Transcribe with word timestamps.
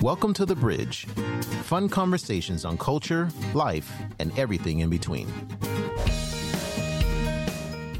Welcome 0.00 0.32
to 0.34 0.46
The 0.46 0.56
Bridge. 0.56 1.06
Fun 1.64 1.88
conversations 1.88 2.64
on 2.64 2.78
culture, 2.78 3.28
life, 3.54 3.92
and 4.18 4.36
everything 4.38 4.80
in 4.80 4.90
between. 4.90 5.28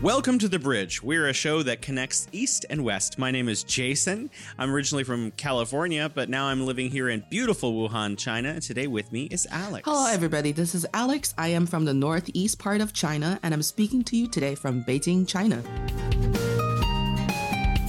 Welcome 0.02 0.39
to 0.41 0.48
The 0.48 0.59
Bridge. 0.59 1.02
We're 1.02 1.29
a 1.29 1.32
show 1.32 1.62
that 1.62 1.80
connects 1.80 2.27
East 2.32 2.66
and 2.70 2.84
West. 2.84 3.18
My 3.18 3.30
name 3.30 3.48
is 3.48 3.62
Jason. 3.62 4.30
I'm 4.59 4.73
originally 4.73 5.05
from 5.05 5.30
California, 5.32 6.11
but 6.12 6.29
now 6.29 6.46
I'm 6.46 6.66
living 6.66 6.91
here 6.91 7.09
in 7.09 7.25
beautiful 7.30 7.73
Wuhan, 7.73 8.18
China. 8.18 8.61
Today 8.61 8.88
with 8.88 9.12
me 9.12 9.24
is 9.24 9.46
Alex. 9.50 9.84
Hello, 9.84 10.06
everybody. 10.11 10.50
This 10.50 10.74
is 10.74 10.84
Alex. 10.93 11.34
I 11.38 11.48
am 11.48 11.66
from 11.66 11.84
the 11.84 11.95
northeast 11.95 12.59
part 12.59 12.80
of 12.80 12.93
China, 12.93 13.38
and 13.43 13.54
I'm 13.54 13.62
speaking 13.62 14.02
to 14.04 14.16
you 14.16 14.27
today 14.27 14.56
from 14.56 14.82
Beijing, 14.82 15.29
China. 15.29 15.62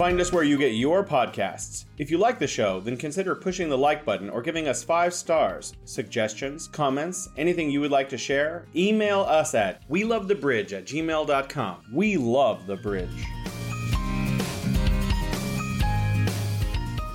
Find 0.04 0.20
us 0.20 0.34
where 0.34 0.44
you 0.44 0.58
get 0.58 0.74
your 0.74 1.02
podcasts. 1.06 1.86
If 1.98 2.12
you 2.12 2.18
like 2.18 2.38
the 2.38 2.46
show, 2.46 2.82
then 2.82 2.98
consider 2.98 3.36
pushing 3.36 3.70
the 3.70 3.78
like 3.78 4.04
button 4.04 4.30
or 4.30 4.42
giving 4.42 4.68
us 4.68 4.84
five 4.84 5.14
stars. 5.14 5.72
Suggestions, 5.86 6.68
comments, 6.68 7.30
anything 7.38 7.72
you 7.72 7.80
would 7.80 7.90
like 7.90 8.10
to 8.10 8.18
share? 8.18 8.66
Email 8.76 9.22
us 9.22 9.56
at 9.56 9.82
we 9.88 10.04
love 10.04 10.28
the 10.28 10.36
bridge 10.36 10.74
at 10.74 10.84
gmail.com. 10.84 11.86
We 11.94 12.18
love 12.18 12.68
the 12.68 12.76
bridge. 12.76 13.26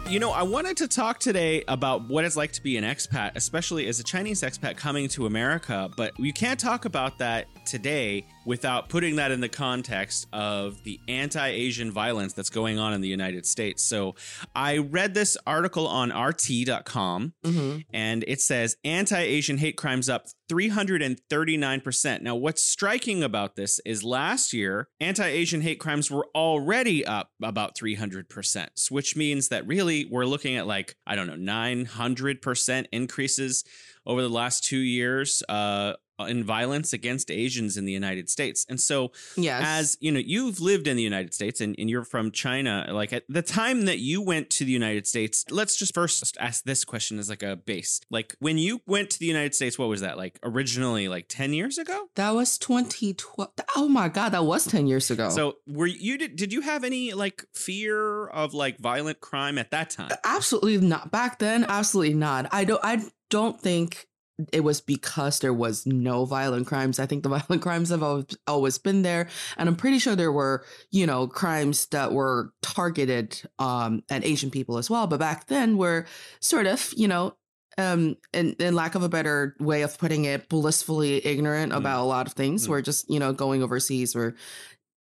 You 0.08 0.18
know, 0.18 0.30
I 0.30 0.42
wanted 0.42 0.78
to 0.78 0.88
talk 0.88 1.18
today 1.18 1.64
about 1.68 2.08
what 2.08 2.24
it's 2.24 2.38
like 2.38 2.52
to 2.52 2.62
be 2.62 2.78
an 2.78 2.84
expat, 2.84 3.32
especially 3.34 3.86
as 3.88 4.00
a 4.00 4.02
Chinese 4.02 4.40
expat 4.40 4.78
coming 4.78 5.06
to 5.08 5.26
America, 5.26 5.90
but 5.94 6.18
you 6.18 6.32
can't 6.32 6.58
talk 6.58 6.86
about 6.86 7.18
that 7.18 7.48
today 7.66 8.24
without 8.48 8.88
putting 8.88 9.16
that 9.16 9.30
in 9.30 9.42
the 9.42 9.48
context 9.48 10.26
of 10.32 10.82
the 10.84 10.98
anti 11.06 11.46
Asian 11.48 11.92
violence 11.92 12.32
that's 12.32 12.48
going 12.48 12.78
on 12.78 12.94
in 12.94 13.02
the 13.02 13.08
United 13.08 13.44
States. 13.44 13.82
So 13.82 14.14
I 14.56 14.78
read 14.78 15.12
this 15.12 15.36
article 15.46 15.86
on 15.86 16.08
RT.com 16.08 17.34
mm-hmm. 17.44 17.80
and 17.92 18.24
it 18.26 18.40
says 18.40 18.78
anti 18.84 19.20
Asian 19.20 19.58
hate 19.58 19.76
crimes 19.76 20.08
up 20.08 20.28
339%. 20.50 22.22
Now, 22.22 22.36
what's 22.36 22.64
striking 22.64 23.22
about 23.22 23.56
this 23.56 23.80
is 23.84 24.02
last 24.02 24.54
year, 24.54 24.88
anti 24.98 25.26
Asian 25.26 25.60
hate 25.60 25.78
crimes 25.78 26.10
were 26.10 26.26
already 26.34 27.04
up 27.04 27.32
about 27.42 27.76
300%, 27.76 28.90
which 28.90 29.14
means 29.14 29.48
that 29.48 29.66
really 29.66 30.06
we're 30.10 30.24
looking 30.24 30.56
at 30.56 30.66
like, 30.66 30.96
I 31.06 31.16
don't 31.16 31.26
know, 31.26 31.52
900% 31.52 32.86
increases 32.92 33.64
over 34.06 34.22
the 34.22 34.30
last 34.30 34.64
two 34.64 34.78
years 34.78 35.42
uh, 35.50 35.92
Uh, 36.20 36.24
in 36.24 36.42
violence 36.42 36.92
against 36.92 37.30
Asians 37.30 37.76
in 37.76 37.84
the 37.84 37.92
United 37.92 38.28
States. 38.28 38.66
And 38.68 38.80
so, 38.80 39.12
yes. 39.36 39.62
as 39.64 39.96
you 40.00 40.10
know, 40.10 40.18
you've 40.18 40.60
lived 40.60 40.88
in 40.88 40.96
the 40.96 41.02
United 41.02 41.32
States 41.32 41.60
and, 41.60 41.76
and 41.78 41.88
you're 41.88 42.02
from 42.02 42.32
China. 42.32 42.88
Like 42.90 43.12
at 43.12 43.22
the 43.28 43.40
time 43.40 43.84
that 43.84 43.98
you 43.98 44.20
went 44.20 44.50
to 44.50 44.64
the 44.64 44.72
United 44.72 45.06
States, 45.06 45.44
let's 45.48 45.76
just 45.76 45.94
first 45.94 46.36
ask 46.40 46.64
this 46.64 46.84
question 46.84 47.20
as 47.20 47.30
like 47.30 47.44
a 47.44 47.54
base. 47.54 48.00
Like 48.10 48.34
when 48.40 48.58
you 48.58 48.80
went 48.84 49.10
to 49.10 49.20
the 49.20 49.26
United 49.26 49.54
States, 49.54 49.78
what 49.78 49.88
was 49.88 50.00
that 50.00 50.16
like 50.16 50.40
originally, 50.42 51.06
like 51.06 51.26
10 51.28 51.52
years 51.52 51.78
ago? 51.78 52.08
That 52.16 52.34
was 52.34 52.58
2012. 52.58 53.50
Oh 53.76 53.88
my 53.88 54.08
God, 54.08 54.30
that 54.30 54.44
was 54.44 54.66
10 54.66 54.88
years 54.88 55.12
ago. 55.12 55.28
So, 55.28 55.58
were 55.68 55.86
you, 55.86 56.18
did, 56.18 56.34
did 56.34 56.52
you 56.52 56.62
have 56.62 56.82
any 56.82 57.14
like 57.14 57.44
fear 57.54 58.26
of 58.26 58.54
like 58.54 58.80
violent 58.80 59.20
crime 59.20 59.56
at 59.56 59.70
that 59.70 59.90
time? 59.90 60.10
Absolutely 60.24 60.78
not. 60.78 61.12
Back 61.12 61.38
then, 61.38 61.64
absolutely 61.68 62.14
not. 62.14 62.48
I 62.50 62.64
don't, 62.64 62.80
I 62.82 63.04
don't 63.30 63.60
think 63.60 64.07
it 64.52 64.60
was 64.60 64.80
because 64.80 65.40
there 65.40 65.52
was 65.52 65.86
no 65.86 66.24
violent 66.24 66.66
crimes. 66.66 66.98
I 66.98 67.06
think 67.06 67.22
the 67.22 67.28
violent 67.38 67.62
crimes 67.62 67.90
have 67.90 68.26
always 68.46 68.78
been 68.78 69.02
there, 69.02 69.28
and 69.56 69.68
I'm 69.68 69.76
pretty 69.76 69.98
sure 69.98 70.16
there 70.16 70.32
were, 70.32 70.64
you 70.90 71.06
know, 71.06 71.26
crimes 71.26 71.86
that 71.86 72.12
were 72.12 72.52
targeted 72.62 73.40
um, 73.58 74.02
at 74.08 74.24
Asian 74.24 74.50
people 74.50 74.78
as 74.78 74.88
well. 74.88 75.06
But 75.06 75.20
back 75.20 75.46
then, 75.46 75.76
we're 75.76 76.06
sort 76.40 76.66
of, 76.66 76.92
you 76.96 77.08
know, 77.08 77.36
um, 77.78 78.16
in, 78.32 78.54
in 78.58 78.74
lack 78.74 78.96
of 78.96 79.02
a 79.02 79.08
better 79.08 79.54
way 79.60 79.82
of 79.82 79.98
putting 79.98 80.24
it, 80.24 80.48
blissfully 80.48 81.24
ignorant 81.24 81.72
mm. 81.72 81.76
about 81.76 82.02
a 82.02 82.06
lot 82.06 82.26
of 82.26 82.32
things. 82.32 82.66
Mm. 82.66 82.70
We're 82.70 82.82
just, 82.82 83.08
you 83.08 83.20
know, 83.20 83.32
going 83.32 83.62
overseas. 83.62 84.14
We're 84.14 84.34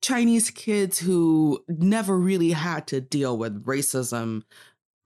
Chinese 0.02 0.50
kids 0.50 0.98
who 0.98 1.62
never 1.68 2.18
really 2.18 2.50
had 2.50 2.88
to 2.88 3.00
deal 3.00 3.38
with 3.38 3.64
racism 3.64 4.42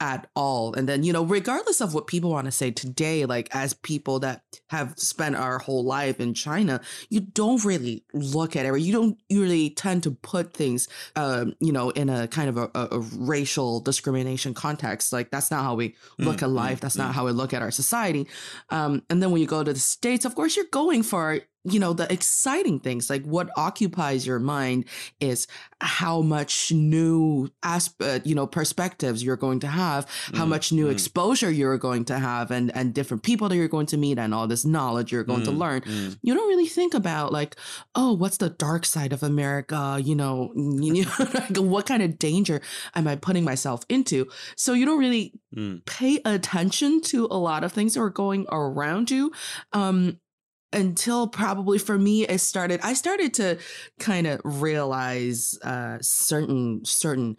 at 0.00 0.28
all. 0.36 0.74
And 0.74 0.88
then, 0.88 1.02
you 1.02 1.12
know, 1.12 1.24
regardless 1.24 1.80
of 1.80 1.94
what 1.94 2.06
people 2.06 2.30
want 2.30 2.44
to 2.46 2.50
say 2.50 2.70
today, 2.70 3.24
like 3.24 3.48
as 3.54 3.74
people 3.74 4.18
that 4.20 4.42
have 4.68 4.98
spent 4.98 5.36
our 5.36 5.58
whole 5.58 5.84
life 5.84 6.20
in 6.20 6.34
China, 6.34 6.80
you 7.08 7.20
don't 7.20 7.64
really 7.64 8.04
look 8.12 8.56
at 8.56 8.66
it, 8.66 8.68
or 8.68 8.76
you 8.76 8.92
don't 8.92 9.18
really 9.30 9.70
tend 9.70 10.02
to 10.02 10.10
put 10.10 10.52
things, 10.52 10.88
um, 11.16 11.54
you 11.60 11.72
know, 11.72 11.90
in 11.90 12.08
a 12.08 12.28
kind 12.28 12.48
of 12.48 12.56
a, 12.56 12.70
a, 12.74 12.98
racial 13.16 13.80
discrimination 13.80 14.54
context. 14.54 15.12
Like 15.12 15.30
that's 15.30 15.50
not 15.50 15.62
how 15.62 15.74
we 15.74 15.94
look 16.18 16.38
mm, 16.38 16.42
at 16.42 16.50
life. 16.50 16.78
Mm, 16.78 16.80
that's 16.80 16.96
mm. 16.96 17.00
not 17.00 17.14
how 17.14 17.26
we 17.26 17.32
look 17.32 17.54
at 17.54 17.62
our 17.62 17.70
society. 17.70 18.26
Um, 18.70 19.02
and 19.08 19.22
then 19.22 19.30
when 19.30 19.40
you 19.40 19.46
go 19.46 19.64
to 19.64 19.72
the 19.72 19.78
States, 19.78 20.24
of 20.24 20.34
course, 20.34 20.56
you're 20.56 20.66
going 20.70 21.02
for 21.02 21.40
you 21.68 21.80
know 21.80 21.92
the 21.92 22.10
exciting 22.12 22.78
things 22.78 23.10
like 23.10 23.24
what 23.24 23.50
occupies 23.56 24.26
your 24.26 24.38
mind 24.38 24.84
is 25.20 25.46
how 25.80 26.22
much 26.22 26.72
new 26.72 27.48
aspect 27.62 28.26
you 28.26 28.34
know 28.34 28.46
perspectives 28.46 29.22
you're 29.22 29.36
going 29.36 29.60
to 29.60 29.66
have 29.66 30.06
how 30.34 30.44
mm, 30.44 30.48
much 30.48 30.72
new 30.72 30.86
mm. 30.86 30.92
exposure 30.92 31.50
you're 31.50 31.78
going 31.78 32.04
to 32.04 32.18
have 32.18 32.50
and 32.50 32.74
and 32.76 32.94
different 32.94 33.22
people 33.22 33.48
that 33.48 33.56
you're 33.56 33.68
going 33.68 33.86
to 33.86 33.96
meet 33.96 34.18
and 34.18 34.32
all 34.32 34.46
this 34.46 34.64
knowledge 34.64 35.10
you're 35.10 35.24
going 35.24 35.42
mm, 35.42 35.46
to 35.46 35.50
learn 35.50 35.80
mm. 35.82 36.18
you 36.22 36.34
don't 36.34 36.48
really 36.48 36.66
think 36.66 36.94
about 36.94 37.32
like 37.32 37.56
oh 37.94 38.12
what's 38.12 38.36
the 38.36 38.50
dark 38.50 38.84
side 38.84 39.12
of 39.12 39.22
america 39.22 40.00
you 40.02 40.14
know, 40.14 40.52
you 40.54 41.04
know 41.04 41.10
like 41.34 41.56
what 41.56 41.86
kind 41.86 42.02
of 42.02 42.18
danger 42.18 42.60
am 42.94 43.08
i 43.08 43.16
putting 43.16 43.44
myself 43.44 43.84
into 43.88 44.26
so 44.56 44.72
you 44.72 44.86
don't 44.86 44.98
really 44.98 45.32
mm. 45.54 45.84
pay 45.84 46.20
attention 46.24 47.00
to 47.00 47.26
a 47.26 47.38
lot 47.38 47.64
of 47.64 47.72
things 47.72 47.94
that 47.94 48.00
are 48.00 48.10
going 48.10 48.46
around 48.50 49.10
you 49.10 49.32
um 49.72 50.18
until 50.72 51.28
probably 51.28 51.78
for 51.78 51.98
me 51.98 52.26
it 52.26 52.38
started 52.38 52.80
i 52.82 52.92
started 52.92 53.32
to 53.32 53.58
kind 53.98 54.26
of 54.26 54.40
realize 54.44 55.58
uh 55.62 55.96
certain 56.00 56.84
certain 56.84 57.36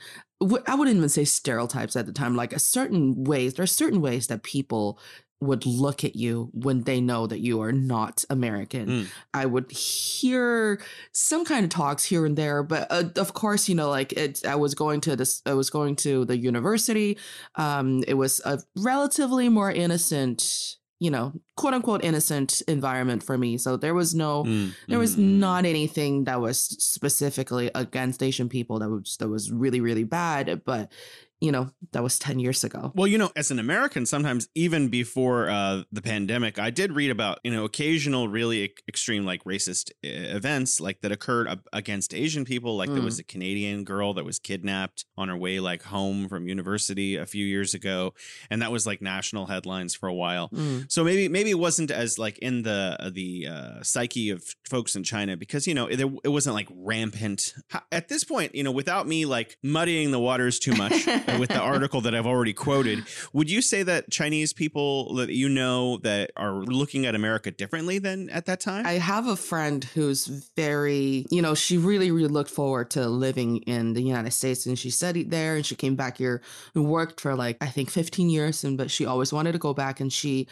i 0.67 0.75
wouldn't 0.75 0.95
even 0.97 1.09
say 1.09 1.25
stereotypes 1.25 1.95
at 1.95 2.05
the 2.05 2.13
time 2.13 2.35
like 2.35 2.53
a 2.53 2.59
certain 2.59 3.23
ways 3.23 3.55
there 3.55 3.63
are 3.63 3.67
certain 3.67 4.01
ways 4.01 4.27
that 4.27 4.43
people 4.43 4.99
would 5.39 5.65
look 5.65 6.03
at 6.03 6.15
you 6.15 6.49
when 6.53 6.81
they 6.81 6.99
know 6.99 7.27
that 7.27 7.39
you 7.39 7.61
are 7.61 7.71
not 7.71 8.23
American. 8.29 8.87
Mm. 8.87 9.07
I 9.33 9.45
would 9.45 9.71
hear 9.71 10.81
some 11.11 11.45
kind 11.45 11.63
of 11.63 11.69
talks 11.69 12.03
here 12.03 12.25
and 12.25 12.35
there, 12.35 12.63
but 12.63 12.87
uh, 12.89 13.03
of 13.17 13.33
course, 13.33 13.69
you 13.69 13.75
know, 13.75 13.89
like 13.89 14.13
it. 14.13 14.45
I 14.45 14.55
was 14.55 14.73
going 14.73 15.01
to 15.01 15.15
this. 15.15 15.41
I 15.45 15.53
was 15.53 15.69
going 15.69 15.95
to 15.97 16.25
the 16.25 16.37
university. 16.37 17.17
Um, 17.55 18.03
it 18.07 18.15
was 18.15 18.41
a 18.45 18.59
relatively 18.75 19.49
more 19.49 19.71
innocent 19.71 20.77
you 20.99 21.11
know, 21.11 21.33
quote 21.55 21.73
unquote 21.73 22.03
innocent 22.03 22.61
environment 22.67 23.21
for 23.21 23.37
me. 23.37 23.57
So 23.57 23.77
there 23.77 23.93
was 23.93 24.15
no, 24.15 24.43
mm, 24.43 24.73
there 24.87 24.97
was 24.97 25.15
mm. 25.15 25.37
not 25.37 25.65
anything 25.65 26.23
that 26.23 26.41
was 26.41 26.59
specifically 26.59 27.69
against 27.75 28.23
Asian 28.23 28.49
people 28.49 28.79
that 28.79 28.89
was 28.89 29.17
that 29.17 29.29
was 29.29 29.51
really 29.51 29.79
really 29.79 30.03
bad. 30.03 30.63
But 30.65 30.91
you 31.39 31.51
know, 31.51 31.69
that 31.91 32.01
was 32.01 32.17
10 32.17 32.39
years 32.39 32.63
ago. 32.63 32.91
Well, 32.95 33.07
you 33.07 33.19
know, 33.19 33.31
as 33.35 33.51
an 33.51 33.59
American, 33.59 34.07
sometimes 34.07 34.47
even 34.55 34.87
before 34.87 35.49
uh, 35.49 35.83
the 35.91 36.01
pandemic, 36.01 36.57
I 36.57 36.71
did 36.71 36.93
read 36.93 37.11
about, 37.11 37.39
you 37.43 37.51
know, 37.51 37.63
occasional 37.63 38.27
really 38.27 38.73
extreme, 38.87 39.23
like 39.23 39.43
racist 39.43 39.91
events 40.01 40.81
like 40.81 41.01
that 41.01 41.11
occurred 41.11 41.59
against 41.71 42.15
Asian 42.15 42.43
people. 42.43 42.75
Like 42.75 42.89
mm. 42.89 42.95
there 42.95 43.03
was 43.03 43.17
mm. 43.17 43.21
a 43.21 43.23
Canadian 43.23 43.83
girl 43.83 44.15
that 44.15 44.25
was 44.25 44.39
kidnapped 44.39 45.05
on 45.15 45.29
her 45.29 45.37
way, 45.37 45.59
like 45.59 45.83
home 45.83 46.27
from 46.27 46.47
university 46.47 47.17
a 47.17 47.27
few 47.27 47.45
years 47.45 47.75
ago. 47.75 48.15
And 48.49 48.63
that 48.63 48.71
was 48.71 48.87
like 48.87 49.01
national 49.01 49.45
headlines 49.45 49.93
for 49.93 50.09
a 50.09 50.15
while. 50.15 50.49
Mm. 50.49 50.91
So 50.91 51.03
maybe, 51.03 51.29
maybe 51.29 51.51
it 51.51 51.59
wasn't 51.59 51.91
as 51.91 52.17
like 52.17 52.39
in 52.39 52.63
the, 52.63 52.97
uh, 52.99 53.11
the 53.13 53.47
uh, 53.47 53.83
psyche 53.83 54.31
of 54.31 54.43
folks 54.67 54.95
in 54.95 55.03
China 55.03 55.37
because, 55.37 55.67
you 55.67 55.75
know, 55.75 55.85
it, 55.85 55.99
it 55.99 56.29
wasn't 56.29 56.55
like 56.55 56.67
rampant. 56.71 57.53
At 57.91 58.07
this 58.07 58.23
point, 58.23 58.55
you 58.55 58.63
know, 58.63 58.71
without 58.71 59.07
me 59.07 59.25
like 59.25 59.55
muddying 59.61 60.09
the 60.09 60.19
waters 60.19 60.57
too 60.57 60.73
much. 60.73 61.07
with 61.39 61.49
the 61.49 61.59
article 61.59 62.01
that 62.01 62.15
I've 62.15 62.27
already 62.27 62.53
quoted. 62.53 63.03
Would 63.33 63.49
you 63.49 63.61
say 63.61 63.83
that 63.83 64.09
Chinese 64.09 64.53
people 64.53 65.15
that 65.15 65.29
you 65.29 65.49
know 65.49 65.97
that 65.97 66.31
are 66.37 66.53
looking 66.53 67.05
at 67.05 67.15
America 67.15 67.51
differently 67.51 67.99
than 67.99 68.29
at 68.29 68.45
that 68.45 68.59
time? 68.59 68.85
I 68.85 68.93
have 68.93 69.27
a 69.27 69.35
friend 69.35 69.83
who's 69.83 70.27
very, 70.55 71.25
you 71.29 71.41
know, 71.41 71.55
she 71.55 71.77
really, 71.77 72.11
really 72.11 72.27
looked 72.27 72.51
forward 72.51 72.89
to 72.91 73.07
living 73.07 73.57
in 73.63 73.93
the 73.93 74.01
United 74.01 74.31
States 74.31 74.65
and 74.65 74.77
she 74.77 74.89
studied 74.89 75.31
there 75.31 75.55
and 75.55 75.65
she 75.65 75.75
came 75.75 75.95
back 75.95 76.17
here 76.17 76.41
and 76.75 76.85
worked 76.85 77.21
for 77.21 77.35
like, 77.35 77.57
I 77.61 77.67
think 77.67 77.89
15 77.89 78.29
years. 78.29 78.63
And, 78.63 78.77
but 78.77 78.91
she 78.91 79.05
always 79.05 79.33
wanted 79.33 79.53
to 79.53 79.59
go 79.59 79.73
back 79.73 79.99
and 79.99 80.11
she 80.11 80.47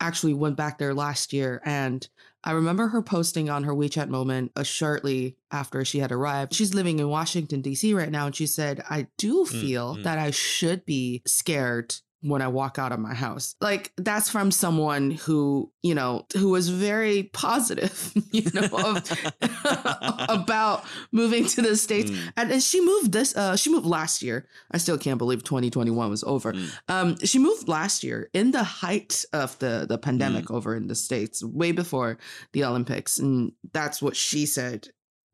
actually 0.00 0.34
went 0.34 0.56
back 0.56 0.78
there 0.78 0.94
last 0.94 1.32
year 1.32 1.60
and 1.64 2.08
I 2.48 2.52
remember 2.52 2.88
her 2.88 3.02
posting 3.02 3.50
on 3.50 3.64
her 3.64 3.74
WeChat 3.74 4.08
moment 4.08 4.52
uh, 4.56 4.62
shortly 4.62 5.36
after 5.50 5.84
she 5.84 5.98
had 5.98 6.10
arrived. 6.10 6.54
She's 6.54 6.72
living 6.72 6.98
in 6.98 7.10
Washington, 7.10 7.60
D.C. 7.60 7.92
right 7.92 8.10
now. 8.10 8.24
And 8.24 8.34
she 8.34 8.46
said, 8.46 8.82
I 8.88 9.08
do 9.18 9.44
mm, 9.44 9.48
feel 9.48 9.92
mm-hmm. 9.92 10.04
that 10.04 10.18
I 10.18 10.30
should 10.30 10.86
be 10.86 11.20
scared 11.26 11.96
when 12.20 12.42
I 12.42 12.48
walk 12.48 12.78
out 12.78 12.92
of 12.92 12.98
my 12.98 13.14
house. 13.14 13.54
Like 13.60 13.92
that's 13.96 14.28
from 14.28 14.50
someone 14.50 15.12
who, 15.12 15.70
you 15.82 15.94
know, 15.94 16.26
who 16.36 16.50
was 16.50 16.68
very 16.68 17.24
positive, 17.32 18.12
you 18.32 18.50
know, 18.52 18.68
of, 18.72 19.28
about 20.28 20.84
moving 21.12 21.46
to 21.46 21.62
the 21.62 21.76
States. 21.76 22.10
Mm. 22.10 22.32
And, 22.36 22.52
and 22.52 22.62
she 22.62 22.80
moved 22.80 23.12
this, 23.12 23.36
uh, 23.36 23.56
she 23.56 23.70
moved 23.70 23.86
last 23.86 24.22
year. 24.22 24.48
I 24.70 24.78
still 24.78 24.98
can't 24.98 25.18
believe 25.18 25.44
2021 25.44 26.10
was 26.10 26.24
over. 26.24 26.52
Mm. 26.52 26.70
Um, 26.88 27.18
she 27.24 27.38
moved 27.38 27.68
last 27.68 28.02
year 28.02 28.30
in 28.34 28.50
the 28.50 28.64
height 28.64 29.24
of 29.32 29.58
the, 29.60 29.86
the 29.88 29.98
pandemic 29.98 30.50
over 30.50 30.74
in 30.74 30.88
the 30.88 30.94
States, 30.94 31.44
way 31.44 31.72
before 31.72 32.18
the 32.52 32.64
Olympics. 32.64 33.18
And 33.18 33.52
that's 33.72 34.02
what 34.02 34.16
she 34.16 34.46
said 34.46 34.88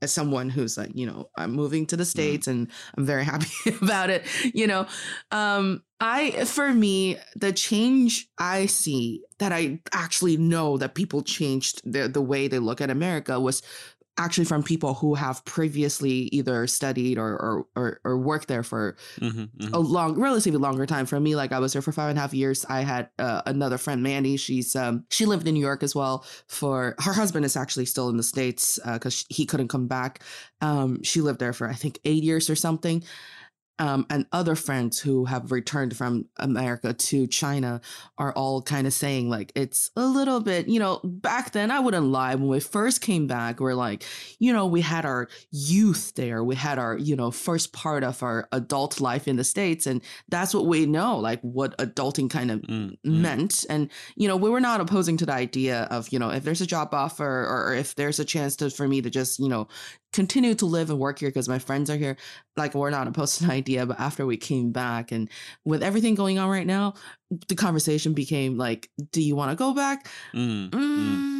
as 0.05 0.13
someone 0.13 0.51
who's 0.51 0.79
like, 0.79 0.91
you 0.95 1.07
know, 1.07 1.31
I'm 1.37 1.53
moving 1.53 1.87
to 1.87 1.97
the 1.97 2.05
States 2.05 2.47
and 2.47 2.69
I'm 2.97 3.05
very 3.05 3.25
happy 3.33 3.49
about 3.83 4.11
it. 4.11 4.25
You 4.55 4.69
know, 4.69 4.87
um, 5.33 5.83
I, 5.99 6.45
for 6.45 6.73
me, 6.73 7.17
the 7.35 7.53
change 7.53 8.29
I 8.39 8.67
see 8.67 9.23
that 9.39 9.53
I 9.53 9.81
actually 9.93 10.37
know 10.37 10.77
that 10.77 10.95
people 10.95 11.23
changed 11.23 11.81
the, 11.91 12.09
the 12.09 12.21
way 12.21 12.47
they 12.47 12.59
look 12.59 12.81
at 12.81 12.91
America 12.91 13.41
was 13.41 13.63
actually 14.17 14.45
from 14.45 14.63
people 14.63 14.95
who 14.95 15.15
have 15.15 15.45
previously 15.45 16.29
either 16.33 16.67
studied 16.67 17.19
or, 17.19 17.33
or, 17.33 17.67
or, 17.77 18.01
or 18.05 18.19
worked 18.19 18.49
there 18.49 18.63
for 18.63 18.97
Mhm, 19.21 19.49
mhm. 19.57 19.73
a 19.73 19.79
long, 19.79 20.19
relatively 20.21 20.59
longer 20.59 20.87
time. 20.87 21.07
For 21.07 21.19
me, 21.19 21.35
like 21.35 21.53
I 21.53 21.59
was 21.59 21.73
there 21.73 21.83
for 21.83 21.93
five 21.93 22.11
and 22.11 22.19
a 22.19 22.21
half 22.21 22.33
years. 22.33 22.65
I 22.69 22.83
had 22.83 23.09
uh, 23.19 23.43
another 23.47 23.79
friend, 23.79 24.03
Mandy. 24.03 24.37
She's 24.37 24.77
um 24.77 25.05
she 25.11 25.27
lived 25.27 25.49
in 25.49 25.55
New 25.55 25.61
York 25.61 25.83
as 25.83 25.95
well. 25.95 26.25
For 26.49 26.95
her 27.01 27.13
husband 27.13 27.45
is 27.45 27.57
actually 27.57 27.87
still 27.87 28.09
in 28.09 28.17
the 28.17 28.23
states 28.23 28.79
because 28.85 29.25
he 29.29 29.47
couldn't 29.47 29.69
come 29.69 29.89
back. 29.89 30.21
Um, 30.61 31.03
she 31.03 31.21
lived 31.21 31.41
there 31.41 31.53
for 31.53 31.69
I 31.69 31.75
think 31.75 31.99
eight 32.05 32.23
years 32.23 32.49
or 32.49 32.57
something. 32.57 33.03
Um, 33.79 34.07
and 34.11 34.27
other 34.33 34.55
friends 34.55 35.01
who 35.01 35.25
have 35.25 35.53
returned 35.53 35.97
from 35.97 36.27
America 36.39 36.93
to 36.93 37.27
China 37.27 37.81
are 38.19 38.33
all 38.33 38.63
kind 38.63 38.87
of 38.87 38.93
saying 38.93 39.29
like 39.29 39.53
it's 39.55 39.91
a 39.97 40.07
little 40.07 40.41
bit, 40.41 40.69
you 40.69 40.79
know, 40.79 41.01
back 41.03 41.53
then 41.53 41.71
I 41.71 41.81
wouldn't 41.81 42.07
lie 42.07 42.35
when 42.35 42.49
we 42.49 42.61
first 42.61 43.01
came 43.01 43.27
back, 43.27 43.61
we're 43.61 43.75
like, 43.75 44.05
you 44.39 44.53
know, 44.53 44.67
we 44.67 44.81
had 44.81 45.05
our 45.05 45.29
youth 45.51 46.15
there, 46.15 46.45
we 46.45 46.55
had 46.55 46.79
our, 46.79 46.97
you 46.97 47.17
know, 47.17 47.31
first 47.31 47.73
part 47.73 48.05
of 48.05 48.23
our 48.23 48.49
adult 48.53 49.01
life 49.01 49.27
in 49.27 49.37
the 49.37 49.45
States, 49.45 49.87
and 49.87 50.03
that's 50.29 50.55
what 50.55 50.67
we 50.67 50.87
know, 50.87 51.19
like 51.19 51.41
what 51.41 51.77
adulting 51.79 52.29
kind 52.31 52.51
of 52.51 52.65
Mm, 52.69 52.91
mm. 52.91 52.97
meant. 53.05 53.65
And, 53.69 53.91
you 54.17 54.29
know, 54.29 54.37
we 54.37 54.51
were 54.51 54.61
not 54.61 54.81
opposing 54.81 55.17
to 55.19 55.27
the 55.27 55.33
idea 55.33 55.83
of, 55.91 56.09
you 56.11 56.19
know, 56.19 56.31
if 56.31 56.45
there's 56.45 56.61
a 56.61 56.67
job 56.67 56.95
offer 56.95 57.25
or, 57.25 57.69
or 57.69 57.75
if 57.75 57.95
there's 57.95 58.19
a 58.19 58.25
chance 58.25 58.57
to 58.57 58.71
for 58.71 58.89
me 58.89 59.03
to 59.03 59.11
just, 59.11 59.39
you 59.39 59.49
know, 59.49 59.69
continue 60.15 60.55
to 60.55 60.65
live 60.65 60.89
and 60.89 60.99
work 60.99 61.19
here 61.19 61.29
because 61.29 61.49
my 61.49 61.59
friends 61.59 61.91
are 61.91 61.97
here, 61.97 62.17
like 62.57 62.75
we're 62.75 62.89
not 62.89 63.09
opposed 63.09 63.39
to 63.39 63.47
the 63.47 63.53
idea. 63.61 63.85
But 63.85 64.01
after 64.01 64.25
we 64.25 64.39
came 64.39 64.71
back 64.71 65.13
and 65.13 65.29
with 65.65 65.83
everything 65.83 66.15
going 66.15 66.39
on 66.39 66.49
right 66.49 66.67
now, 66.67 66.95
the 67.49 67.57
conversation 67.57 68.15
became 68.15 68.57
like, 68.57 68.89
do 69.11 69.21
you 69.21 69.37
want 69.37 69.51
to 69.51 69.57
go 69.57 69.75
back? 69.75 70.07
Mm, 70.33 70.71
mm. 70.71 71.35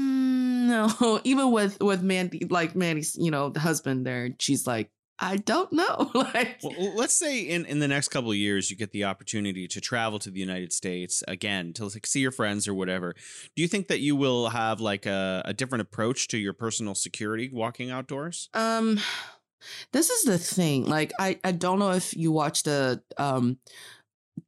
Mm, 0.65 0.99
no. 1.01 1.21
Even 1.25 1.53
with 1.53 1.81
with 1.81 2.03
Mandy, 2.03 2.47
like 2.51 2.75
Mandy's, 2.75 3.17
you 3.17 3.31
know, 3.31 3.49
the 3.49 3.61
husband 3.61 4.05
there, 4.07 4.31
she's 4.39 4.67
like, 4.67 4.91
I 5.19 5.37
don't 5.37 5.73
know. 5.73 6.11
like 6.15 6.59
Well, 6.63 6.95
let's 6.95 7.15
say 7.15 7.41
in, 7.41 7.65
in 7.67 7.79
the 7.79 7.89
next 7.89 8.09
couple 8.09 8.31
of 8.31 8.37
years, 8.37 8.71
you 8.71 8.77
get 8.77 8.93
the 8.93 9.05
opportunity 9.05 9.69
to 9.69 9.81
travel 9.81 10.19
to 10.21 10.31
the 10.31 10.41
United 10.41 10.73
States 10.73 11.23
again 11.29 11.73
to 11.75 11.87
like 11.87 12.07
see 12.07 12.21
your 12.21 12.33
friends 12.33 12.67
or 12.67 12.75
whatever. 12.75 13.15
Do 13.55 13.63
you 13.63 13.69
think 13.69 13.89
that 13.89 14.01
you 14.01 14.17
will 14.17 14.49
have 14.49 14.81
like 14.81 15.07
a, 15.07 15.43
a 15.45 15.53
different 15.53 15.83
approach 15.83 16.29
to 16.29 16.39
your 16.39 16.53
personal 16.53 16.95
security 16.95 17.51
walking 17.53 17.91
outdoors? 17.91 18.49
Um, 18.55 18.99
this 19.93 20.11
is 20.11 20.25
the 20.25 20.39
thing. 20.39 20.87
Like, 20.87 21.13
I 21.19 21.39
I 21.45 21.53
don't 21.53 21.79
know 21.79 21.93
if 21.93 22.17
you 22.17 22.33
watched 22.33 22.65
the 22.65 23.03
um 23.17 23.59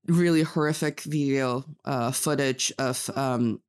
really 0.08 0.42
horrific 0.42 1.00
video 1.02 1.64
uh 1.84 2.10
footage 2.10 2.72
of 2.78 3.08
um 3.14 3.60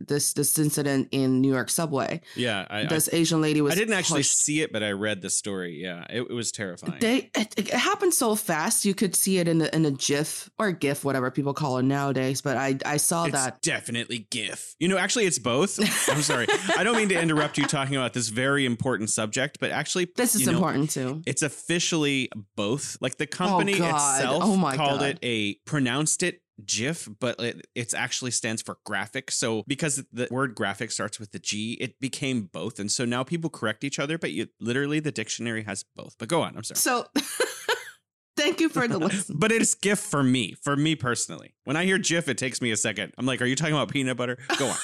this 0.00 0.32
this 0.32 0.58
incident 0.58 1.08
in 1.12 1.40
New 1.40 1.52
York 1.52 1.70
subway. 1.70 2.20
Yeah, 2.34 2.66
I, 2.68 2.80
I, 2.80 2.86
This 2.86 3.08
Asian 3.12 3.40
lady 3.40 3.60
was 3.60 3.72
I 3.72 3.76
didn't 3.76 3.94
actually 3.94 4.20
pushed. 4.20 4.38
see 4.38 4.62
it, 4.62 4.72
but 4.72 4.82
I 4.82 4.90
read 4.92 5.22
the 5.22 5.30
story. 5.30 5.80
Yeah, 5.82 6.04
it, 6.10 6.22
it 6.22 6.32
was 6.32 6.50
terrifying. 6.52 6.98
They 7.00 7.30
it, 7.34 7.54
it 7.58 7.68
happened 7.70 8.14
so 8.14 8.34
fast 8.34 8.84
you 8.84 8.94
could 8.94 9.14
see 9.14 9.38
it 9.38 9.48
in 9.48 9.60
a, 9.60 9.66
in 9.74 9.84
a 9.84 9.90
GIF 9.90 10.50
or 10.58 10.72
GIF, 10.72 11.04
whatever 11.04 11.30
people 11.30 11.54
call 11.54 11.78
it 11.78 11.82
nowadays. 11.84 12.40
But 12.40 12.56
I 12.56 12.78
I 12.84 12.96
saw 12.96 13.24
it's 13.24 13.34
that. 13.34 13.62
definitely 13.62 14.26
GIF. 14.30 14.74
You 14.78 14.88
know, 14.88 14.96
actually, 14.98 15.26
it's 15.26 15.38
both. 15.38 15.78
I'm 16.10 16.22
sorry. 16.22 16.46
I 16.76 16.82
don't 16.84 16.96
mean 16.96 17.08
to 17.10 17.20
interrupt 17.20 17.58
you 17.58 17.66
talking 17.66 17.96
about 17.96 18.12
this 18.14 18.28
very 18.28 18.64
important 18.66 19.10
subject, 19.10 19.58
but 19.60 19.70
actually, 19.70 20.08
This 20.16 20.34
is 20.34 20.46
know, 20.46 20.52
important 20.54 20.90
too. 20.90 21.22
It's 21.26 21.42
officially 21.42 22.30
both. 22.56 22.96
Like 23.00 23.16
the 23.16 23.24
oh, 23.24 23.36
company 23.36 23.78
God. 23.78 24.16
itself 24.20 24.42
Oh 24.44 24.56
my 24.56 24.76
called 24.76 25.00
God. 25.00 25.10
it 25.10 25.18
a 25.22 25.54
pronounced 25.66 26.22
it 26.22 26.40
GIF, 26.60 27.08
but 27.18 27.40
it 27.40 27.66
it's 27.74 27.94
actually 27.94 28.30
stands 28.30 28.62
for 28.62 28.78
graphic. 28.84 29.30
So 29.30 29.64
because 29.66 30.04
the 30.12 30.28
word 30.30 30.54
graphic 30.54 30.90
starts 30.90 31.18
with 31.18 31.32
the 31.32 31.38
G, 31.38 31.72
it 31.80 32.00
became 32.00 32.50
both. 32.52 32.78
And 32.78 32.90
so 32.90 33.04
now 33.04 33.22
people 33.22 33.50
correct 33.50 33.84
each 33.84 33.98
other, 33.98 34.18
but 34.18 34.32
you 34.32 34.48
literally 34.60 35.00
the 35.00 35.12
dictionary 35.12 35.64
has 35.64 35.84
both. 35.96 36.16
But 36.18 36.28
go 36.28 36.42
on, 36.42 36.56
I'm 36.56 36.64
sorry. 36.64 36.78
So. 36.78 37.06
Thank 38.36 38.60
you 38.60 38.70
for 38.70 38.88
the 38.88 38.98
listen. 38.98 39.36
But 39.38 39.52
it's 39.52 39.74
GIF 39.74 39.98
for 39.98 40.22
me, 40.22 40.54
for 40.62 40.74
me 40.74 40.94
personally. 40.94 41.52
When 41.64 41.76
I 41.76 41.84
hear 41.84 41.98
GIF, 41.98 42.26
it 42.26 42.38
takes 42.38 42.62
me 42.62 42.70
a 42.70 42.76
second. 42.76 43.12
I'm 43.18 43.26
like, 43.26 43.42
are 43.42 43.44
you 43.44 43.54
talking 43.54 43.74
about 43.74 43.90
peanut 43.90 44.16
butter? 44.16 44.38
Go 44.56 44.66
on. 44.66 44.76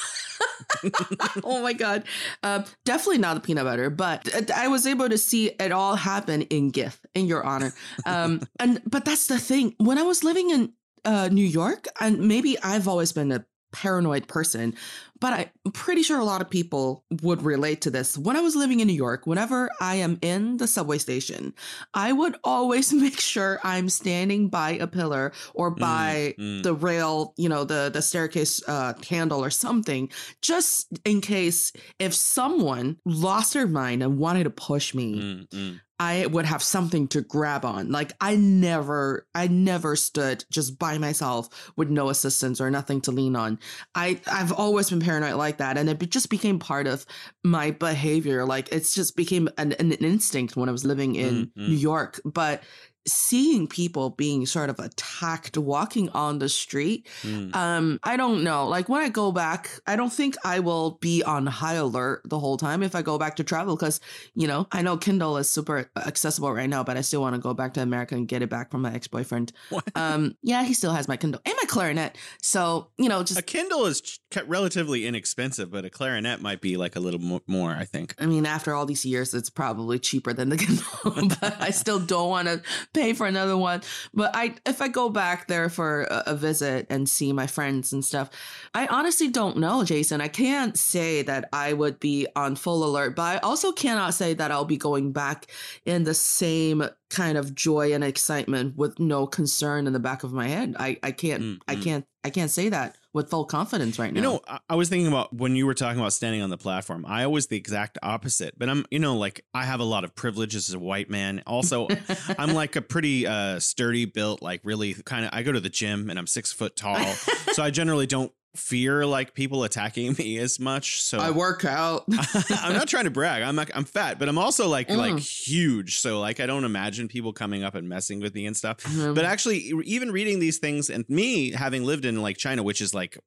oh 1.44 1.62
my 1.62 1.72
god 1.72 2.04
uh, 2.42 2.62
definitely 2.84 3.18
not 3.18 3.34
the 3.34 3.40
peanut 3.40 3.64
butter 3.64 3.90
but 3.90 4.50
i 4.52 4.68
was 4.68 4.86
able 4.86 5.08
to 5.08 5.18
see 5.18 5.48
it 5.60 5.72
all 5.72 5.96
happen 5.96 6.42
in 6.42 6.70
gif 6.70 7.00
in 7.14 7.26
your 7.26 7.44
honor 7.44 7.72
um 8.04 8.40
and 8.58 8.80
but 8.86 9.04
that's 9.04 9.26
the 9.26 9.38
thing 9.38 9.74
when 9.78 9.98
i 9.98 10.02
was 10.02 10.24
living 10.24 10.50
in 10.50 10.72
uh 11.06 11.28
new 11.28 11.44
york 11.44 11.86
and 12.00 12.18
maybe 12.20 12.58
i've 12.62 12.88
always 12.88 13.12
been 13.12 13.32
a 13.32 13.44
paranoid 13.72 14.26
person 14.26 14.74
but 15.20 15.32
i'm 15.32 15.72
pretty 15.72 16.02
sure 16.02 16.18
a 16.18 16.24
lot 16.24 16.40
of 16.40 16.48
people 16.48 17.04
would 17.22 17.42
relate 17.42 17.82
to 17.82 17.90
this 17.90 18.16
when 18.16 18.34
i 18.34 18.40
was 18.40 18.56
living 18.56 18.80
in 18.80 18.86
new 18.86 18.92
york 18.94 19.26
whenever 19.26 19.68
i 19.80 19.96
am 19.96 20.18
in 20.22 20.56
the 20.56 20.66
subway 20.66 20.96
station 20.96 21.52
i 21.92 22.10
would 22.12 22.36
always 22.42 22.92
make 23.04 23.20
sure 23.20 23.58
i'm 23.64 23.88
standing 23.88 24.48
by 24.48 24.70
a 24.70 24.86
pillar 24.86 25.32
or 25.54 25.70
by 25.70 26.34
mm. 26.38 26.62
the 26.62 26.72
rail 26.72 27.34
you 27.36 27.48
know 27.48 27.64
the 27.64 27.90
the 27.92 28.00
staircase 28.00 28.62
uh 28.66 28.94
handle 29.10 29.44
or 29.44 29.50
something 29.50 30.08
just 30.40 30.88
in 31.04 31.20
case 31.20 31.72
if 31.98 32.14
someone 32.14 32.96
lost 33.04 33.52
their 33.52 33.66
mind 33.66 34.02
and 34.02 34.18
wanted 34.18 34.44
to 34.44 34.50
push 34.50 34.94
me 34.94 35.20
Mm, 35.20 35.48
mm. 35.48 35.80
I 35.98 36.26
would 36.26 36.44
have 36.44 36.62
something 36.62 37.08
to 37.08 37.22
grab 37.22 37.64
on. 37.64 37.90
Like 37.90 38.12
I 38.20 38.36
never, 38.36 39.26
I 39.34 39.48
never 39.48 39.96
stood 39.96 40.44
just 40.50 40.78
by 40.78 40.98
myself 40.98 41.72
with 41.76 41.88
no 41.88 42.10
assistance 42.10 42.60
or 42.60 42.70
nothing 42.70 43.00
to 43.02 43.12
lean 43.12 43.34
on. 43.34 43.58
I, 43.94 44.20
I've 44.30 44.52
always 44.52 44.90
been 44.90 45.00
paranoid 45.00 45.34
like 45.36 45.56
that, 45.58 45.78
and 45.78 45.88
it 45.88 45.98
just 46.10 46.28
became 46.28 46.58
part 46.58 46.86
of 46.86 47.06
my 47.44 47.70
behavior. 47.70 48.44
Like 48.44 48.68
it's 48.72 48.94
just 48.94 49.16
became 49.16 49.48
an, 49.56 49.72
an 49.74 49.92
instinct 49.92 50.56
when 50.56 50.68
I 50.68 50.72
was 50.72 50.84
living 50.84 51.14
in 51.14 51.26
Mm, 51.26 51.52
mm. 51.56 51.68
New 51.68 51.76
York. 51.76 52.20
But 52.24 52.62
seeing 53.06 53.66
people 53.66 54.10
being 54.10 54.46
sort 54.46 54.68
of 54.70 54.78
attacked 54.78 55.56
walking 55.56 56.08
on 56.10 56.38
the 56.38 56.48
street 56.48 57.06
Mm. 57.22 57.54
um 57.54 58.00
i 58.02 58.16
don't 58.16 58.42
know 58.44 58.66
like 58.68 58.88
when 58.88 59.02
i 59.02 59.08
go 59.08 59.30
back 59.32 59.70
i 59.86 59.96
don't 59.96 60.12
think 60.12 60.34
i 60.44 60.58
will 60.60 60.92
be 61.00 61.22
on 61.22 61.46
high 61.46 61.74
alert 61.74 62.22
the 62.24 62.38
whole 62.38 62.56
time 62.56 62.82
if 62.82 62.94
i 62.94 63.02
go 63.02 63.16
back 63.18 63.36
to 63.36 63.44
travel 63.44 63.76
because 63.76 64.00
you 64.34 64.46
know 64.46 64.66
i 64.72 64.82
know 64.82 64.96
kindle 64.96 65.36
is 65.36 65.48
super 65.48 65.90
accessible 65.96 66.52
right 66.52 66.68
now 66.68 66.82
but 66.82 66.96
i 66.96 67.00
still 67.00 67.20
want 67.20 67.34
to 67.34 67.40
go 67.40 67.54
back 67.54 67.74
to 67.74 67.80
america 67.80 68.14
and 68.14 68.28
get 68.28 68.42
it 68.42 68.50
back 68.50 68.70
from 68.70 68.82
my 68.82 68.92
ex-boyfriend 68.92 69.52
What? 69.70 69.84
um 69.94 70.36
yeah 70.42 70.64
he 70.64 70.74
still 70.74 70.92
has 70.92 71.06
my 71.08 71.16
kindle 71.16 71.40
and 71.44 71.54
my 71.62 71.66
clarinet 71.68 72.16
so 72.42 72.88
you 72.98 73.08
know 73.08 73.22
just 73.22 73.38
A 73.38 73.42
Kindle 73.42 73.86
is 73.86 74.00
ch- 74.00 74.18
relatively 74.46 75.06
inexpensive, 75.06 75.70
but 75.70 75.84
a 75.84 75.90
clarinet 75.90 76.40
might 76.40 76.60
be 76.60 76.76
like 76.76 76.96
a 76.96 77.00
little 77.00 77.20
mo- 77.20 77.42
more, 77.46 77.70
I 77.70 77.84
think. 77.84 78.14
I 78.18 78.26
mean, 78.26 78.44
after 78.46 78.74
all 78.74 78.84
these 78.86 79.04
years, 79.04 79.32
it's 79.34 79.48
probably 79.50 79.98
cheaper 79.98 80.32
than 80.32 80.48
the 80.50 80.56
Kindle, 80.64 81.28
but 81.40 81.60
I 81.60 81.70
still 81.70 81.98
don't 81.98 82.28
want 82.28 82.48
to 82.48 82.62
pay 82.96 83.12
for 83.12 83.26
another 83.26 83.56
one. 83.56 83.82
But 84.12 84.30
I, 84.34 84.54
if 84.64 84.80
I 84.80 84.88
go 84.88 85.08
back 85.10 85.46
there 85.46 85.68
for 85.68 86.02
a, 86.04 86.24
a 86.28 86.34
visit 86.34 86.86
and 86.90 87.08
see 87.08 87.32
my 87.32 87.46
friends 87.46 87.92
and 87.92 88.04
stuff, 88.04 88.30
I 88.74 88.86
honestly 88.86 89.28
don't 89.28 89.58
know, 89.58 89.84
Jason. 89.84 90.20
I 90.20 90.28
can't 90.28 90.76
say 90.76 91.22
that 91.22 91.48
I 91.52 91.74
would 91.74 92.00
be 92.00 92.26
on 92.34 92.56
full 92.56 92.84
alert, 92.84 93.14
but 93.14 93.22
I 93.22 93.38
also 93.38 93.70
cannot 93.72 94.14
say 94.14 94.34
that 94.34 94.50
I'll 94.50 94.64
be 94.64 94.76
going 94.76 95.12
back 95.12 95.46
in 95.84 96.04
the 96.04 96.14
same 96.14 96.88
kind 97.10 97.38
of 97.38 97.54
joy 97.54 97.92
and 97.92 98.02
excitement 98.02 98.76
with 98.76 98.98
no 98.98 99.26
concern 99.26 99.86
in 99.86 99.92
the 99.92 100.00
back 100.00 100.24
of 100.24 100.32
my 100.32 100.48
head. 100.48 100.76
I, 100.78 100.98
I 101.02 101.12
can't, 101.12 101.42
Mm, 101.42 101.60
I 101.68 101.76
mm. 101.76 101.82
can't, 101.82 102.06
I 102.24 102.30
can't 102.30 102.50
say 102.50 102.68
that 102.70 102.96
with 103.12 103.30
full 103.30 103.44
confidence 103.44 103.98
right 103.98 104.12
now. 104.12 104.18
You 104.18 104.22
know, 104.22 104.40
I, 104.48 104.58
I 104.70 104.74
was 104.74 104.88
thinking 104.88 105.06
about 105.06 105.32
when 105.32 105.54
you 105.54 105.64
were 105.64 105.74
talking 105.74 106.00
about 106.00 106.12
standing 106.12 106.42
on 106.42 106.50
the 106.50 106.58
platform. 106.58 107.06
I 107.06 107.26
was 107.28 107.46
the 107.46 107.56
exact 107.56 107.98
opposite, 108.02 108.58
but 108.58 108.68
I'm, 108.68 108.84
you 108.90 108.98
know, 108.98 109.16
like 109.16 109.44
I 109.54 109.64
have 109.64 109.80
a 109.80 109.84
lot 109.84 110.04
of 110.04 110.14
privileges 110.14 110.68
as 110.68 110.74
a 110.74 110.78
white 110.78 111.08
man. 111.08 111.42
Also, 111.46 111.88
I'm 112.38 112.52
like 112.54 112.76
a 112.76 112.82
pretty 112.82 113.26
uh, 113.26 113.60
sturdy 113.60 114.04
built, 114.04 114.42
like 114.42 114.60
really 114.64 114.94
kind 114.94 115.24
of. 115.24 115.30
I 115.32 115.42
go 115.44 115.52
to 115.52 115.60
the 115.60 115.70
gym 115.70 116.10
and 116.10 116.18
I'm 116.18 116.26
six 116.26 116.52
foot 116.52 116.76
tall, 116.76 117.04
so 117.52 117.62
I 117.62 117.70
generally 117.70 118.06
don't 118.06 118.32
fear 118.56 119.06
like 119.06 119.34
people 119.34 119.64
attacking 119.64 120.14
me 120.18 120.38
as 120.38 120.58
much. 120.58 121.02
So 121.02 121.18
I 121.18 121.30
work 121.30 121.64
out. 121.64 122.04
I'm 122.50 122.72
not 122.72 122.88
trying 122.88 123.04
to 123.04 123.10
brag. 123.10 123.42
I'm 123.42 123.54
not, 123.56 123.70
I'm 123.74 123.84
fat, 123.84 124.18
but 124.18 124.28
I'm 124.28 124.38
also 124.38 124.68
like 124.68 124.88
Mm. 124.88 124.96
like 124.98 125.18
huge. 125.18 125.98
So 126.00 126.20
like 126.20 126.40
I 126.40 126.46
don't 126.46 126.64
imagine 126.64 127.08
people 127.08 127.32
coming 127.32 127.62
up 127.64 127.74
and 127.74 127.88
messing 127.88 128.20
with 128.20 128.34
me 128.34 128.46
and 128.46 128.56
stuff. 128.56 128.78
Mhm. 128.78 129.14
But 129.14 129.24
actually, 129.24 129.58
even 129.84 130.10
reading 130.12 130.38
these 130.38 130.58
things 130.58 130.90
and 130.90 131.04
me 131.08 131.50
having 131.52 131.84
lived 131.84 132.04
in 132.04 132.22
like 132.22 132.36
China, 132.36 132.62
which 132.62 132.80
is 132.80 132.94
like 132.94 133.18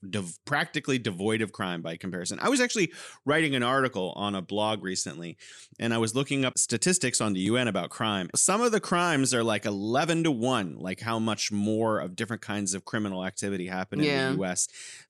practically 0.46 0.98
devoid 0.98 1.42
of 1.42 1.52
crime 1.52 1.82
by 1.82 1.98
comparison, 1.98 2.40
I 2.42 2.50
was 2.50 2.62
actually 2.62 2.92
writing 3.26 3.56
an 3.56 3.64
article 3.64 4.14
on 4.16 4.36
a 4.36 4.42
blog 4.42 4.84
recently, 4.84 5.38
and 5.80 5.94
I 5.94 5.98
was 5.98 6.16
looking 6.16 6.46
up 6.46 6.58
statistics 6.58 7.22
on 7.22 7.34
the 7.34 7.40
UN 7.42 7.68
about 7.68 7.90
crime. 7.90 8.30
Some 8.36 8.62
of 8.62 8.72
the 8.72 8.80
crimes 8.80 9.34
are 9.34 9.44
like 9.44 9.66
eleven 9.66 10.24
to 10.24 10.32
one, 10.32 10.76
like 10.78 11.00
how 11.02 11.20
much 11.20 11.52
more 11.52 12.00
of 12.00 12.16
different 12.16 12.42
kinds 12.42 12.74
of 12.74 12.86
criminal 12.86 13.26
activity 13.26 13.68
happen 13.68 14.02
Yeah. 14.02 14.30
in 14.32 14.38
the 14.38 14.44
US. 14.44 14.68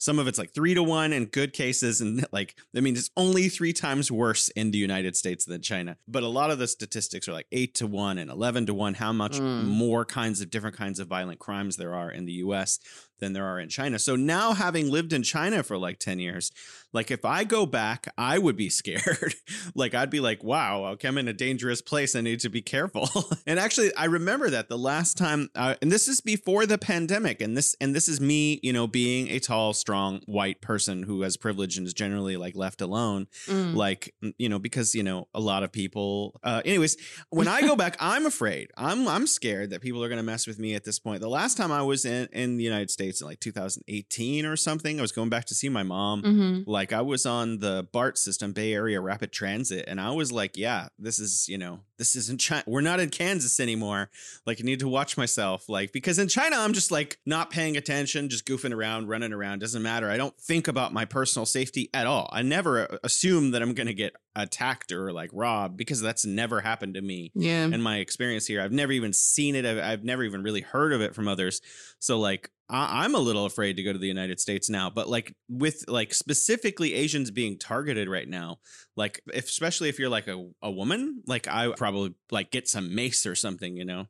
Some 0.09 0.17
of 0.17 0.27
it's 0.27 0.39
like 0.39 0.55
three 0.55 0.73
to 0.73 0.81
one 0.81 1.13
in 1.13 1.25
good 1.25 1.53
cases, 1.53 2.01
and 2.01 2.25
like 2.31 2.55
I 2.75 2.79
mean, 2.79 2.95
it's 2.97 3.11
only 3.15 3.47
three 3.47 3.73
times 3.73 4.11
worse 4.11 4.49
in 4.49 4.71
the 4.71 4.79
United 4.79 5.15
States 5.15 5.45
than 5.45 5.61
China. 5.61 5.97
But 6.07 6.23
a 6.23 6.27
lot 6.27 6.49
of 6.49 6.57
the 6.57 6.67
statistics 6.67 7.27
are 7.27 7.31
like 7.33 7.45
eight 7.51 7.75
to 7.75 7.85
one 7.85 8.17
and 8.17 8.31
eleven 8.31 8.65
to 8.65 8.73
one. 8.73 8.95
How 8.95 9.13
much 9.13 9.37
Mm. 9.39 9.65
more 9.65 10.05
kinds 10.05 10.41
of 10.41 10.49
different 10.49 10.75
kinds 10.75 10.99
of 10.99 11.07
violent 11.07 11.37
crimes 11.37 11.77
there 11.77 11.93
are 11.93 12.09
in 12.09 12.25
the 12.25 12.31
U.S. 12.45 12.79
than 13.19 13.33
there 13.33 13.45
are 13.45 13.59
in 13.59 13.69
China. 13.69 13.99
So 13.99 14.15
now, 14.15 14.53
having 14.53 14.89
lived 14.89 15.13
in 15.13 15.23
China 15.23 15.63
for 15.63 15.77
like 15.77 15.99
ten 15.99 16.19
years, 16.19 16.51
like 16.93 17.11
if 17.11 17.25
I 17.25 17.43
go 17.43 17.65
back, 17.65 18.11
I 18.17 18.37
would 18.37 18.55
be 18.55 18.69
scared. 18.79 19.35
like 19.75 19.93
I'd 19.93 20.09
be 20.09 20.19
like, 20.19 20.43
wow, 20.43 20.85
okay, 20.93 21.07
I'm 21.07 21.17
in 21.17 21.27
a 21.27 21.33
dangerous 21.33 21.81
place. 21.81 22.15
I 22.15 22.21
need 22.21 22.39
to 22.41 22.49
be 22.49 22.61
careful. 22.61 23.09
and 23.47 23.59
actually, 23.59 23.93
I 23.95 24.05
remember 24.05 24.49
that 24.49 24.69
the 24.69 24.77
last 24.77 25.17
time, 25.17 25.49
uh, 25.55 25.75
and 25.81 25.91
this 25.91 26.07
is 26.07 26.21
before 26.21 26.65
the 26.65 26.77
pandemic, 26.77 27.41
and 27.41 27.55
this 27.55 27.75
and 27.81 27.95
this 27.95 28.07
is 28.07 28.19
me, 28.19 28.59
you 28.63 28.73
know, 28.73 28.87
being 28.87 29.29
a 29.29 29.39
tall, 29.39 29.73
strong 29.73 30.21
white 30.25 30.61
person 30.61 31.03
who 31.03 31.21
has 31.21 31.37
privilege 31.37 31.77
and 31.77 31.85
is 31.87 31.93
generally 31.93 32.37
like 32.37 32.55
left 32.55 32.81
alone 32.81 33.27
Mm. 33.47 33.75
like 33.75 34.13
you 34.37 34.49
know 34.49 34.59
because 34.59 34.93
you 34.93 35.01
know 35.03 35.27
a 35.33 35.39
lot 35.39 35.63
of 35.63 35.71
people 35.71 36.39
uh 36.43 36.61
anyways 36.65 36.97
when 37.29 37.47
i 37.47 37.61
go 37.61 37.75
back 37.75 37.95
i'm 37.99 38.25
afraid 38.25 38.69
i'm 38.77 39.07
i'm 39.07 39.25
scared 39.25 39.69
that 39.71 39.81
people 39.81 40.03
are 40.03 40.09
going 40.09 40.17
to 40.17 40.23
mess 40.23 40.45
with 40.45 40.59
me 40.59 40.75
at 40.75 40.83
this 40.83 40.99
point 40.99 41.21
the 41.21 41.29
last 41.29 41.55
time 41.57 41.71
i 41.71 41.81
was 41.81 42.05
in 42.05 42.27
in 42.31 42.57
the 42.57 42.63
united 42.63 42.89
states 42.91 43.08
in 43.21 43.27
like 43.27 43.39
2018 43.39 44.45
or 44.45 44.55
something 44.55 44.99
i 44.99 45.01
was 45.01 45.11
going 45.11 45.29
back 45.29 45.45
to 45.45 45.53
see 45.55 45.69
my 45.69 45.83
mom. 45.83 46.21
Mhm. 46.23 46.63
like 46.67 46.93
i 46.93 47.01
was 47.01 47.25
on 47.25 47.59
the 47.59 47.87
bart 47.91 48.17
system 48.17 48.51
bay 48.53 48.73
area 48.73 48.99
rapid 49.01 49.31
transit 49.31 49.85
and 49.87 49.99
i 49.99 50.11
was 50.11 50.31
like 50.31 50.55
yeah 50.57 50.87
this 50.97 51.19
is 51.19 51.47
you 51.47 51.57
know 51.57 51.79
this 51.97 52.15
isn't 52.15 52.39
china 52.39 52.63
we're 52.65 52.79
not 52.81 52.99
in 53.01 53.09
kansas 53.09 53.59
anymore. 53.59 54.09
Like 54.45 54.61
i 54.61 54.63
need 54.63 54.79
to 54.79 54.87
watch 54.87 55.17
myself. 55.17 55.67
Like 55.67 55.91
because 55.91 56.17
in 56.17 56.27
china 56.29 56.55
i'm 56.57 56.71
just 56.73 56.91
like 56.91 57.19
not 57.25 57.49
paying 57.49 57.75
attention 57.75 58.29
just 58.29 58.45
goofing 58.45 58.73
around 58.73 59.07
running 59.09 59.33
around 59.33 59.59
doesn't 59.59 59.81
matter. 59.83 60.09
I 60.09 60.15
don't 60.17 60.37
think 60.39 60.67
about 60.69 60.93
my 60.93 61.03
personal 61.05 61.45
safety 61.45 61.89
at 61.93 62.07
all. 62.07 62.29
I 62.31 62.41
never 62.41 62.91
uh, 62.93 62.97
assume 63.03 63.51
that 63.51 63.61
i'm 63.61 63.73
going 63.73 63.87
to 63.87 63.93
get 63.93 64.13
attacked 64.35 64.91
or 64.93 65.11
like 65.11 65.29
robbed 65.33 65.75
because 65.75 65.99
that's 65.99 66.25
never 66.25 66.61
happened 66.61 66.93
to 66.93 67.01
me 67.01 67.31
Yeah. 67.35 67.65
in 67.65 67.81
my 67.81 67.97
experience 67.97 68.45
here. 68.47 68.61
I've 68.61 68.71
never 68.71 68.93
even 68.93 69.11
seen 69.11 69.55
it. 69.55 69.65
I've, 69.65 69.79
I've 69.79 70.03
never 70.05 70.23
even 70.23 70.41
really 70.43 70.61
heard 70.61 70.93
of 70.93 71.01
it 71.01 71.13
from 71.13 71.27
others. 71.27 71.59
So 71.99 72.17
like 72.19 72.49
I, 72.69 73.03
i'm 73.03 73.15
a 73.15 73.19
little 73.19 73.45
afraid 73.45 73.75
to 73.77 73.83
go 73.83 73.93
to 73.93 73.99
the 73.99 74.07
united 74.07 74.39
states 74.39 74.69
now 74.69 74.89
but 74.89 75.09
like 75.09 75.35
with 75.49 75.85
like 75.87 76.13
specifically 76.13 76.93
asians 76.93 77.31
being 77.31 77.57
targeted 77.57 78.07
right 78.07 78.27
now 78.27 78.57
like 78.95 79.21
if, 79.33 79.45
especially 79.45 79.89
if 79.89 79.99
you're 79.99 80.09
like 80.09 80.27
a, 80.27 80.47
a 80.61 80.71
woman 80.71 81.23
like 81.27 81.47
i 81.47 81.71
probably 81.75 82.13
like 82.31 82.51
get 82.51 82.67
some 82.67 82.93
mace 82.93 83.25
or 83.25 83.35
something 83.35 83.77
you 83.77 83.85
know? 83.85 84.07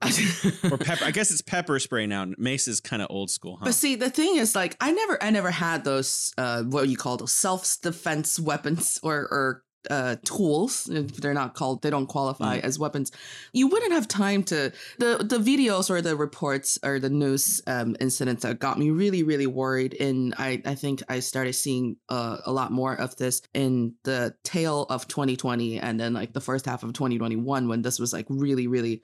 Or 0.71 0.77
pepper 0.77 1.05
i 1.05 1.11
guess 1.11 1.31
it's 1.31 1.41
pepper 1.41 1.79
spray 1.79 2.05
now. 2.05 2.25
Mace 2.37 2.67
is 2.67 2.79
kind 2.79 3.01
of 3.01 3.07
old 3.09 3.29
school 3.29 3.57
huh? 3.57 3.65
But 3.65 3.73
see, 3.73 3.95
the 3.95 4.09
thing 4.09 4.35
is, 4.37 4.55
like, 4.55 4.77
I 4.79 4.91
never, 4.91 5.21
I 5.21 5.29
never 5.29 5.51
had 5.51 5.83
those, 5.83 6.33
uh, 6.37 6.63
what 6.63 6.87
you 6.87 6.97
call 6.97 7.17
those 7.17 7.31
self-defense 7.31 8.39
weapons 8.39 8.99
or, 9.03 9.15
or 9.15 9.63
uh, 9.89 10.15
tools. 10.23 10.89
If 10.89 11.17
They're 11.17 11.33
not 11.33 11.53
called, 11.53 11.81
they 11.81 11.89
don't 11.89 12.07
qualify 12.07 12.59
Mm. 12.59 12.63
as 12.63 12.79
weapons. 12.79 13.11
You 13.53 13.67
wouldn't 13.67 13.91
have 13.93 14.07
time 14.07 14.43
to 14.43 14.71
the 14.97 15.17
the 15.23 15.37
videos 15.37 15.89
or 15.89 16.01
the 16.01 16.15
reports 16.15 16.79
or 16.83 16.99
the 16.99 17.09
news 17.09 17.61
um, 17.67 17.95
incidents 17.99 18.43
that 18.43 18.59
got 18.59 18.77
me 18.79 18.89
really, 18.91 19.23
really 19.23 19.47
worried. 19.47 19.95
And 19.99 20.33
I, 20.37 20.61
I 20.65 20.75
think 20.75 21.01
I 21.09 21.19
started 21.19 21.53
seeing 21.53 21.97
uh, 22.09 22.37
a 22.45 22.51
lot 22.51 22.71
more 22.71 22.95
of 22.95 23.15
this 23.17 23.41
in 23.53 23.95
the 24.03 24.35
tail 24.43 24.85
of 24.89 25.07
2020 25.07 25.79
and 25.79 25.99
then 25.99 26.13
like 26.13 26.33
the 26.33 26.41
first 26.41 26.65
half 26.65 26.83
of 26.83 26.93
2021 26.93 27.67
when 27.67 27.81
this 27.81 27.99
was 27.99 28.13
like 28.13 28.25
really, 28.29 28.67
really 28.67 29.03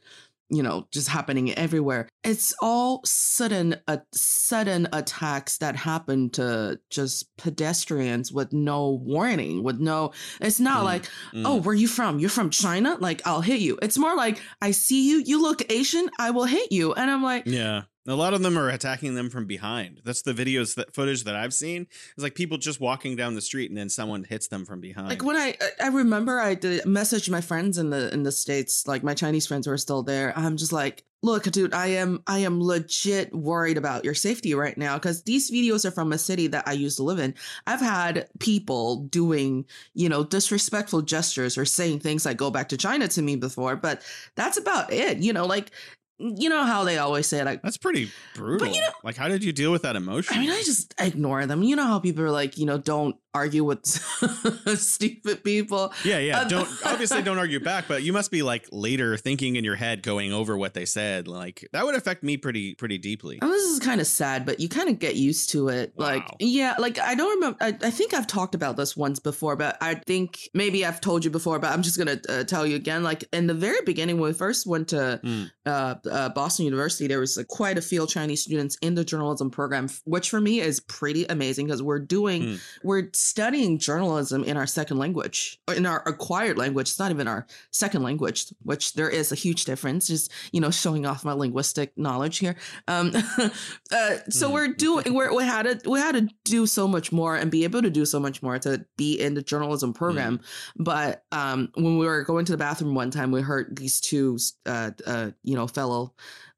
you 0.49 0.61
know 0.63 0.87
just 0.91 1.07
happening 1.07 1.53
everywhere. 1.53 2.07
It's 2.23 2.53
all 2.61 3.01
sudden 3.05 3.75
uh, 3.87 3.97
sudden 4.13 4.87
attacks 4.93 5.57
that 5.59 5.75
happen 5.75 6.29
to 6.31 6.79
just 6.89 7.35
pedestrians 7.37 8.31
with 8.31 8.53
no 8.53 8.91
warning 9.03 9.63
with 9.63 9.79
no 9.79 10.11
it's 10.41 10.59
not 10.59 10.81
Mm, 10.81 10.83
like 10.85 11.03
Mm. 11.33 11.43
oh 11.45 11.55
where 11.61 11.75
you 11.75 11.87
from? 11.87 12.19
You're 12.19 12.29
from 12.29 12.49
china? 12.49 12.97
Like 12.99 13.21
i'll 13.25 13.41
hit 13.41 13.59
you. 13.59 13.77
It's 13.81 13.97
more 13.97 14.15
like 14.15 14.39
i 14.61 14.71
see 14.71 15.09
you 15.09 15.23
you 15.25 15.41
look 15.41 15.61
asian 15.71 16.09
i 16.19 16.31
will 16.31 16.45
hit 16.45 16.71
you. 16.71 16.93
And 16.93 17.09
i'm 17.09 17.23
like 17.23 17.43
Yeah. 17.45 17.83
A 18.07 18.13
lot 18.13 18.35
of 18.35 18.43
them 18.43 18.57
are 18.57 18.69
attacking 18.69 19.15
them 19.15 19.29
from 19.29 19.45
behind. 19.45 20.01
That's 20.05 20.21
the 20.21 20.33
videos 20.33 20.75
that 20.75 20.93
footage 20.93 21.23
that 21.23 21.35
I've 21.35 21.53
seen. 21.53 21.87
It's 22.13 22.23
like 22.23 22.35
people 22.35 22.57
just 22.57 22.79
walking 22.79 23.15
down 23.15 23.33
the 23.33 23.41
street 23.41 23.71
and 23.71 23.77
then 23.77 23.89
someone 23.89 24.23
hits 24.23 24.47
them 24.47 24.65
from 24.65 24.79
behind. 24.79 25.09
like 25.09 25.23
when 25.23 25.35
I 25.35 25.57
I 25.81 25.87
remember 25.87 26.39
I 26.39 26.53
did 26.53 26.85
message 26.85 27.29
my 27.29 27.41
friends 27.41 27.77
in 27.77 27.89
the 27.89 28.13
in 28.13 28.23
the 28.23 28.31
states, 28.31 28.87
like 28.87 29.03
my 29.03 29.15
Chinese 29.15 29.47
friends 29.47 29.65
were 29.67 29.77
still 29.77 30.03
there. 30.03 30.33
I'm 30.35 30.55
just 30.55 30.71
like, 30.71 31.03
look, 31.23 31.43
dude, 31.45 31.73
I 31.73 31.87
am 31.87 32.21
I 32.27 32.39
am 32.39 32.61
legit 32.63 33.33
worried 33.33 33.77
about 33.77 34.05
your 34.05 34.13
safety 34.13 34.53
right 34.53 34.77
now 34.77 34.95
because 34.95 35.23
these 35.23 35.49
videos 35.49 35.83
are 35.83 35.91
from 35.91 36.13
a 36.13 36.19
city 36.19 36.45
that 36.47 36.67
I 36.67 36.73
used 36.73 36.97
to 36.97 37.03
live 37.03 37.17
in. 37.17 37.33
I've 37.65 37.81
had 37.81 38.29
people 38.39 38.97
doing 39.07 39.65
you 39.95 40.09
know 40.09 40.23
disrespectful 40.23 41.01
gestures 41.01 41.57
or 41.57 41.65
saying 41.65 42.01
things 42.01 42.25
like 42.25 42.37
"go 42.37 42.51
back 42.51 42.69
to 42.69 42.77
China" 42.77 43.07
to 43.07 43.21
me 43.23 43.35
before, 43.35 43.75
but 43.75 44.03
that's 44.35 44.59
about 44.59 44.93
it. 44.93 45.17
You 45.17 45.33
know, 45.33 45.47
like 45.47 45.71
you 46.17 46.49
know 46.49 46.63
how 46.63 46.83
they 46.83 46.97
always 46.97 47.27
say 47.27 47.43
like 47.43 47.61
That's 47.61 47.77
pretty 47.77 48.09
brutal. 48.35 48.67
But 48.67 48.75
you 48.75 48.81
know- 48.81 48.87
like, 49.03 49.17
how 49.17 49.27
did 49.27 49.43
you 49.43 49.51
deal 49.51 49.71
with 49.71 49.81
that 49.83 49.95
emotion? 49.95 50.35
I 50.37 50.39
mean, 50.39 50.49
I 50.51 50.61
just 50.63 50.93
ignore 50.99 51.45
them. 51.45 51.61
You 51.63 51.75
know 51.75 51.85
how 51.85 51.99
people 51.99 52.23
are 52.23 52.31
like, 52.31 52.57
you 52.57 52.65
know, 52.65 52.77
don't 52.77 53.15
argue 53.33 53.63
with 53.65 53.85
stupid 54.79 55.43
people. 55.43 55.93
yeah, 56.03 56.19
yeah. 56.19 56.39
Um, 56.41 56.47
Don't 56.47 56.69
obviously 56.85 57.21
don't 57.21 57.37
argue 57.37 57.59
back, 57.59 57.85
but 57.87 58.03
you 58.03 58.13
must 58.13 58.31
be 58.31 58.43
like 58.43 58.65
later 58.71 59.17
thinking 59.17 59.55
in 59.57 59.63
your 59.63 59.75
head, 59.75 60.03
going 60.03 60.31
over 60.33 60.57
what 60.57 60.73
they 60.73 60.85
said. 60.85 61.27
Like 61.27 61.67
that 61.73 61.85
would 61.85 61.95
affect 61.95 62.23
me 62.23 62.37
pretty 62.37 62.75
pretty 62.75 62.97
deeply. 62.97 63.39
And 63.41 63.51
this 63.51 63.63
is 63.63 63.79
kind 63.79 63.99
of 64.01 64.07
sad, 64.07 64.45
but 64.45 64.59
you 64.59 64.69
kind 64.69 64.89
of 64.89 64.99
get 64.99 65.15
used 65.15 65.49
to 65.51 65.67
it. 65.69 65.93
Like, 65.97 66.25
yeah, 66.39 66.75
like 66.79 66.97
I 66.99 67.15
don't 67.15 67.35
remember. 67.35 67.57
I, 67.61 67.67
I 67.87 67.91
think 67.91 68.13
I've 68.13 68.27
talked 68.27 68.55
about 68.55 68.77
this 68.77 68.95
once 68.95 69.19
before, 69.19 69.55
but 69.55 69.77
I 69.81 69.95
think 69.95 70.49
maybe 70.53 70.85
I've 70.85 71.01
told 71.01 71.25
you 71.25 71.31
before, 71.31 71.59
but 71.59 71.71
I'm 71.71 71.81
just 71.81 71.97
going 71.97 72.17
to 72.19 72.39
uh, 72.39 72.43
tell 72.45 72.65
you 72.65 72.75
again. 72.75 73.03
Like, 73.03 73.25
in 73.33 73.47
the 73.47 73.53
very 73.53 73.81
beginning, 73.85 74.19
when 74.19 74.29
we 74.29 74.33
first 74.33 74.65
went 74.65 74.87
to 74.89 75.19
Mm. 75.25 75.49
uh, 75.65 75.95
uh, 76.07 76.29
Boston 76.29 76.65
University, 76.65 77.07
there 77.07 77.19
was 77.19 77.37
like, 77.37 77.47
quite 77.47 77.77
a 77.77 77.81
few 77.81 78.05
Chinese 78.07 78.41
students 78.43 78.77
in 78.81 78.95
the 78.95 79.03
journalism 79.03 79.49
program, 79.49 79.89
which 80.05 80.29
for 80.29 80.39
me 80.41 80.59
is 80.61 80.79
pretty 80.81 81.25
amazing 81.25 81.65
because 81.67 81.81
we're 81.83 81.99
doing, 81.99 82.41
Mm. 82.43 82.59
we're 82.83 83.09
studying 83.13 83.79
journalism 83.79 84.43
in 84.43 84.57
our 84.57 84.67
second 84.67 84.97
language, 84.97 85.59
in 85.75 85.85
our 85.85 86.03
acquired 86.07 86.57
language. 86.57 86.89
It's 86.89 86.99
not 86.99 87.11
even 87.11 87.27
our 87.27 87.45
second 87.71 88.03
language, 88.03 88.47
which 88.63 88.93
there 88.93 89.09
is 89.09 89.31
a 89.31 89.35
huge 89.35 89.65
difference. 89.65 90.07
Just, 90.07 90.31
you 90.51 90.59
know, 90.61 90.71
showing 90.71 91.05
off 91.05 91.23
my 91.25 91.33
linguistic 91.33 91.91
knowledge 91.97 92.39
here. 92.39 92.55
Um, 92.87 93.11
uh, 93.91 94.15
so 94.29 94.49
Mhm. 94.49 94.53
we're 94.53 94.67
doing 94.73 95.05
we're, 95.13 95.33
we 95.35 95.43
had 95.43 95.63
to 95.81 95.89
we 95.89 95.99
had 95.99 96.15
to 96.15 96.27
do 96.43 96.65
so 96.65 96.87
much 96.87 97.11
more 97.11 97.35
and 97.35 97.49
be 97.51 97.63
able 97.63 97.81
to 97.81 97.89
do 97.89 98.05
so 98.05 98.19
much 98.19 98.41
more 98.43 98.57
to 98.59 98.85
be 98.97 99.13
in 99.19 99.33
the 99.33 99.41
journalism 99.41 99.93
program. 99.93 100.39
But 100.77 101.23
um, 101.31 101.69
when 101.75 101.97
we 101.97 102.05
were 102.05 102.23
going 102.23 102.45
to 102.45 102.51
the 102.51 102.57
bathroom 102.57 102.95
one 102.95 103.11
time, 103.11 103.31
we 103.31 103.41
heard 103.41 103.75
these 103.77 103.99
two 103.99 104.37
uh, 104.65 104.91
uh, 105.05 105.31
you 105.43 105.55
know 105.55 105.67
fellow 105.67 105.94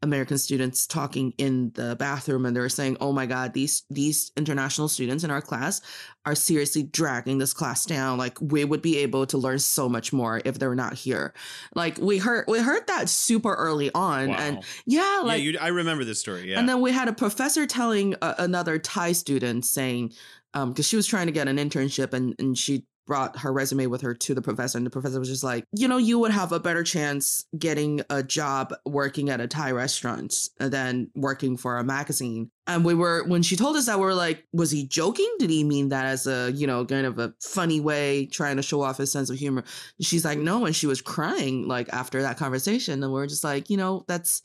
American 0.04 0.38
students 0.38 0.86
talking 0.86 1.34
in 1.40 1.72
the 1.74 1.96
bathroom, 1.96 2.46
and 2.46 2.56
they 2.56 2.60
were 2.60 2.70
saying, 2.70 2.98
"Oh 3.02 3.12
my 3.12 3.26
God, 3.26 3.54
these 3.54 3.84
these 3.90 4.32
international 4.38 4.88
students 4.88 5.24
in 5.24 5.32
our 5.32 5.42
class 5.42 5.82
are 6.26 6.36
seriously 6.36 6.84
dragging 6.84 7.40
this 7.40 7.54
class 7.54 7.86
down. 7.86 8.20
Like 8.20 8.38
we 8.40 8.64
would 8.64 8.84
be 8.84 8.98
able 9.00 9.26
to 9.26 9.38
learn 9.40 9.58
so 9.58 9.90
much 9.90 10.14
more 10.14 10.40
if 10.46 10.60
they're 10.60 10.76
not 10.76 10.94
here." 10.94 11.34
Like 11.74 11.98
we 11.98 12.20
heard 12.20 12.46
we 12.48 12.60
heard 12.60 12.86
that 12.88 13.10
super 13.10 13.56
early 13.56 13.92
on, 13.96 14.30
and 14.30 14.64
yeah, 14.86 15.22
like 15.24 15.40
yeah, 15.42 15.52
you, 15.52 15.58
I 15.60 15.70
remember 15.70 16.04
this 16.04 16.20
story. 16.20 16.52
Yeah. 16.52 16.60
and 16.60 16.70
then 16.70 16.80
we 16.82 16.92
had 16.92 17.08
a 17.08 17.14
professor 17.14 17.66
telling 17.66 18.16
uh, 18.22 18.36
another 18.38 18.78
Thai 18.78 19.14
student 19.14 19.66
saying, 19.66 20.14
um 20.54 20.70
because 20.70 20.88
she 20.88 20.96
was 20.96 21.08
trying 21.08 21.26
to 21.26 21.34
get 21.34 21.48
an 21.48 21.58
internship 21.58 22.14
and, 22.14 22.36
and 22.38 22.56
she 22.56 22.86
brought 23.08 23.40
her 23.40 23.52
resume 23.52 23.88
with 23.88 24.02
her 24.02 24.14
to 24.14 24.36
the 24.36 24.42
professor. 24.42 24.78
And 24.78 24.86
the 24.86 24.92
professor 24.92 25.20
was 25.20 25.30
just 25.30 25.44
like, 25.44 25.64
you 25.72 25.88
know, 25.88 25.98
you 25.98 26.20
would 26.20 26.32
have 26.32 26.52
a 26.52 26.60
better 26.60 26.84
chance 26.84 27.46
getting 27.58 28.02
a 28.10 28.22
job 28.22 28.74
working 28.86 29.30
at 29.30 29.42
a 29.42 29.48
Thai 29.48 29.72
restaurant 29.72 30.36
than 30.60 31.10
working 31.16 31.58
for 31.58 31.78
a 31.78 31.84
magazine. 31.84 32.52
And 32.68 32.84
we 32.84 32.94
were, 32.94 33.24
when 33.24 33.44
she 33.44 33.56
told 33.56 33.78
us 33.78 33.86
that, 33.86 33.98
we 33.98 34.04
were 34.04 34.14
like, 34.14 34.46
was 34.52 34.72
he 34.72 34.86
joking? 34.86 35.34
Did 35.40 35.50
he 35.50 35.64
mean 35.64 35.90
that 35.90 36.06
as 36.06 36.28
a, 36.28 36.52
you 36.52 36.68
know, 36.68 36.86
kind 36.86 37.06
of 37.06 37.18
a 37.18 37.34
funny 37.42 37.80
way, 37.80 38.26
trying 38.26 38.58
to 38.58 38.62
show 38.62 38.82
off 38.82 38.98
his 38.98 39.12
sense 39.12 39.30
of 39.30 39.38
humor? 39.38 39.64
She's 40.02 40.26
like, 40.26 40.38
no. 40.38 40.66
And 40.66 40.76
she 40.76 40.86
was 40.86 41.02
crying 41.02 41.68
like 41.68 41.88
after 41.94 42.22
that 42.22 42.38
conversation. 42.38 43.02
And 43.02 43.14
we 43.14 43.22
are 43.22 43.28
just 43.28 43.46
like, 43.46 43.70
you 43.70 43.78
know, 43.78 44.04
that's, 44.08 44.42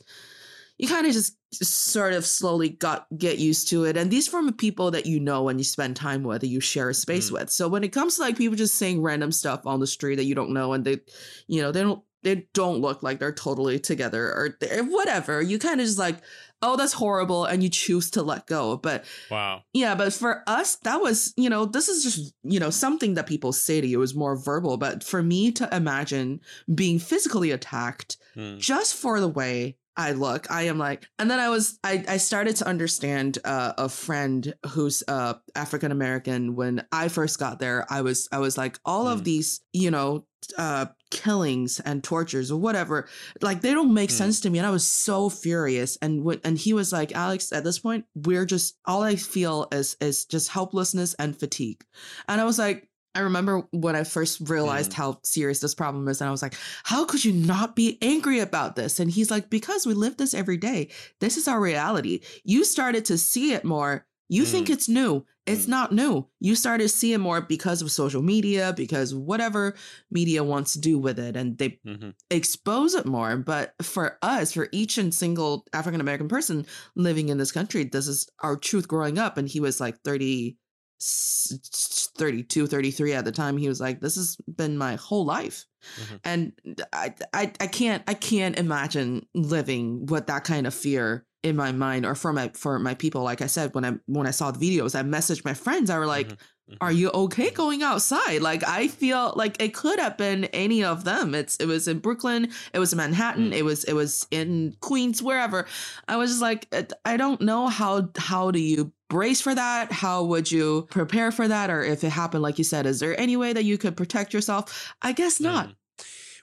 you 0.79 0.87
kind 0.87 1.05
of 1.05 1.13
just 1.13 1.35
sort 1.53 2.13
of 2.13 2.25
slowly 2.25 2.69
got 2.69 3.05
get 3.17 3.37
used 3.37 3.69
to 3.69 3.83
it 3.85 3.95
and 3.95 4.09
these 4.09 4.27
from 4.27 4.51
people 4.53 4.89
that 4.91 5.05
you 5.05 5.19
know 5.19 5.47
and 5.49 5.59
you 5.59 5.63
spend 5.63 5.95
time 5.95 6.23
with 6.23 6.41
and 6.41 6.51
you 6.51 6.59
share 6.59 6.89
a 6.89 6.93
space 6.93 7.29
Mm. 7.29 7.33
with 7.33 7.49
so 7.51 7.67
when 7.67 7.83
it 7.83 7.89
comes 7.89 8.15
to 8.15 8.21
like 8.21 8.37
people 8.37 8.55
just 8.57 8.75
saying 8.75 9.01
random 9.01 9.31
stuff 9.31 9.65
on 9.67 9.79
the 9.79 9.87
street 9.87 10.15
that 10.15 10.23
you 10.25 10.33
don't 10.35 10.49
know 10.51 10.73
and 10.73 10.83
they 10.83 10.99
you 11.47 11.61
know 11.61 11.71
they 11.71 11.81
don't 11.81 12.01
they 12.23 12.47
don't 12.53 12.79
look 12.79 13.03
like 13.03 13.19
they're 13.19 13.33
totally 13.33 13.79
together 13.79 14.25
or 14.27 14.57
whatever 14.85 15.41
you 15.41 15.59
kind 15.59 15.79
of 15.79 15.85
just 15.85 15.99
like 15.99 16.17
oh 16.63 16.75
that's 16.77 16.93
horrible 16.93 17.43
and 17.45 17.61
you 17.61 17.69
choose 17.69 18.09
to 18.09 18.23
let 18.23 18.47
go 18.47 18.77
but 18.77 19.03
Wow. 19.29 19.63
yeah 19.73 19.93
but 19.93 20.11
for 20.13 20.41
us 20.47 20.77
that 20.77 21.01
was 21.01 21.33
you 21.37 21.49
know 21.49 21.65
this 21.65 21.87
is 21.89 22.01
just 22.03 22.33
you 22.43 22.59
know 22.59 22.69
something 22.71 23.13
that 23.15 23.27
people 23.27 23.51
say 23.53 23.79
to 23.81 23.85
you 23.87 24.01
is 24.01 24.15
more 24.15 24.35
verbal 24.37 24.77
but 24.77 25.03
for 25.03 25.21
me 25.21 25.51
to 25.51 25.69
imagine 25.75 26.39
being 26.73 26.97
physically 26.97 27.51
attacked 27.51 28.17
Hmm. 28.33 28.57
just 28.57 28.95
for 28.95 29.19
the 29.19 29.27
way 29.27 29.77
I 29.95 30.13
look, 30.13 30.49
I 30.49 30.63
am 30.63 30.77
like, 30.79 31.05
and 31.19 31.29
then 31.29 31.39
I 31.39 31.49
was, 31.49 31.77
I, 31.83 32.03
I 32.07 32.17
started 32.17 32.55
to 32.57 32.67
understand 32.67 33.37
uh, 33.45 33.73
a 33.77 33.89
friend 33.89 34.53
who's 34.69 35.03
uh, 35.07 35.35
African 35.55 35.91
American. 35.91 36.55
When 36.55 36.83
I 36.91 37.09
first 37.09 37.37
got 37.37 37.59
there, 37.59 37.85
I 37.89 38.01
was, 38.01 38.27
I 38.31 38.39
was 38.39 38.57
like, 38.57 38.79
all 38.85 39.07
of 39.07 39.21
Mm. 39.21 39.23
these, 39.25 39.61
you 39.71 39.91
know, 39.91 40.25
uh, 40.57 40.87
killings 41.11 41.79
and 41.79 42.03
tortures 42.03 42.51
or 42.51 42.59
whatever, 42.59 43.07
like 43.41 43.61
they 43.61 43.73
don't 43.73 43.93
make 43.93 44.09
Mm. 44.09 44.13
sense 44.17 44.41
to 44.41 44.49
me, 44.49 44.57
and 44.57 44.67
I 44.67 44.71
was 44.71 44.85
so 44.87 45.29
furious. 45.29 45.97
And 46.01 46.23
when, 46.23 46.41
and 46.43 46.57
he 46.57 46.73
was 46.73 46.91
like, 46.91 47.13
Alex, 47.13 47.51
at 47.53 47.63
this 47.63 47.79
point, 47.79 48.05
we're 48.15 48.45
just, 48.45 48.77
all 48.85 49.03
I 49.03 49.15
feel 49.15 49.67
is, 49.71 49.95
is 50.01 50.25
just 50.25 50.49
helplessness 50.49 51.13
and 51.15 51.37
fatigue. 51.37 51.83
And 52.27 52.41
I 52.41 52.45
was 52.45 52.57
like. 52.57 52.89
I 53.15 53.19
remember 53.19 53.59
when 53.71 53.95
I 53.95 54.03
first 54.03 54.39
realized 54.49 54.91
Mm. 54.91 54.95
how 54.95 55.19
serious 55.23 55.59
this 55.59 55.75
problem 55.75 56.07
is, 56.07 56.19
and 56.21 56.27
I 56.27 56.31
was 56.31 56.41
like, 56.41 56.55
how 56.83 57.05
could 57.05 57.23
you 57.23 57.33
not 57.33 57.75
be 57.75 57.97
angry 58.01 58.39
about 58.39 58.75
this? 58.75 58.99
And 58.99 59.11
he's 59.11 59.29
like, 59.31 59.49
because 59.49 59.85
we 59.85 59.93
live 59.93 60.17
this 60.17 60.33
every 60.33 60.57
day. 60.57 60.89
This 61.19 61.37
is 61.37 61.47
our 61.47 61.61
reality. 61.61 62.21
You 62.43 62.63
started 62.65 63.05
to 63.05 63.17
see 63.17 63.53
it 63.53 63.63
more. 63.65 64.05
You 64.29 64.45
think 64.45 64.67
Mm. 64.67 64.73
it's 64.73 64.89
new. 64.89 65.25
It's 65.45 65.65
Mm. 65.65 65.69
not 65.69 65.91
new. 65.91 66.25
You 66.39 66.55
started 66.55 66.83
to 66.83 66.89
see 66.89 67.11
it 67.13 67.17
more 67.19 67.41
because 67.41 67.81
of 67.81 67.91
social 67.91 68.21
media, 68.21 68.73
because 68.75 69.13
whatever 69.13 69.75
media 70.09 70.43
wants 70.43 70.73
to 70.73 70.79
do 70.79 70.97
with 70.97 71.19
it, 71.19 71.35
and 71.35 71.57
they 71.57 71.79
hmm 71.85 72.11
expose 72.31 72.95
it 72.95 73.05
more. 73.05 73.37
But 73.37 73.75
for 73.81 74.17
us, 74.23 74.53
for 74.53 74.69
each 74.71 74.97
and 74.97 75.13
single 75.13 75.65
African 75.73 76.01
American 76.01 76.27
person 76.29 76.65
living 76.95 77.29
in 77.29 77.37
this 77.37 77.51
country, 77.51 77.83
this 77.83 78.07
is 78.07 78.27
our 78.39 78.55
truth 78.55 78.87
growing 78.87 79.19
up. 79.19 79.37
And 79.37 79.47
he 79.47 79.59
was 79.59 79.79
like 79.79 80.01
30, 80.03 80.47
s- 80.47 80.55
32, 80.99 82.67
33 82.67 83.13
at 83.13 83.25
the 83.25 83.31
time. 83.31 83.57
He 83.57 83.67
was 83.67 83.79
like, 83.81 83.99
this 83.99 84.15
has 84.15 84.37
been 84.47 84.77
my 84.77 84.95
whole 84.95 85.25
life. 85.25 85.65
Mhm. 85.97 86.19
And 86.23 86.53
I, 86.93 87.13
I, 87.33 87.51
I 87.59 87.67
can't, 87.67 88.03
I 88.07 88.13
can't 88.13 88.57
imagine 88.57 89.25
living 89.33 90.05
with 90.05 90.27
that 90.27 90.43
kind 90.43 90.65
of 90.67 90.73
fear 90.73 91.25
in 91.43 91.55
my 91.57 91.71
mind 91.73 92.05
or 92.05 92.15
for 92.15 92.31
my, 92.31 92.49
for 92.55 92.79
my 92.79 92.93
people. 92.93 93.21
Like 93.23 93.41
I 93.41 93.47
said, 93.47 93.75
when 93.75 93.83
I, 93.83 93.93
when 94.05 94.27
I 94.27 94.31
saw 94.31 94.51
the 94.51 94.59
videos, 94.59 94.97
I 94.97 95.03
messaged 95.03 95.43
my 95.43 95.53
friends. 95.53 95.89
I 95.89 95.97
were 95.97 96.07
like, 96.07 96.27
Mhm. 96.29 96.37
Are 96.81 96.91
you 96.91 97.09
okay 97.11 97.51
going 97.51 97.83
outside? 97.83 98.41
Like 98.41 98.63
I 98.67 98.87
feel 98.87 99.33
like 99.35 99.61
it 99.61 99.73
could 99.73 99.99
have 99.99 100.17
been 100.17 100.45
any 100.45 100.83
of 100.83 101.03
them. 101.03 101.35
It's 101.35 101.55
it 101.57 101.65
was 101.65 101.87
in 101.87 101.99
Brooklyn, 101.99 102.51
it 102.73 102.79
was 102.79 102.93
in 102.93 102.97
Manhattan, 102.97 103.51
Mm. 103.51 103.55
it 103.57 103.63
was 103.63 103.83
it 103.83 103.93
was 103.93 104.25
in 104.31 104.75
Queens, 104.79 105.21
wherever. 105.21 105.67
I 106.07 106.15
was 106.17 106.31
just 106.31 106.41
like, 106.41 106.67
I 107.05 107.17
don't 107.17 107.41
know 107.41 107.67
how 107.67 108.09
how 108.17 108.49
do 108.51 108.59
you 108.59 108.91
brace 109.09 109.41
for 109.41 109.53
that? 109.53 109.91
How 109.91 110.23
would 110.23 110.51
you 110.51 110.87
prepare 110.89 111.31
for 111.31 111.47
that? 111.47 111.69
Or 111.69 111.83
if 111.83 112.03
it 112.03 112.09
happened, 112.09 112.41
like 112.43 112.57
you 112.57 112.63
said, 112.63 112.85
is 112.85 112.99
there 112.99 113.19
any 113.19 113.37
way 113.37 113.53
that 113.53 113.65
you 113.65 113.77
could 113.77 113.95
protect 113.97 114.33
yourself? 114.33 114.93
I 115.01 115.11
guess 115.11 115.39
not. 115.39 115.67
Mhm. 115.69 115.75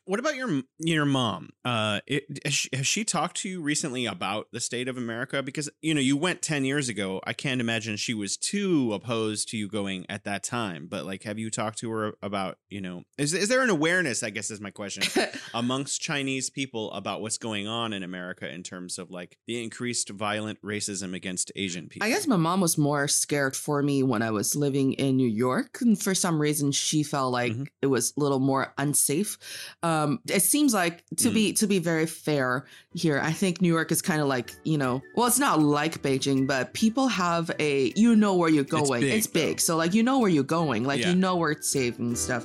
What 0.06 0.18
about 0.18 0.34
your 0.34 0.62
your 0.78 1.04
mom? 1.04 1.50
Uh, 1.64 2.00
it, 2.06 2.24
has, 2.44 2.54
she, 2.54 2.68
has 2.72 2.86
she 2.86 3.04
talked 3.04 3.36
to 3.38 3.48
you 3.48 3.62
recently 3.62 4.06
about 4.06 4.48
the 4.52 4.58
state 4.60 4.88
of 4.88 4.96
America? 4.96 5.42
Because 5.42 5.70
you 5.82 5.94
know 5.94 6.00
you 6.00 6.16
went 6.16 6.42
ten 6.42 6.64
years 6.64 6.88
ago. 6.88 7.20
I 7.24 7.32
can't 7.32 7.60
imagine 7.60 7.96
she 7.96 8.14
was 8.14 8.36
too 8.36 8.92
opposed 8.92 9.48
to 9.50 9.56
you 9.56 9.68
going 9.68 10.06
at 10.08 10.24
that 10.24 10.42
time. 10.42 10.88
But 10.90 11.06
like, 11.06 11.22
have 11.24 11.38
you 11.38 11.50
talked 11.50 11.78
to 11.80 11.90
her 11.90 12.14
about 12.22 12.58
you 12.70 12.80
know? 12.80 13.02
Is 13.18 13.34
is 13.34 13.48
there 13.48 13.62
an 13.62 13.70
awareness? 13.70 14.22
I 14.22 14.30
guess 14.30 14.50
is 14.50 14.60
my 14.60 14.70
question 14.70 15.04
amongst 15.54 16.00
Chinese 16.00 16.50
people 16.50 16.90
about 16.92 17.20
what's 17.20 17.38
going 17.38 17.68
on 17.68 17.92
in 17.92 18.02
America 18.02 18.50
in 18.52 18.62
terms 18.62 18.98
of 18.98 19.10
like 19.10 19.36
the 19.46 19.62
increased 19.62 20.08
violent 20.10 20.60
racism 20.62 21.14
against 21.14 21.52
Asian 21.54 21.88
people. 21.88 22.06
I 22.06 22.10
guess 22.10 22.26
my 22.26 22.36
mom 22.36 22.60
was 22.60 22.76
more 22.78 23.06
scared 23.06 23.54
for 23.54 23.82
me 23.82 24.02
when 24.02 24.22
I 24.22 24.30
was 24.30 24.56
living 24.56 24.94
in 24.94 25.16
New 25.16 25.28
York. 25.28 25.78
And 25.82 26.00
for 26.00 26.14
some 26.14 26.40
reason, 26.40 26.72
she 26.72 27.02
felt 27.02 27.32
like 27.32 27.52
Mhm. 27.52 27.68
it 27.82 27.86
was 27.86 28.12
a 28.16 28.20
little 28.20 28.40
more 28.40 28.72
unsafe. 28.78 29.36
Um, 29.82 29.89
it 30.28 30.42
seems 30.42 30.72
like 30.74 31.04
to 31.16 31.30
Mm. 31.30 31.34
be 31.34 31.52
to 31.54 31.66
be 31.66 31.78
very 31.78 32.06
fair 32.06 32.64
here, 32.94 33.20
I 33.22 33.32
think 33.32 33.60
New 33.60 33.72
York 33.72 33.90
is 33.92 34.02
kind 34.02 34.20
of 34.20 34.28
like 34.28 34.54
you 34.64 34.78
know, 34.78 35.00
well, 35.16 35.26
it's 35.26 35.38
not 35.38 35.60
like 35.60 36.02
Beijing, 36.02 36.46
but 36.46 36.72
people 36.74 37.08
have 37.08 37.50
a 37.58 37.92
you 37.96 38.14
know 38.16 38.34
where 38.34 38.50
you're 38.50 38.64
going. 38.64 39.00
big, 39.02 39.14
It's 39.14 39.26
big, 39.26 39.60
so 39.60 39.76
like 39.76 39.94
you 39.94 40.02
know 40.02 40.18
where 40.18 40.30
you're 40.30 40.52
going, 40.60 40.84
like 40.84 41.00
Yeah. 41.00 41.10
you 41.10 41.16
know 41.16 41.36
where 41.36 41.50
it's 41.52 41.68
safe 41.68 41.98
and 41.98 42.16
stuff. 42.16 42.44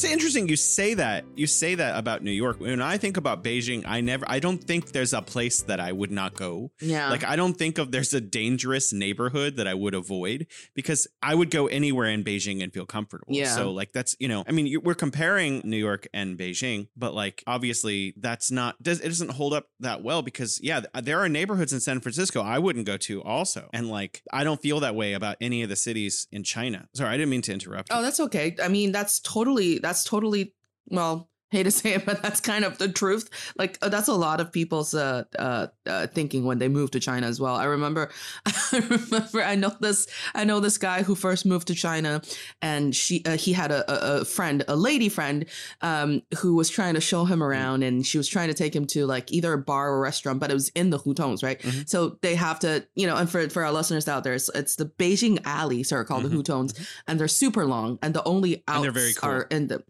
That's 0.00 0.12
interesting. 0.12 0.48
You 0.48 0.54
say 0.54 0.94
that. 0.94 1.24
You 1.34 1.48
say 1.48 1.74
that 1.74 1.98
about 1.98 2.22
New 2.22 2.30
York. 2.30 2.60
When 2.60 2.80
I 2.80 2.98
think 2.98 3.16
about 3.16 3.42
Beijing, 3.42 3.82
I 3.84 4.00
never. 4.00 4.24
I 4.28 4.38
don't 4.38 4.62
think 4.62 4.92
there's 4.92 5.12
a 5.12 5.20
place 5.20 5.62
that 5.62 5.80
I 5.80 5.90
would 5.90 6.12
not 6.12 6.34
go. 6.34 6.70
Yeah, 6.80 7.10
Like 7.10 7.24
I 7.24 7.34
don't 7.34 7.54
think 7.54 7.78
of 7.78 7.90
there's 7.90 8.14
a 8.14 8.20
dangerous 8.20 8.92
neighborhood 8.92 9.56
that 9.56 9.66
I 9.66 9.74
would 9.74 9.94
avoid 9.94 10.46
because 10.74 11.08
I 11.20 11.34
would 11.34 11.50
go 11.50 11.66
anywhere 11.66 12.06
in 12.06 12.22
Beijing 12.22 12.62
and 12.62 12.72
feel 12.72 12.86
comfortable. 12.86 13.26
Yeah. 13.30 13.56
So 13.56 13.72
like 13.72 13.90
that's 13.90 14.14
you 14.20 14.28
know 14.28 14.44
I 14.46 14.52
mean 14.52 14.68
you, 14.68 14.80
we're 14.80 14.94
comparing 14.94 15.62
New 15.64 15.76
York 15.76 16.06
and 16.14 16.38
Beijing, 16.38 16.86
but 16.96 17.12
like 17.12 17.42
obviously 17.48 18.14
that's 18.16 18.52
not 18.52 18.80
does 18.80 19.00
it 19.00 19.08
doesn't 19.08 19.32
hold 19.32 19.52
up 19.52 19.66
that 19.80 20.04
well 20.04 20.22
because 20.22 20.60
yeah 20.62 20.82
there 21.02 21.18
are 21.18 21.28
neighborhoods 21.28 21.72
in 21.72 21.80
San 21.80 21.98
Francisco 21.98 22.40
I 22.40 22.60
wouldn't 22.60 22.86
go 22.86 22.98
to 22.98 23.20
also 23.24 23.68
and 23.72 23.88
like 23.88 24.22
I 24.32 24.44
don't 24.44 24.62
feel 24.62 24.78
that 24.78 24.94
way 24.94 25.14
about 25.14 25.38
any 25.40 25.64
of 25.64 25.68
the 25.68 25.76
cities 25.76 26.28
in 26.30 26.44
China. 26.44 26.88
Sorry, 26.94 27.10
I 27.10 27.16
didn't 27.16 27.30
mean 27.30 27.42
to 27.42 27.52
interrupt. 27.52 27.88
Oh, 27.90 27.96
you. 27.96 28.02
that's 28.04 28.20
okay. 28.20 28.54
I 28.62 28.68
mean, 28.68 28.92
that's 28.92 29.18
totally 29.18 29.80
that's 29.88 30.04
totally 30.04 30.54
well, 30.90 31.30
hate 31.50 31.64
to 31.64 31.70
say 31.70 31.94
it, 31.94 32.04
but 32.06 32.22
that's 32.22 32.40
kind 32.40 32.64
of 32.64 32.78
the 32.78 32.88
truth. 32.88 33.28
Like 33.56 33.78
uh, 33.82 33.88
that's 33.88 34.08
a 34.08 34.14
lot 34.14 34.40
of 34.40 34.52
people's 34.52 34.94
uh, 34.94 35.24
uh, 35.38 35.68
uh 35.86 36.06
thinking 36.08 36.44
when 36.44 36.58
they 36.58 36.68
move 36.68 36.90
to 36.92 37.00
China 37.00 37.26
as 37.26 37.40
well. 37.40 37.54
I 37.54 37.64
remember, 37.64 38.10
I 38.46 38.78
remember, 38.78 39.42
I 39.42 39.54
know 39.54 39.72
this, 39.80 40.06
I 40.34 40.44
know 40.44 40.60
this 40.60 40.78
guy 40.78 41.02
who 41.02 41.14
first 41.14 41.46
moved 41.46 41.68
to 41.68 41.74
China, 41.74 42.22
and 42.62 42.94
she, 42.94 43.22
uh, 43.24 43.36
he 43.36 43.52
had 43.52 43.70
a, 43.70 44.20
a, 44.20 44.24
friend, 44.24 44.64
a 44.68 44.76
lady 44.76 45.08
friend, 45.08 45.46
um, 45.80 46.22
who 46.38 46.54
was 46.54 46.68
trying 46.68 46.94
to 46.94 47.00
show 47.00 47.24
him 47.24 47.42
around, 47.42 47.82
and 47.82 48.06
she 48.06 48.18
was 48.18 48.28
trying 48.28 48.48
to 48.48 48.54
take 48.54 48.74
him 48.74 48.86
to 48.86 49.06
like 49.06 49.32
either 49.32 49.52
a 49.52 49.58
bar 49.58 49.90
or 49.92 49.96
a 49.96 50.00
restaurant, 50.00 50.40
but 50.40 50.50
it 50.50 50.54
was 50.54 50.68
in 50.70 50.90
the 50.90 50.98
hutongs, 50.98 51.42
right? 51.42 51.60
Mhm. 51.60 51.88
So 51.88 52.18
they 52.22 52.34
have 52.34 52.58
to, 52.60 52.86
you 52.94 53.06
know, 53.06 53.16
and 53.16 53.28
for 53.30 53.48
for 53.48 53.64
our 53.64 53.72
listeners 53.72 54.08
out 54.08 54.24
there, 54.24 54.34
it's, 54.34 54.50
it's 54.54 54.76
the 54.76 54.86
Beijing 54.86 55.38
alleys 55.44 55.92
are 55.92 56.04
called 56.04 56.24
Mhm. 56.24 56.30
the 56.30 56.36
hutongs, 56.36 56.88
and 57.06 57.18
they're 57.18 57.28
super 57.28 57.64
long, 57.64 57.98
and 58.02 58.12
the 58.14 58.24
only 58.24 58.62
outs 58.68 58.76
And 58.76 58.84
they're 58.84 58.90
very 58.92 59.14
cool. 59.14 59.30
are 59.30 59.42
in 59.50 59.68
the. 59.68 59.82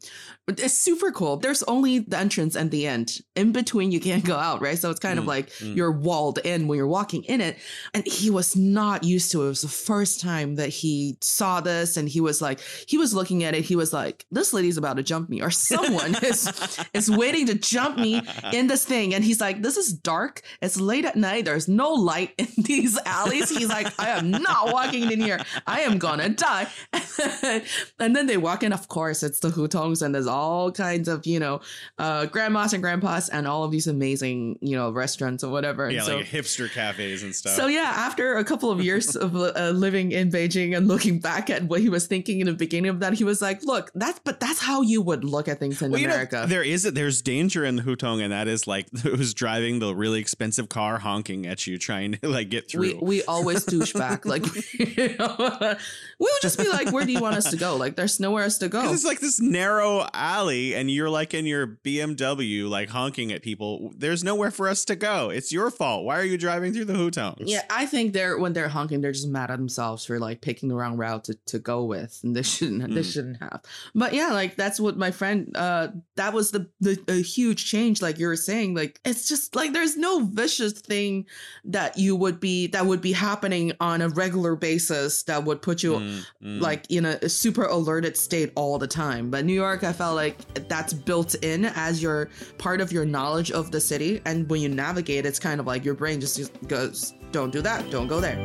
It's 0.46 0.74
super 0.74 1.12
cool. 1.12 1.36
There's 1.48 1.62
only 1.62 2.00
the 2.00 2.18
entrance 2.18 2.56
and 2.56 2.70
the 2.70 2.86
end. 2.86 3.20
In 3.34 3.52
between, 3.52 3.90
you 3.90 4.00
can't 4.00 4.22
go 4.22 4.36
out, 4.36 4.60
right? 4.60 4.78
So 4.78 4.90
it's 4.90 5.00
kind 5.00 5.18
of 5.18 5.24
Mm, 5.24 5.28
like 5.28 5.50
mm. 5.50 5.74
you're 5.74 5.92
walled 5.92 6.38
in 6.44 6.68
when 6.68 6.76
you're 6.76 6.86
walking 6.86 7.22
in 7.24 7.40
it. 7.40 7.56
And 7.94 8.06
he 8.06 8.28
was 8.28 8.54
not 8.54 9.02
used 9.02 9.32
to 9.32 9.42
it. 9.42 9.46
It 9.46 9.48
was 9.48 9.62
the 9.62 9.68
first 9.68 10.20
time 10.20 10.56
that 10.56 10.68
he 10.68 11.16
saw 11.22 11.62
this, 11.62 11.96
and 11.96 12.06
he 12.06 12.20
was 12.20 12.42
like, 12.42 12.60
he 12.86 12.98
was 12.98 13.14
looking 13.14 13.44
at 13.44 13.54
it. 13.54 13.64
He 13.64 13.76
was 13.76 13.94
like, 13.94 14.26
"This 14.30 14.52
lady's 14.52 14.76
about 14.76 14.98
to 14.98 15.02
jump 15.02 15.30
me, 15.30 15.40
or 15.40 15.50
someone 15.72 16.14
is 16.22 16.52
is 16.92 17.10
waiting 17.10 17.46
to 17.46 17.54
jump 17.54 17.98
me 17.98 18.20
in 18.52 18.66
this 18.66 18.84
thing." 18.84 19.14
And 19.14 19.24
he's 19.24 19.40
like, 19.40 19.62
"This 19.62 19.78
is 19.78 19.90
dark. 19.92 20.42
It's 20.60 20.78
late 20.78 21.06
at 21.06 21.16
night. 21.16 21.46
There's 21.46 21.66
no 21.66 21.92
light 21.92 22.34
in 22.36 22.48
these 22.58 22.98
alleys." 23.06 23.48
He's 23.48 23.68
like, 23.70 23.98
"I 23.98 24.10
am 24.10 24.30
not 24.30 24.72
walking 24.72 25.10
in 25.10 25.20
here. 25.20 25.40
I 25.66 25.80
am 25.80 25.96
gonna 25.96 26.28
die." 26.28 26.68
and 27.98 28.14
then 28.14 28.26
they 28.26 28.36
walk 28.36 28.62
in. 28.62 28.72
Of 28.74 28.88
course, 28.88 29.22
it's 29.22 29.40
the 29.40 29.48
hutongs, 29.48 30.02
and 30.02 30.14
there's 30.14 30.26
all 30.26 30.70
kinds 30.72 31.08
of 31.08 31.26
you 31.26 31.37
know, 31.40 31.60
uh, 31.98 32.26
grandmas 32.26 32.72
and 32.72 32.82
grandpas, 32.82 33.28
and 33.28 33.46
all 33.46 33.64
of 33.64 33.70
these 33.70 33.86
amazing 33.86 34.58
you 34.60 34.76
know 34.76 34.90
restaurants 34.90 35.42
or 35.44 35.50
whatever. 35.50 35.84
And 35.84 35.94
yeah, 35.94 36.02
so, 36.02 36.16
like 36.16 36.26
hipster 36.26 36.70
cafes 36.70 37.22
and 37.22 37.34
stuff. 37.34 37.52
so 37.54 37.66
yeah, 37.66 37.92
after 37.94 38.36
a 38.36 38.44
couple 38.44 38.70
of 38.70 38.82
years 38.82 39.16
of 39.16 39.34
uh, 39.36 39.70
living 39.74 40.12
in 40.12 40.30
Beijing 40.30 40.76
and 40.76 40.88
looking 40.88 41.18
back 41.20 41.50
at 41.50 41.64
what 41.64 41.80
he 41.80 41.88
was 41.88 42.06
thinking 42.06 42.40
in 42.40 42.46
the 42.46 42.52
beginning 42.52 42.90
of 42.90 43.00
that, 43.00 43.14
he 43.14 43.24
was 43.24 43.40
like, 43.42 43.62
"Look, 43.64 43.90
that's 43.94 44.18
but 44.20 44.40
that's 44.40 44.60
how 44.60 44.82
you 44.82 45.02
would 45.02 45.24
look 45.24 45.48
at 45.48 45.58
things 45.58 45.80
in 45.82 45.90
Well, 45.90 46.00
you 46.00 46.06
know, 46.06 46.14
America." 46.14 46.46
there 46.48 46.62
is 46.62 46.82
there's 46.84 47.22
danger 47.22 47.64
in 47.64 47.76
the 47.76 47.82
Hutong, 47.82 48.22
and 48.22 48.32
that 48.32 48.48
is 48.48 48.66
like 48.66 48.88
who's 49.02 49.34
driving 49.34 49.78
the 49.78 49.94
really 49.94 50.20
expensive 50.20 50.68
car 50.68 50.98
honking 50.98 51.46
at 51.46 51.66
you, 51.66 51.78
trying 51.78 52.12
to 52.12 52.28
like 52.28 52.48
get 52.48 52.70
through. 52.70 52.80
we 52.80 52.94
we 52.94 53.22
always 53.24 53.64
douche 53.64 53.92
back. 53.92 54.24
Like 54.26 54.44
you 54.78 55.16
know, 55.18 55.76
we'll 56.18 56.38
just 56.42 56.58
be 56.58 56.68
like, 56.68 56.92
"Where 56.92 57.04
do 57.04 57.12
you 57.12 57.20
want 57.20 57.36
us 57.36 57.50
to 57.50 57.56
go?" 57.56 57.76
Like, 57.76 57.96
there's 57.96 58.20
nowhere 58.20 58.44
else 58.44 58.58
to 58.58 58.68
go. 58.68 58.92
It's 58.98 59.04
like 59.04 59.20
this 59.20 59.40
narrow 59.40 60.06
alley, 60.12 60.74
and 60.74 60.90
you're 60.90 61.10
like 61.10 61.27
like 61.28 61.38
in 61.38 61.46
your 61.46 61.66
BMW, 61.66 62.68
like 62.68 62.88
honking 62.88 63.32
at 63.32 63.42
people. 63.42 63.92
There's 63.96 64.24
nowhere 64.24 64.50
for 64.50 64.68
us 64.68 64.84
to 64.86 64.96
go. 64.96 65.28
It's 65.30 65.52
your 65.52 65.70
fault. 65.70 66.04
Why 66.04 66.18
are 66.18 66.24
you 66.24 66.38
driving 66.38 66.72
through 66.72 66.86
the 66.86 66.94
hutongs? 66.94 67.44
Yeah, 67.44 67.62
I 67.68 67.84
think 67.84 68.14
they're 68.14 68.38
when 68.38 68.54
they're 68.54 68.68
honking, 68.68 69.00
they're 69.02 69.12
just 69.12 69.28
mad 69.28 69.50
at 69.50 69.58
themselves 69.58 70.06
for 70.06 70.18
like 70.18 70.40
picking 70.40 70.68
the 70.68 70.74
wrong 70.74 70.96
route 70.96 71.24
to, 71.24 71.34
to 71.46 71.58
go 71.58 71.84
with, 71.84 72.18
and 72.22 72.34
they 72.34 72.42
shouldn't 72.54 72.82
mm. 72.82 72.94
they 72.94 73.02
shouldn't 73.02 73.40
have. 73.42 73.60
But 73.94 74.14
yeah, 74.14 74.28
like 74.28 74.56
that's 74.56 74.80
what 74.80 74.96
my 74.96 75.10
friend. 75.10 75.54
Uh, 75.54 75.88
that 76.16 76.32
was 76.32 76.50
the 76.50 76.68
the 76.80 76.98
a 77.08 77.22
huge 77.22 77.66
change. 77.66 78.00
Like 78.00 78.18
you 78.18 78.26
were 78.26 78.36
saying, 78.36 78.74
like 78.74 79.00
it's 79.04 79.28
just 79.28 79.54
like 79.54 79.72
there's 79.72 79.96
no 79.96 80.24
vicious 80.24 80.72
thing 80.72 81.26
that 81.64 81.98
you 81.98 82.16
would 82.16 82.40
be 82.40 82.68
that 82.68 82.86
would 82.86 83.02
be 83.02 83.12
happening 83.12 83.72
on 83.80 84.00
a 84.00 84.08
regular 84.08 84.56
basis 84.56 85.24
that 85.24 85.44
would 85.44 85.60
put 85.60 85.82
you 85.82 85.94
mm, 85.94 86.24
mm. 86.42 86.60
like 86.60 86.86
in 86.88 87.04
a, 87.04 87.18
a 87.22 87.28
super 87.28 87.64
alerted 87.64 88.16
state 88.16 88.52
all 88.56 88.78
the 88.78 88.86
time. 88.86 89.30
But 89.30 89.44
New 89.44 89.52
York, 89.52 89.84
I 89.84 89.92
felt 89.92 90.16
like 90.16 90.68
that's 90.68 90.92
built 90.92 91.17
in 91.36 91.66
as 91.66 92.02
your 92.02 92.30
part 92.58 92.80
of 92.80 92.92
your 92.92 93.04
knowledge 93.04 93.50
of 93.50 93.70
the 93.70 93.80
city, 93.80 94.20
and 94.24 94.48
when 94.48 94.60
you 94.60 94.68
navigate, 94.68 95.26
it's 95.26 95.38
kind 95.38 95.60
of 95.60 95.66
like 95.66 95.84
your 95.84 95.94
brain 95.94 96.20
just 96.20 96.50
goes, 96.68 97.14
"Don't 97.32 97.50
do 97.50 97.60
that. 97.62 97.90
Don't 97.90 98.08
go 98.08 98.20
there." 98.20 98.38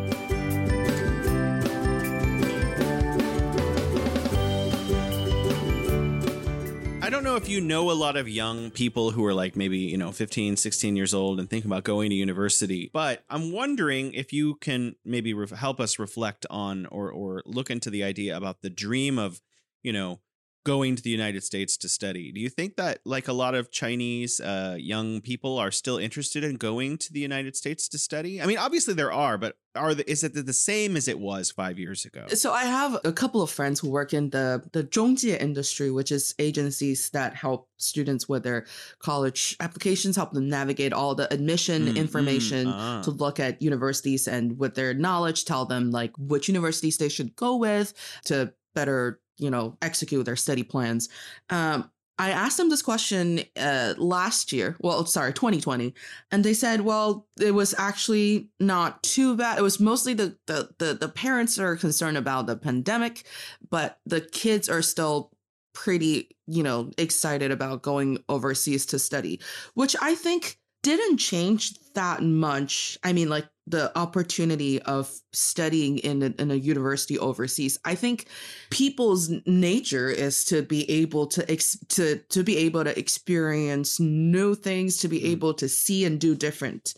I 7.01 7.09
don't 7.09 7.25
know 7.25 7.36
if 7.36 7.49
you 7.49 7.59
know 7.59 7.91
a 7.91 7.93
lot 7.93 8.15
of 8.15 8.29
young 8.29 8.71
people 8.71 9.12
who 9.12 9.25
are 9.25 9.33
like 9.33 9.57
maybe, 9.57 9.77
you 9.79 9.97
know, 9.97 10.13
15, 10.13 10.55
16 10.55 10.95
years 10.95 11.13
old 11.13 11.38
and 11.38 11.49
think 11.49 11.65
about 11.65 11.83
going 11.83 12.09
to 12.09 12.15
university, 12.15 12.89
but 12.93 13.25
I'm 13.29 13.51
wondering 13.51 14.13
if 14.13 14.31
you 14.31 14.55
can 14.55 14.95
maybe 15.03 15.33
re- 15.33 15.47
help 15.55 15.81
us 15.81 15.99
reflect 15.99 16.45
on 16.49 16.86
or 16.86 17.12
or 17.12 17.43
look 17.45 17.69
into 17.69 17.89
the 17.89 18.05
idea 18.05 18.38
about 18.38 18.62
the 18.62 18.69
dream 18.69 19.19
of, 19.19 19.41
you 19.83 19.91
know, 19.91 20.21
going 20.63 20.95
to 20.95 21.04
the 21.04 21.10
United 21.10 21.43
States 21.43 21.78
to 21.78 21.89
study. 21.89 22.32
Do 22.32 22.39
you 22.39 22.49
think 22.49 22.78
that 22.78 22.99
like 23.06 23.28
a 23.28 23.34
lot 23.34 23.56
of 23.56 23.71
Chinese 23.71 24.39
uh, 24.39 24.78
young 24.80 25.21
people 25.21 25.58
are 25.58 25.71
still 25.71 25.97
interested 25.97 26.43
in 26.43 26.56
going 26.56 26.97
to 26.99 27.13
the 27.13 27.19
United 27.19 27.56
States 27.56 27.88
to 27.89 27.97
study? 27.97 28.41
I 28.41 28.45
mean, 28.45 28.58
obviously 28.58 28.93
there 28.93 29.12
are, 29.12 29.38
but 29.38 29.58
are 29.76 29.93
the, 29.93 30.10
is 30.10 30.23
it 30.23 30.34
the 30.34 30.54
same 30.54 30.95
as 30.95 31.08
it 31.08 31.19
was 31.19 31.52
five 31.52 31.80
years 31.80 32.06
ago? 32.06 32.28
So 32.28 32.54
I 32.54 32.65
have 32.65 32.99
a 33.04 33.12
couple 33.12 33.41
of 33.41 33.49
friends 33.49 33.80
who 33.80 33.89
work 33.89 34.13
in 34.13 34.30
the 34.30 34.63
the 34.71 34.84
zhongjie 34.84 35.39
industry, 35.39 35.91
which 35.91 36.12
is 36.12 36.36
agencies 36.39 37.10
that 37.10 37.36
help 37.36 37.67
students 37.78 38.30
with 38.30 38.43
their 38.43 38.65
college 38.99 39.58
applications, 39.60 40.15
help 40.15 40.32
them 40.32 40.47
navigate 40.47 40.93
all 40.93 41.15
the 41.15 41.32
admission 41.34 41.88
mm, 41.88 41.95
information 41.95 42.67
mm, 42.67 42.99
uh. 42.99 43.04
to 43.04 43.12
look 43.12 43.39
at 43.39 43.62
universities 43.62 44.28
and 44.28 44.60
with 44.60 44.76
their 44.76 44.93
knowledge 44.93 45.45
tell 45.45 45.65
them 45.65 45.91
like 45.91 46.12
which 46.17 46.47
universities 46.47 46.97
they 46.97 47.10
should 47.10 47.36
go 47.36 47.58
with 47.58 47.93
to 48.26 48.54
better 48.73 49.19
you 49.37 49.49
know, 49.49 49.77
execute 49.81 50.25
their 50.25 50.35
study 50.35 50.63
plans. 50.63 51.09
Um, 51.49 51.89
I 52.19 52.29
asked 52.29 52.57
them 52.57 52.69
this 52.69 52.83
question 52.83 53.41
uh, 53.57 53.95
last 53.97 54.51
year. 54.51 54.77
Well, 54.79 55.05
sorry, 55.05 55.33
2020, 55.33 55.93
and 56.31 56.43
they 56.43 56.53
said, 56.53 56.81
"Well, 56.81 57.27
it 57.41 57.51
was 57.51 57.73
actually 57.77 58.49
not 58.59 59.01
too 59.01 59.35
bad. 59.35 59.57
It 59.57 59.63
was 59.63 59.79
mostly 59.79 60.13
the 60.13 60.37
the 60.45 60.69
the, 60.77 60.93
the 60.93 61.09
parents 61.09 61.57
are 61.57 61.75
concerned 61.75 62.17
about 62.17 62.45
the 62.45 62.55
pandemic, 62.55 63.23
but 63.69 63.99
the 64.05 64.21
kids 64.21 64.69
are 64.69 64.83
still 64.83 65.31
pretty, 65.73 66.29
you 66.45 66.61
know, 66.61 66.91
excited 66.99 67.51
about 67.51 67.81
going 67.81 68.23
overseas 68.29 68.85
to 68.87 68.99
study, 68.99 69.39
which 69.73 69.95
I 69.99 70.13
think 70.13 70.59
didn't 70.83 71.17
change 71.17 71.73
that 71.95 72.21
much. 72.21 72.97
I 73.03 73.13
mean, 73.13 73.29
like 73.29 73.47
the 73.65 73.97
opportunity 73.97 74.82
of 74.82 75.12
studying 75.32 75.97
in 75.99 76.21
a, 76.21 76.41
in 76.41 76.52
a 76.52 76.56
university 76.56 77.17
overseas 77.17 77.80
i 77.86 77.95
think 77.95 78.28
people's 78.69 79.32
nature 79.45 80.10
is 80.10 80.43
to 80.43 80.62
be 80.62 80.89
able 80.89 81.26
to 81.26 81.49
ex- 81.49 81.78
to 81.88 82.17
to 82.30 82.43
be 82.43 82.58
able 82.58 82.84
to 82.84 82.97
experience 82.97 83.99
new 83.99 84.54
things 84.54 84.97
to 84.97 85.08
be 85.08 85.19
mm-hmm. 85.19 85.32
able 85.32 85.54
to 85.54 85.69
see 85.69 86.06
and 86.06 86.19
do 86.19 86.36
different 86.36 86.93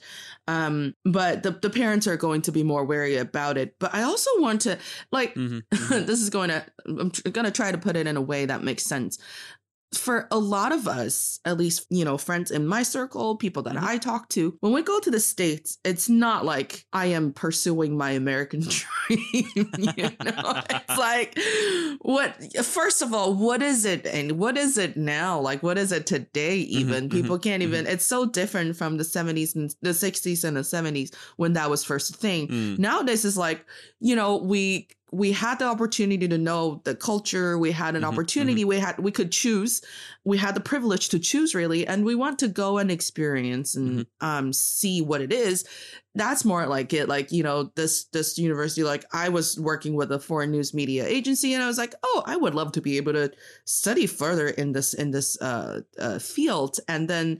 um 0.47 0.93
but 1.05 1.43
the, 1.43 1.51
the 1.51 1.69
parents 1.69 2.07
are 2.07 2.17
going 2.17 2.41
to 2.41 2.51
be 2.51 2.63
more 2.63 2.83
wary 2.83 3.15
about 3.17 3.57
it 3.57 3.75
but 3.79 3.93
i 3.93 4.01
also 4.01 4.29
want 4.39 4.61
to 4.61 4.77
like 5.11 5.33
mm-hmm. 5.35 5.59
Mm-hmm. 5.85 6.05
this 6.05 6.21
is 6.21 6.29
going 6.29 6.49
to 6.49 6.65
i'm 6.87 7.09
going 7.31 7.45
to 7.45 7.51
try 7.51 7.71
to 7.71 7.77
put 7.77 7.95
it 7.95 8.07
in 8.07 8.17
a 8.17 8.21
way 8.21 8.45
that 8.45 8.63
makes 8.63 8.83
sense 8.83 9.19
for 9.97 10.27
a 10.31 10.37
lot 10.37 10.71
of 10.71 10.87
us, 10.87 11.39
at 11.45 11.57
least, 11.57 11.85
you 11.89 12.05
know, 12.05 12.17
friends 12.17 12.51
in 12.51 12.67
my 12.67 12.83
circle, 12.83 13.35
people 13.35 13.63
that 13.63 13.75
mm-hmm. 13.75 13.85
I 13.85 13.97
talk 13.97 14.29
to, 14.29 14.57
when 14.59 14.73
we 14.73 14.81
go 14.81 14.99
to 14.99 15.11
the 15.11 15.19
States, 15.19 15.77
it's 15.83 16.09
not 16.09 16.45
like 16.45 16.85
I 16.93 17.07
am 17.07 17.33
pursuing 17.33 17.97
my 17.97 18.11
American 18.11 18.61
dream. 18.61 19.71
you 19.95 20.09
know, 20.23 20.61
it's 20.69 20.97
like, 20.97 21.37
what, 22.01 22.65
first 22.65 23.01
of 23.01 23.13
all, 23.13 23.33
what 23.33 23.61
is 23.61 23.85
it? 23.85 24.05
And 24.05 24.33
what 24.33 24.57
is 24.57 24.77
it 24.77 24.97
now? 24.97 25.39
Like, 25.39 25.63
what 25.63 25.77
is 25.77 25.91
it 25.91 26.05
today, 26.05 26.61
mm-hmm, 26.61 26.79
even? 26.79 27.09
Mm-hmm, 27.09 27.21
people 27.21 27.39
can't 27.39 27.63
mm-hmm. 27.63 27.73
even, 27.73 27.87
it's 27.87 28.05
so 28.05 28.25
different 28.25 28.75
from 28.75 28.97
the 28.97 29.03
70s 29.03 29.55
and 29.55 29.73
the 29.81 29.91
60s 29.91 30.43
and 30.43 30.57
the 30.57 30.61
70s 30.61 31.13
when 31.37 31.53
that 31.53 31.69
was 31.69 31.83
first 31.83 32.15
a 32.15 32.17
thing. 32.17 32.47
Mm. 32.47 32.79
Nowadays, 32.79 33.25
it's 33.25 33.37
like, 33.37 33.65
you 33.99 34.15
know, 34.15 34.37
we 34.37 34.87
we 35.11 35.31
had 35.31 35.59
the 35.59 35.65
opportunity 35.65 36.27
to 36.27 36.37
know 36.37 36.81
the 36.83 36.95
culture 36.95 37.57
we 37.57 37.71
had 37.71 37.95
an 37.95 38.01
mm-hmm, 38.01 38.11
opportunity 38.11 38.61
mm-hmm. 38.61 38.69
we 38.69 38.79
had 38.79 38.97
we 38.99 39.11
could 39.11 39.31
choose 39.31 39.81
we 40.23 40.37
had 40.37 40.55
the 40.55 40.61
privilege 40.61 41.09
to 41.09 41.19
choose 41.19 41.53
really 41.53 41.85
and 41.85 42.03
we 42.03 42.15
want 42.15 42.39
to 42.39 42.47
go 42.47 42.77
and 42.77 42.89
experience 42.89 43.75
and 43.75 43.99
mm-hmm. 43.99 44.25
um 44.25 44.51
see 44.51 45.01
what 45.01 45.21
it 45.21 45.31
is 45.31 45.65
that's 46.15 46.43
more 46.43 46.65
like 46.65 46.91
it 46.93 47.07
like 47.07 47.31
you 47.31 47.43
know 47.43 47.71
this 47.75 48.05
this 48.05 48.37
university 48.37 48.83
like 48.83 49.05
i 49.13 49.29
was 49.29 49.59
working 49.59 49.95
with 49.95 50.11
a 50.11 50.19
foreign 50.19 50.51
news 50.51 50.73
media 50.73 51.05
agency 51.05 51.53
and 51.53 51.63
i 51.63 51.67
was 51.67 51.77
like 51.77 51.93
oh 52.03 52.23
i 52.25 52.35
would 52.35 52.55
love 52.55 52.71
to 52.71 52.81
be 52.81 52.97
able 52.97 53.13
to 53.13 53.31
study 53.65 54.07
further 54.07 54.47
in 54.47 54.71
this 54.71 54.93
in 54.93 55.11
this 55.11 55.39
uh, 55.41 55.81
uh 55.99 56.17
field 56.19 56.79
and 56.87 57.09
then 57.09 57.39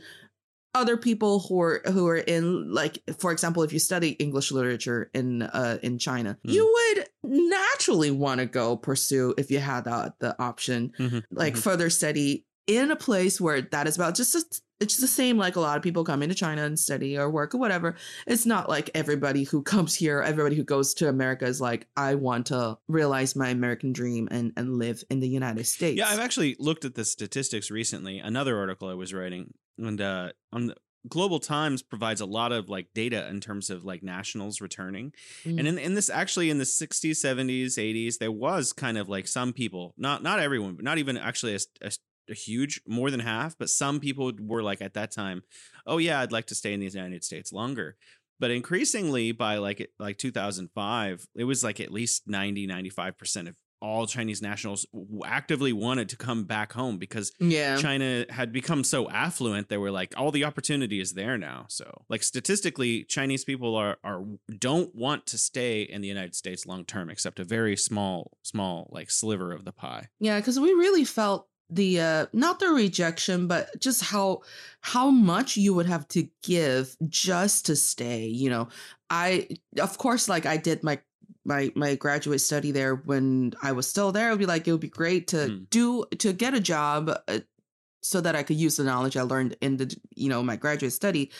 other 0.76 0.98
people 0.98 1.40
who 1.40 1.60
are 1.62 1.82
who 1.86 2.08
are 2.08 2.18
in 2.18 2.72
like 2.72 3.00
for 3.18 3.32
example 3.32 3.64
if 3.64 3.72
you 3.72 3.80
study 3.80 4.10
english 4.12 4.52
literature 4.52 5.10
in 5.14 5.42
uh 5.42 5.78
in 5.82 5.98
china 5.98 6.38
mm. 6.46 6.52
you 6.52 6.94
would 6.96 7.08
naturally 7.24 8.12
want 8.12 8.40
to 8.40 8.46
go 8.46 8.76
pursue 8.76 9.34
if 9.38 9.50
you 9.50 9.60
had 9.60 9.86
that 9.86 10.14
the 10.20 10.40
option 10.40 10.92
mm-hmm. 11.00 11.20
like 11.32 11.54
mm-hmm. 11.54 11.62
further 11.62 11.90
study 11.90 12.46
in 12.68 12.92
a 12.92 12.96
place 12.96 13.40
where 13.40 13.62
that 13.62 13.88
is 13.88 13.96
about 13.96 14.16
just 14.16 14.36
a, 14.36 14.44
it's 14.80 14.98
the 14.98 15.08
same 15.08 15.38
like 15.38 15.56
a 15.56 15.60
lot 15.60 15.78
of 15.78 15.84
people 15.84 16.04
come 16.04 16.22
into 16.22 16.36
China 16.36 16.64
and 16.64 16.78
study 16.78 17.18
or 17.18 17.30
work 17.30 17.54
or 17.56 17.60
whatever. 17.60 17.96
It's 18.28 18.46
not 18.46 18.68
like 18.68 18.90
everybody 18.94 19.44
who 19.44 19.62
comes 19.62 19.96
here, 19.96 20.22
everybody 20.22 20.56
who 20.56 20.64
goes 20.64 20.94
to 20.96 21.08
America 21.08 21.46
is 21.46 21.62
like, 21.62 21.88
I 21.96 22.16
want 22.16 22.48
to 22.48 22.78
realize 22.88 23.36
my 23.36 23.50
American 23.50 23.94
dream 23.94 24.28
and, 24.32 24.52
and 24.58 24.78
live 24.78 25.04
in 25.10 25.20
the 25.20 25.30
United 25.30 25.66
States. 25.66 25.98
Yeah, 25.98 26.10
I've 26.10 26.20
actually 26.20 26.56
looked 26.60 26.86
at 26.86 26.96
the 26.96 27.06
statistics 27.06 27.72
recently. 27.72 28.20
Another 28.20 28.58
article 28.58 28.90
I 28.90 28.96
was 28.96 29.14
writing 29.14 29.54
and 29.78 30.00
uh, 30.02 30.32
on 30.52 30.68
the 30.68 30.76
Global 31.08 31.40
Times 31.40 31.82
provides 31.82 32.22
a 32.22 32.26
lot 32.26 32.52
of 32.52 32.70
like 32.70 32.88
data 32.94 33.28
in 33.28 33.40
terms 33.40 33.70
of 33.70 33.86
like 33.86 34.04
nationals 34.04 34.62
returning. 34.62 35.14
Mm. 35.44 35.60
And 35.60 35.68
in, 35.68 35.78
in 35.78 35.94
this 35.94 36.10
actually 36.10 36.50
in 36.50 36.58
the 36.58 36.64
60s, 36.64 37.12
70s, 37.12 37.78
80s, 37.78 38.18
there 38.18 38.32
was 38.32 38.74
kind 38.74 38.98
of 38.98 39.10
like 39.10 39.28
some 39.28 39.54
people, 39.54 39.94
not 39.98 40.24
not 40.24 40.40
everyone, 40.40 40.76
but 40.76 40.86
not 40.86 40.98
even 40.98 41.18
actually 41.18 41.56
a, 41.56 41.60
a, 41.82 41.92
a 42.30 42.34
huge 42.34 42.82
more 42.88 43.12
than 43.12 43.20
half, 43.20 43.58
but 43.58 43.70
some 43.70 44.00
people 44.00 44.32
were 44.40 44.64
like 44.64 44.82
at 44.82 44.94
that 44.96 45.12
time, 45.12 45.44
oh 45.86 45.98
yeah, 45.98 46.20
I'd 46.22 46.32
like 46.32 46.48
to 46.48 46.56
stay 46.56 46.74
in 46.74 46.80
the 46.80 46.88
United 46.88 47.24
States 47.24 47.52
longer. 47.52 47.98
But 48.40 48.52
increasingly 48.52 49.32
by 49.32 49.58
like 49.58 49.92
like 50.00 50.18
2005, 50.18 51.28
it 51.36 51.44
was 51.44 51.64
like 51.64 51.80
at 51.80 51.92
least 51.92 52.24
90, 52.28 52.68
95% 52.68 53.48
of 53.48 53.56
all 53.82 54.08
Chinese 54.08 54.42
nationals 54.42 54.86
actively 55.26 55.74
wanted 55.74 56.10
to 56.10 56.18
come 56.18 56.44
back 56.44 56.74
home 56.74 56.98
because 56.98 57.32
yeah. 57.40 57.78
China 57.78 58.26
had 58.30 58.52
become 58.52 58.84
so 58.84 59.10
affluent. 59.10 59.70
They 59.70 59.78
were 59.78 59.92
like, 59.92 60.14
all 60.18 60.32
the 60.32 60.44
opportunity 60.46 61.00
is 61.00 61.14
there 61.14 61.38
now. 61.38 61.66
So, 61.70 62.04
like 62.10 62.24
statistically, 62.24 63.04
Chinese 63.04 63.44
people 63.44 63.76
are 63.76 63.98
are 64.04 64.24
don't 64.58 64.94
want 64.96 65.26
to 65.28 65.38
stay 65.38 65.82
in 65.84 66.02
the 66.02 66.08
United 66.08 66.36
States 66.36 66.66
long 66.66 66.86
term, 66.86 67.10
except 67.10 67.40
a 67.40 67.44
very 67.44 67.76
small, 67.76 68.38
small 68.42 68.90
like 68.92 69.12
sliver 69.12 69.52
of 69.52 69.66
the 69.66 69.72
pie. 69.72 70.10
Yeah, 70.20 70.40
because 70.40 70.60
we 70.60 70.74
really 70.74 71.06
felt 71.06 71.48
the 71.70 72.00
uh 72.00 72.26
not 72.32 72.60
the 72.60 72.68
rejection 72.68 73.48
but 73.48 73.70
just 73.80 74.04
how 74.04 74.40
how 74.82 75.10
much 75.10 75.58
you 75.58 75.74
would 75.74 75.88
have 75.88 76.08
to 76.08 76.28
give 76.44 76.96
just 77.08 77.66
to 77.66 77.76
stay 77.76 78.26
you 78.26 78.52
know 78.52 78.68
i 79.10 79.48
of 79.80 79.98
course 79.98 80.30
like 80.30 80.46
i 80.46 80.58
did 80.58 80.84
my 80.84 81.00
my 81.46 81.72
my 81.76 81.96
graduate 81.96 82.42
study 82.42 82.72
there 82.72 82.96
when 82.96 83.54
I 83.62 83.72
was 83.72 83.88
still 83.88 84.12
there. 84.12 84.30
It 84.30 84.32
would 84.32 84.40
be 84.40 84.46
like 84.46 84.68
it 84.68 84.72
would 84.72 84.82
be 84.82 84.88
great 84.88 85.28
to 85.30 85.38
mm. 85.38 85.70
do 85.70 86.06
to 86.20 86.34
get 86.34 86.54
a 86.54 86.60
job 86.60 87.10
uh, 87.28 87.40
so 88.02 88.22
that 88.22 88.36
I 88.36 88.44
could 88.44 88.58
use 88.58 88.78
the 88.78 88.84
knowledge 88.84 89.18
I 89.18 89.24
learned 89.24 89.58
in 89.62 89.78
the 89.78 89.96
you 90.16 90.30
know 90.30 90.44
my 90.44 90.56
graduate 90.56 90.94
study. 90.94 91.32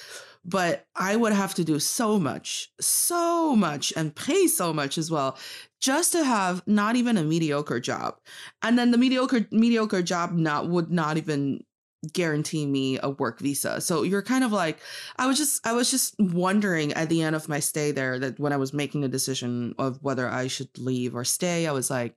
But 0.48 0.86
I 0.96 1.16
would 1.16 1.34
have 1.34 1.56
to 1.56 1.64
do 1.64 1.80
so 1.80 2.20
much, 2.20 2.72
so 2.80 3.56
much, 3.56 3.92
and 3.96 4.16
pay 4.16 4.46
so 4.46 4.72
much 4.72 5.00
as 5.00 5.10
well, 5.10 5.40
just 5.82 6.12
to 6.12 6.24
have 6.24 6.62
not 6.68 6.96
even 6.96 7.18
a 7.18 7.24
mediocre 7.24 7.80
job. 7.80 8.20
And 8.62 8.78
then 8.78 8.92
the 8.92 9.00
mediocre 9.00 9.48
mediocre 9.50 10.04
job 10.04 10.34
not 10.34 10.70
would 10.70 10.92
not 10.92 11.18
even 11.18 11.64
guarantee 12.14 12.66
me 12.66 13.00
a 13.02 13.10
work 13.10 13.40
visa. 13.40 13.82
So 13.82 14.04
you're 14.04 14.22
kind 14.24 14.44
of 14.44 14.52
like 14.52 14.80
I 15.18 15.28
was 15.28 15.38
just 15.38 15.66
I 15.66 15.74
was 15.74 15.92
just 15.92 16.16
wondering 16.20 16.94
at 16.94 17.10
the 17.10 17.22
end 17.22 17.36
of 17.36 17.50
my 17.50 17.60
stay 17.60 17.92
there 17.92 18.20
that 18.20 18.40
when 18.40 18.54
I 18.54 18.58
was 18.58 18.74
making 18.74 19.04
a 19.04 19.08
decision 19.08 19.76
of 19.78 20.02
whether 20.04 20.30
I 20.30 20.48
should 20.48 20.78
leave 20.78 21.16
or 21.16 21.24
stay, 21.24 21.68
I 21.68 21.72
was 21.72 21.90
like 21.90 22.16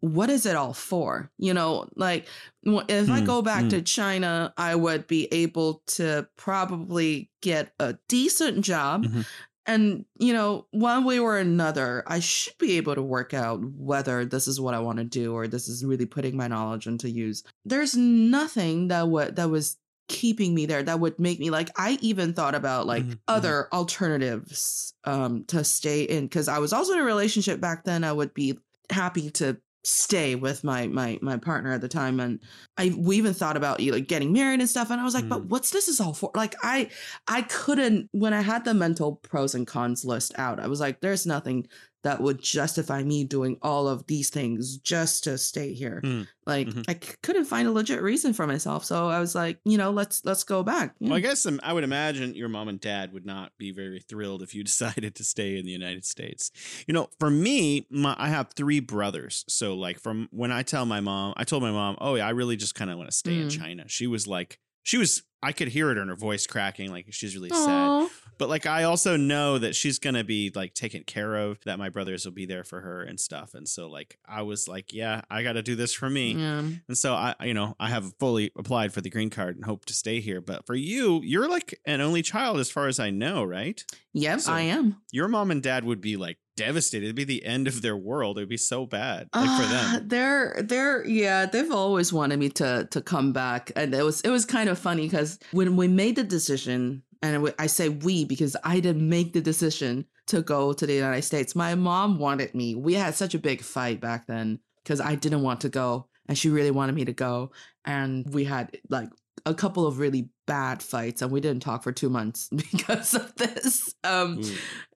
what 0.00 0.30
is 0.30 0.46
it 0.46 0.54
all 0.54 0.74
for? 0.74 1.30
You 1.38 1.54
know, 1.54 1.88
like 1.96 2.28
if 2.62 3.10
I 3.10 3.20
Mm, 3.20 3.26
go 3.26 3.42
back 3.42 3.64
mm. 3.64 3.70
to 3.70 3.82
China, 3.82 4.54
I 4.56 4.74
would 4.76 5.06
be 5.08 5.26
able 5.32 5.82
to 5.88 6.28
probably 6.36 7.30
get 7.42 7.72
a 7.80 7.98
decent 8.08 8.64
job. 8.64 9.06
Mhm. 9.06 9.26
And, 9.68 10.06
you 10.18 10.32
know, 10.32 10.66
one 10.72 11.04
way 11.04 11.18
or 11.18 11.38
another, 11.38 12.02
I 12.06 12.20
should 12.20 12.58
be 12.58 12.78
able 12.78 12.94
to 12.94 13.02
work 13.02 13.34
out 13.34 13.60
whether 13.62 14.24
this 14.24 14.48
is 14.48 14.60
what 14.60 14.74
I 14.74 14.80
want 14.80 14.98
to 14.98 15.04
do 15.04 15.34
or 15.34 15.46
this 15.46 15.68
is 15.68 15.84
really 15.84 16.06
putting 16.06 16.36
my 16.36 16.48
knowledge 16.48 16.86
into 16.86 17.10
use. 17.10 17.44
There's 17.66 17.94
nothing 17.96 18.88
that 18.88 19.08
would 19.08 19.36
that 19.36 19.50
was 19.50 19.76
keeping 20.08 20.54
me 20.54 20.64
there 20.64 20.82
that 20.82 21.00
would 21.00 21.18
make 21.18 21.38
me 21.38 21.50
like 21.50 21.70
I 21.76 21.98
even 22.00 22.32
thought 22.32 22.54
about 22.54 22.86
like 22.86 23.04
Mhm, 23.04 23.12
mhm. 23.12 23.18
other 23.28 23.68
alternatives 23.74 24.94
um 25.04 25.44
to 25.48 25.62
stay 25.64 26.04
in 26.04 26.24
because 26.24 26.48
I 26.48 26.58
was 26.60 26.72
also 26.72 26.94
in 26.94 26.98
a 26.98 27.04
relationship 27.04 27.60
back 27.60 27.84
then. 27.84 28.04
I 28.04 28.12
would 28.12 28.32
be 28.32 28.58
happy 28.90 29.30
to 29.32 29.60
stay 29.84 30.34
with 30.34 30.64
my 30.64 30.86
my 30.88 31.18
my 31.22 31.36
partner 31.36 31.72
at 31.72 31.80
the 31.80 31.88
time 31.88 32.20
and 32.20 32.40
i 32.76 32.92
we 32.98 33.16
even 33.16 33.32
thought 33.32 33.56
about 33.56 33.80
you 33.80 33.92
like 33.92 34.08
getting 34.08 34.32
married 34.32 34.60
and 34.60 34.68
stuff 34.68 34.90
and 34.90 35.00
i 35.00 35.04
was 35.04 35.14
like 35.14 35.28
but 35.28 35.42
Mm. 35.42 35.48
what's 35.48 35.70
this 35.70 35.88
is 35.88 36.00
all 36.00 36.12
for 36.12 36.30
like 36.34 36.54
i 36.62 36.90
i 37.28 37.42
couldn't 37.42 38.08
when 38.12 38.34
i 38.34 38.40
had 38.40 38.64
the 38.64 38.74
mental 38.74 39.16
pros 39.16 39.54
and 39.54 39.66
cons 39.66 40.04
list 40.04 40.32
out 40.36 40.58
i 40.60 40.66
was 40.66 40.80
like 40.80 41.00
there's 41.00 41.26
nothing 41.26 41.66
that 42.04 42.20
would 42.20 42.40
justify 42.40 43.02
me 43.02 43.24
doing 43.24 43.58
all 43.62 43.88
of 43.88 44.06
these 44.06 44.30
things 44.30 44.76
just 44.78 45.24
to 45.24 45.36
stay 45.38 45.72
here 45.74 46.00
Mm. 46.04 46.26
like 46.46 46.68
Mhm. 46.68 46.84
i 46.88 46.92
c- 46.94 47.14
couldn't 47.22 47.46
find 47.46 47.66
a 47.66 47.72
legit 47.72 48.00
reason 48.02 48.32
for 48.32 48.46
myself 48.46 48.84
so 48.84 49.08
i 49.08 49.18
was 49.20 49.34
like 49.34 49.58
you 49.64 49.76
know 49.76 49.90
let's 49.90 50.24
let's 50.24 50.44
go 50.44 50.62
back 50.62 50.94
Well, 51.00 51.14
I 51.14 51.16
Yeah. 51.16 51.20
guess 51.22 51.44
um, 51.46 51.60
I 51.62 51.72
would 51.72 51.84
imagine 51.84 52.34
your 52.34 52.48
mom 52.48 52.68
and 52.68 52.80
dad 52.80 53.12
would 53.12 53.26
not 53.26 53.52
be 53.58 53.70
very 53.72 54.00
thrilled 54.00 54.42
if 54.42 54.54
you 54.54 54.62
decided 54.72 55.14
to 55.16 55.24
stay 55.24 55.58
in 55.58 55.64
the 55.66 55.72
United 55.72 56.04
States. 56.04 56.50
You 56.86 56.94
know, 56.94 57.08
for 57.18 57.30
me, 57.30 57.86
my, 57.90 58.14
I 58.18 58.28
have 58.28 58.52
three 58.54 58.80
brothers. 58.80 59.44
So, 59.48 59.74
like, 59.74 59.98
from 59.98 60.28
when 60.30 60.50
I 60.52 60.62
tell 60.62 60.86
my 60.86 61.00
mom, 61.00 61.34
I 61.36 61.44
told 61.44 61.62
my 61.62 61.70
mom, 61.70 61.96
oh, 62.00 62.14
yeah, 62.16 62.26
I 62.26 62.30
really 62.30 62.56
just 62.56 62.74
kind 62.74 62.90
of 62.90 62.96
want 62.98 63.10
to 63.10 63.16
stay 63.16 63.38
in 63.40 63.48
Mm. 63.48 63.58
China. 63.58 63.84
She 63.88 64.06
was 64.06 64.26
like, 64.26 64.58
she 64.82 64.96
was, 64.98 65.22
I 65.42 65.52
could 65.52 65.68
hear 65.68 65.90
it 65.90 65.98
in 65.98 66.08
her 66.08 66.16
voice 66.16 66.46
cracking, 66.46 66.90
like 66.90 67.06
she's 67.10 67.34
really 67.36 67.48
sad. 67.50 68.10
But 68.38 68.48
like 68.48 68.66
I 68.66 68.84
also 68.84 69.16
know 69.16 69.58
that 69.58 69.74
she's 69.76 69.98
gonna 69.98 70.24
be 70.24 70.50
like 70.54 70.74
taken 70.74 71.02
care 71.04 71.36
of, 71.36 71.58
that 71.64 71.78
my 71.78 71.88
brothers 71.88 72.24
will 72.24 72.32
be 72.32 72.46
there 72.46 72.64
for 72.64 72.80
her 72.80 73.02
and 73.02 73.18
stuff. 73.20 73.54
And 73.54 73.68
so 73.68 73.88
like 73.88 74.18
I 74.28 74.42
was 74.42 74.68
like, 74.68 74.92
yeah, 74.92 75.22
I 75.30 75.42
gotta 75.42 75.62
do 75.62 75.74
this 75.76 75.92
for 75.94 76.08
me. 76.10 76.32
yeah 76.32 76.62
And 76.88 76.96
so 76.98 77.14
I, 77.14 77.34
you 77.42 77.54
know, 77.54 77.74
I 77.80 77.88
have 77.88 78.14
fully 78.18 78.50
applied 78.56 78.92
for 78.92 79.00
the 79.00 79.10
green 79.10 79.30
card 79.30 79.56
and 79.56 79.64
hope 79.64 79.84
to 79.86 79.94
stay 79.94 80.20
here. 80.20 80.40
But 80.40 80.66
for 80.66 80.74
you, 80.74 81.20
you're 81.22 81.48
like 81.48 81.78
an 81.84 82.00
only 82.00 82.22
child, 82.22 82.58
as 82.58 82.70
far 82.70 82.86
as 82.88 82.98
I 83.00 83.10
know, 83.10 83.44
right? 83.44 83.82
yep 84.14 84.40
So- 84.40 84.52
i 84.52 84.62
am 84.62 84.96
Your 85.12 85.28
mom 85.28 85.50
and 85.50 85.62
dad 85.62 85.84
would 85.84 86.00
be 86.00 86.16
like 86.16 86.38
devastated. 86.58 87.06
It'd 87.06 87.16
be 87.16 87.24
the 87.24 87.44
end 87.44 87.66
of 87.68 87.80
their 87.82 87.96
world. 87.96 88.36
It'd 88.38 88.48
be 88.48 88.56
so 88.56 88.84
bad, 88.86 89.28
like 89.34 89.46
for 89.46 89.66
Ah, 89.66 89.92
them. 89.94 90.08
They're 90.08 90.60
they're 90.62 91.06
yeah, 91.06 91.46
they've 91.46 91.70
always 91.72 92.12
wanted 92.12 92.38
me 92.38 92.48
to 92.50 92.86
to 92.90 93.00
come 93.00 93.32
back, 93.32 93.72
and 93.76 93.94
it 93.94 94.02
was 94.02 94.20
it 94.22 94.30
was 94.30 94.44
kind 94.44 94.68
of 94.68 94.78
funny 94.78 95.04
because 95.06 95.38
when 95.52 95.76
we 95.76 95.88
made 95.88 96.16
the 96.16 96.24
decision, 96.24 97.02
and 97.22 97.52
I 97.58 97.66
say 97.66 97.88
we 97.88 98.24
because 98.24 98.56
I 98.64 98.80
didn't 98.80 99.08
make 99.08 99.32
the 99.32 99.40
decision 99.40 100.04
to 100.26 100.42
go 100.42 100.72
to 100.74 100.86
the 100.86 100.92
United 100.92 101.22
States. 101.22 101.54
My 101.56 101.74
mom 101.74 102.18
wanted 102.18 102.54
me. 102.54 102.74
We 102.74 102.94
had 102.94 103.14
such 103.14 103.34
a 103.34 103.38
big 103.38 103.62
fight 103.62 104.00
back 104.00 104.26
then 104.26 104.58
because 104.84 105.00
I 105.00 105.14
didn't 105.14 105.42
want 105.42 105.62
to 105.62 105.68
go, 105.70 106.08
and 106.28 106.36
she 106.36 106.50
really 106.50 106.70
wanted 106.70 106.94
me 106.94 107.04
to 107.06 107.14
go, 107.14 107.52
and 107.84 108.26
we 108.34 108.44
had 108.44 108.76
like 108.90 109.08
a 109.46 109.54
couple 109.54 109.86
of 109.86 109.98
really 109.98 110.28
bad 110.48 110.82
fights 110.82 111.22
and 111.22 111.30
we 111.30 111.40
didn't 111.40 111.62
talk 111.62 111.82
for 111.84 111.92
two 111.92 112.08
months 112.08 112.48
because 112.72 113.14
of 113.14 113.32
this 113.36 113.94
um 114.02 114.42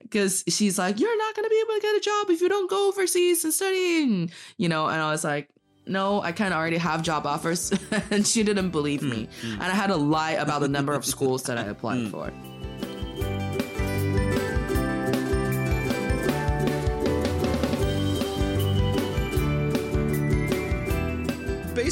because 0.00 0.42
she's 0.48 0.76
like, 0.78 0.98
You're 0.98 1.18
not 1.24 1.34
gonna 1.36 1.48
be 1.48 1.62
able 1.64 1.74
to 1.76 1.80
get 1.80 1.96
a 1.96 2.00
job 2.00 2.30
if 2.30 2.40
you 2.40 2.48
don't 2.48 2.68
go 2.68 2.88
overseas 2.88 3.44
and 3.44 3.52
study, 3.54 4.02
and 4.02 4.32
you 4.56 4.68
know. 4.68 4.86
And 4.88 5.00
I 5.00 5.10
was 5.12 5.22
like, 5.24 5.48
No, 5.86 6.20
I 6.20 6.32
kind 6.32 6.52
of 6.52 6.58
already 6.58 6.76
have 6.78 7.02
job 7.02 7.26
offers, 7.26 7.72
and 8.10 8.26
she 8.26 8.42
didn't 8.42 8.70
believe 8.70 9.02
me, 9.02 9.28
Mm, 9.42 9.48
mm. 9.48 9.52
and 9.54 9.62
I 9.62 9.76
had 9.82 9.88
to 9.88 9.96
lie 9.96 10.32
about 10.32 10.60
the 10.60 10.68
number 10.68 10.92
of 10.94 11.04
schools 11.14 11.44
that 11.44 11.56
I 11.58 11.62
applied 11.74 12.00
Mm. 12.06 12.10
for. 12.10 12.32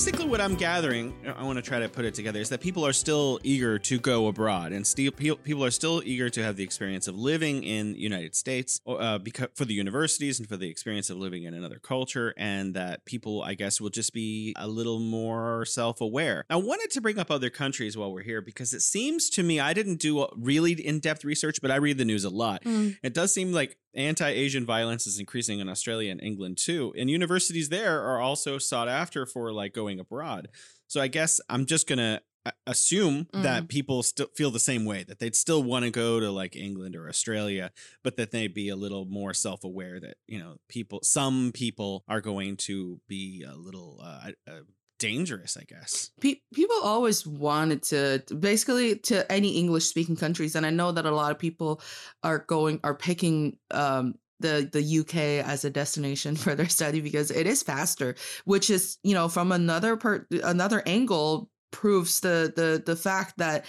Basically, 0.01 0.25
what 0.25 0.41
I'm 0.41 0.55
gathering, 0.55 1.13
I 1.37 1.45
want 1.45 1.59
to 1.59 1.63
try 1.63 1.79
to 1.79 1.87
put 1.87 2.07
it 2.07 2.15
together, 2.15 2.41
is 2.41 2.49
that 2.49 2.63
people 2.63 2.87
are 2.87 2.93
still 2.95 3.39
eager 3.43 3.79
to 3.81 3.99
go 3.99 4.29
abroad, 4.29 4.73
and 4.73 4.87
still 4.87 5.13
people 5.13 5.63
are 5.63 5.71
still 5.71 6.01
eager 6.07 6.31
to 6.31 6.43
have 6.43 6.57
the 6.57 6.65
experience 6.65 7.07
of 7.07 7.19
living 7.19 7.63
in 7.63 7.93
the 7.93 7.99
United 7.99 8.35
States, 8.35 8.81
uh, 8.87 9.19
because 9.19 9.49
for 9.55 9.67
the 9.67 9.75
universities 9.75 10.39
and 10.39 10.49
for 10.49 10.57
the 10.57 10.71
experience 10.71 11.11
of 11.11 11.19
living 11.19 11.43
in 11.43 11.53
another 11.53 11.79
culture, 11.79 12.33
and 12.39 12.73
that 12.73 13.05
people, 13.05 13.43
I 13.43 13.53
guess, 13.53 13.79
will 13.79 13.91
just 13.91 14.15
be 14.15 14.55
a 14.57 14.67
little 14.67 15.01
more 15.01 15.67
self-aware. 15.67 16.47
I 16.49 16.57
wanted 16.57 16.91
to 16.93 17.03
bring 17.03 17.19
up 17.19 17.31
other 17.31 17.51
countries 17.51 17.95
while 17.95 18.11
we're 18.11 18.23
here 18.23 18.41
because 18.41 18.73
it 18.73 18.81
seems 18.81 19.29
to 19.31 19.43
me 19.43 19.61
I 19.61 19.75
didn't 19.75 20.01
do 20.01 20.27
really 20.35 20.73
in-depth 20.73 21.25
research, 21.25 21.61
but 21.61 21.71
I 21.71 21.77
read 21.77 21.99
the 21.99 22.07
news 22.07 22.25
a 22.25 22.31
lot. 22.31 22.63
It 22.65 23.13
does 23.13 23.35
seem 23.35 23.53
like 23.53 23.77
anti-Asian 23.95 24.65
violence 24.65 25.07
is 25.07 25.19
increasing 25.19 25.59
in 25.61 25.69
Australia 25.69 26.11
and 26.11 26.23
England 26.23 26.59
too, 26.59 26.93
and 26.97 27.11
universities 27.11 27.69
there 27.69 28.03
are 28.03 28.21
also 28.21 28.59
sought 28.59 28.89
after 28.89 29.27
for 29.27 29.53
like 29.53 29.75
going 29.75 29.99
abroad. 30.01 30.49
So 30.87 31.01
I 31.01 31.09
guess 31.09 31.41
I'm 31.49 31.67
just 31.67 31.89
gonna 31.89 32.21
a- 32.47 32.53
assume 32.67 33.27
that 33.33 33.69
people 33.69 34.03
still 34.03 34.29
feel 34.35 34.51
the 34.51 34.59
same 34.59 34.85
way 34.85 35.05
that 35.05 35.19
they'd 35.19 35.37
still 35.37 35.63
want 35.63 35.85
to 35.85 35.91
go 35.91 36.21
to 36.21 36.31
like 36.31 36.57
England 36.57 36.97
or 36.97 37.09
Australia, 37.09 37.71
but 38.03 38.17
that 38.17 38.31
they'd 38.31 38.55
be 38.55 38.69
a 38.69 38.77
little 38.77 39.05
more 39.05 39.35
self-aware 39.35 40.01
that 40.01 40.17
you 40.27 40.39
know 40.39 40.57
people, 40.69 41.01
some 41.03 41.53
people 41.53 42.05
are 42.09 42.21
going 42.21 42.57
to 42.57 43.01
be 43.09 43.45
a 43.47 43.55
little 43.55 44.01
uh, 44.03 44.31
uh, 44.49 44.61
dangerous, 45.01 45.57
I 45.57 45.65
guess. 45.65 46.11
Pe- 46.21 46.43
people 46.55 46.77
always 46.85 47.27
wanted 47.27 47.83
to 47.85 48.23
basically 48.39 48.97
to 48.99 49.31
any 49.33 49.57
English 49.57 49.87
speaking 49.87 50.15
countries, 50.15 50.55
and 50.55 50.65
I 50.65 50.71
know 50.71 50.93
that 50.93 51.07
a 51.07 51.11
lot 51.11 51.33
of 51.33 51.39
people 51.41 51.81
are 52.23 52.39
going 52.47 52.79
are 52.85 52.95
picking 52.95 53.57
um, 53.73 54.15
the 54.39 54.69
the 54.71 55.01
UK 55.01 55.45
as 55.45 55.65
a 55.65 55.71
destination 55.71 56.37
for 56.45 56.55
their 56.55 56.69
study 56.69 57.01
because 57.01 57.33
it 57.33 57.49
is 57.49 57.65
faster, 57.65 58.15
which 58.45 58.71
is 58.71 58.99
you 59.03 59.15
know 59.15 59.29
from 59.29 59.51
another 59.51 59.97
per- 59.97 60.27
another 60.45 60.83
angle 60.87 61.51
proves 61.71 62.21
the 62.21 62.53
the 62.57 62.83
the 62.85 62.97
fact 62.97 63.39
that 63.39 63.65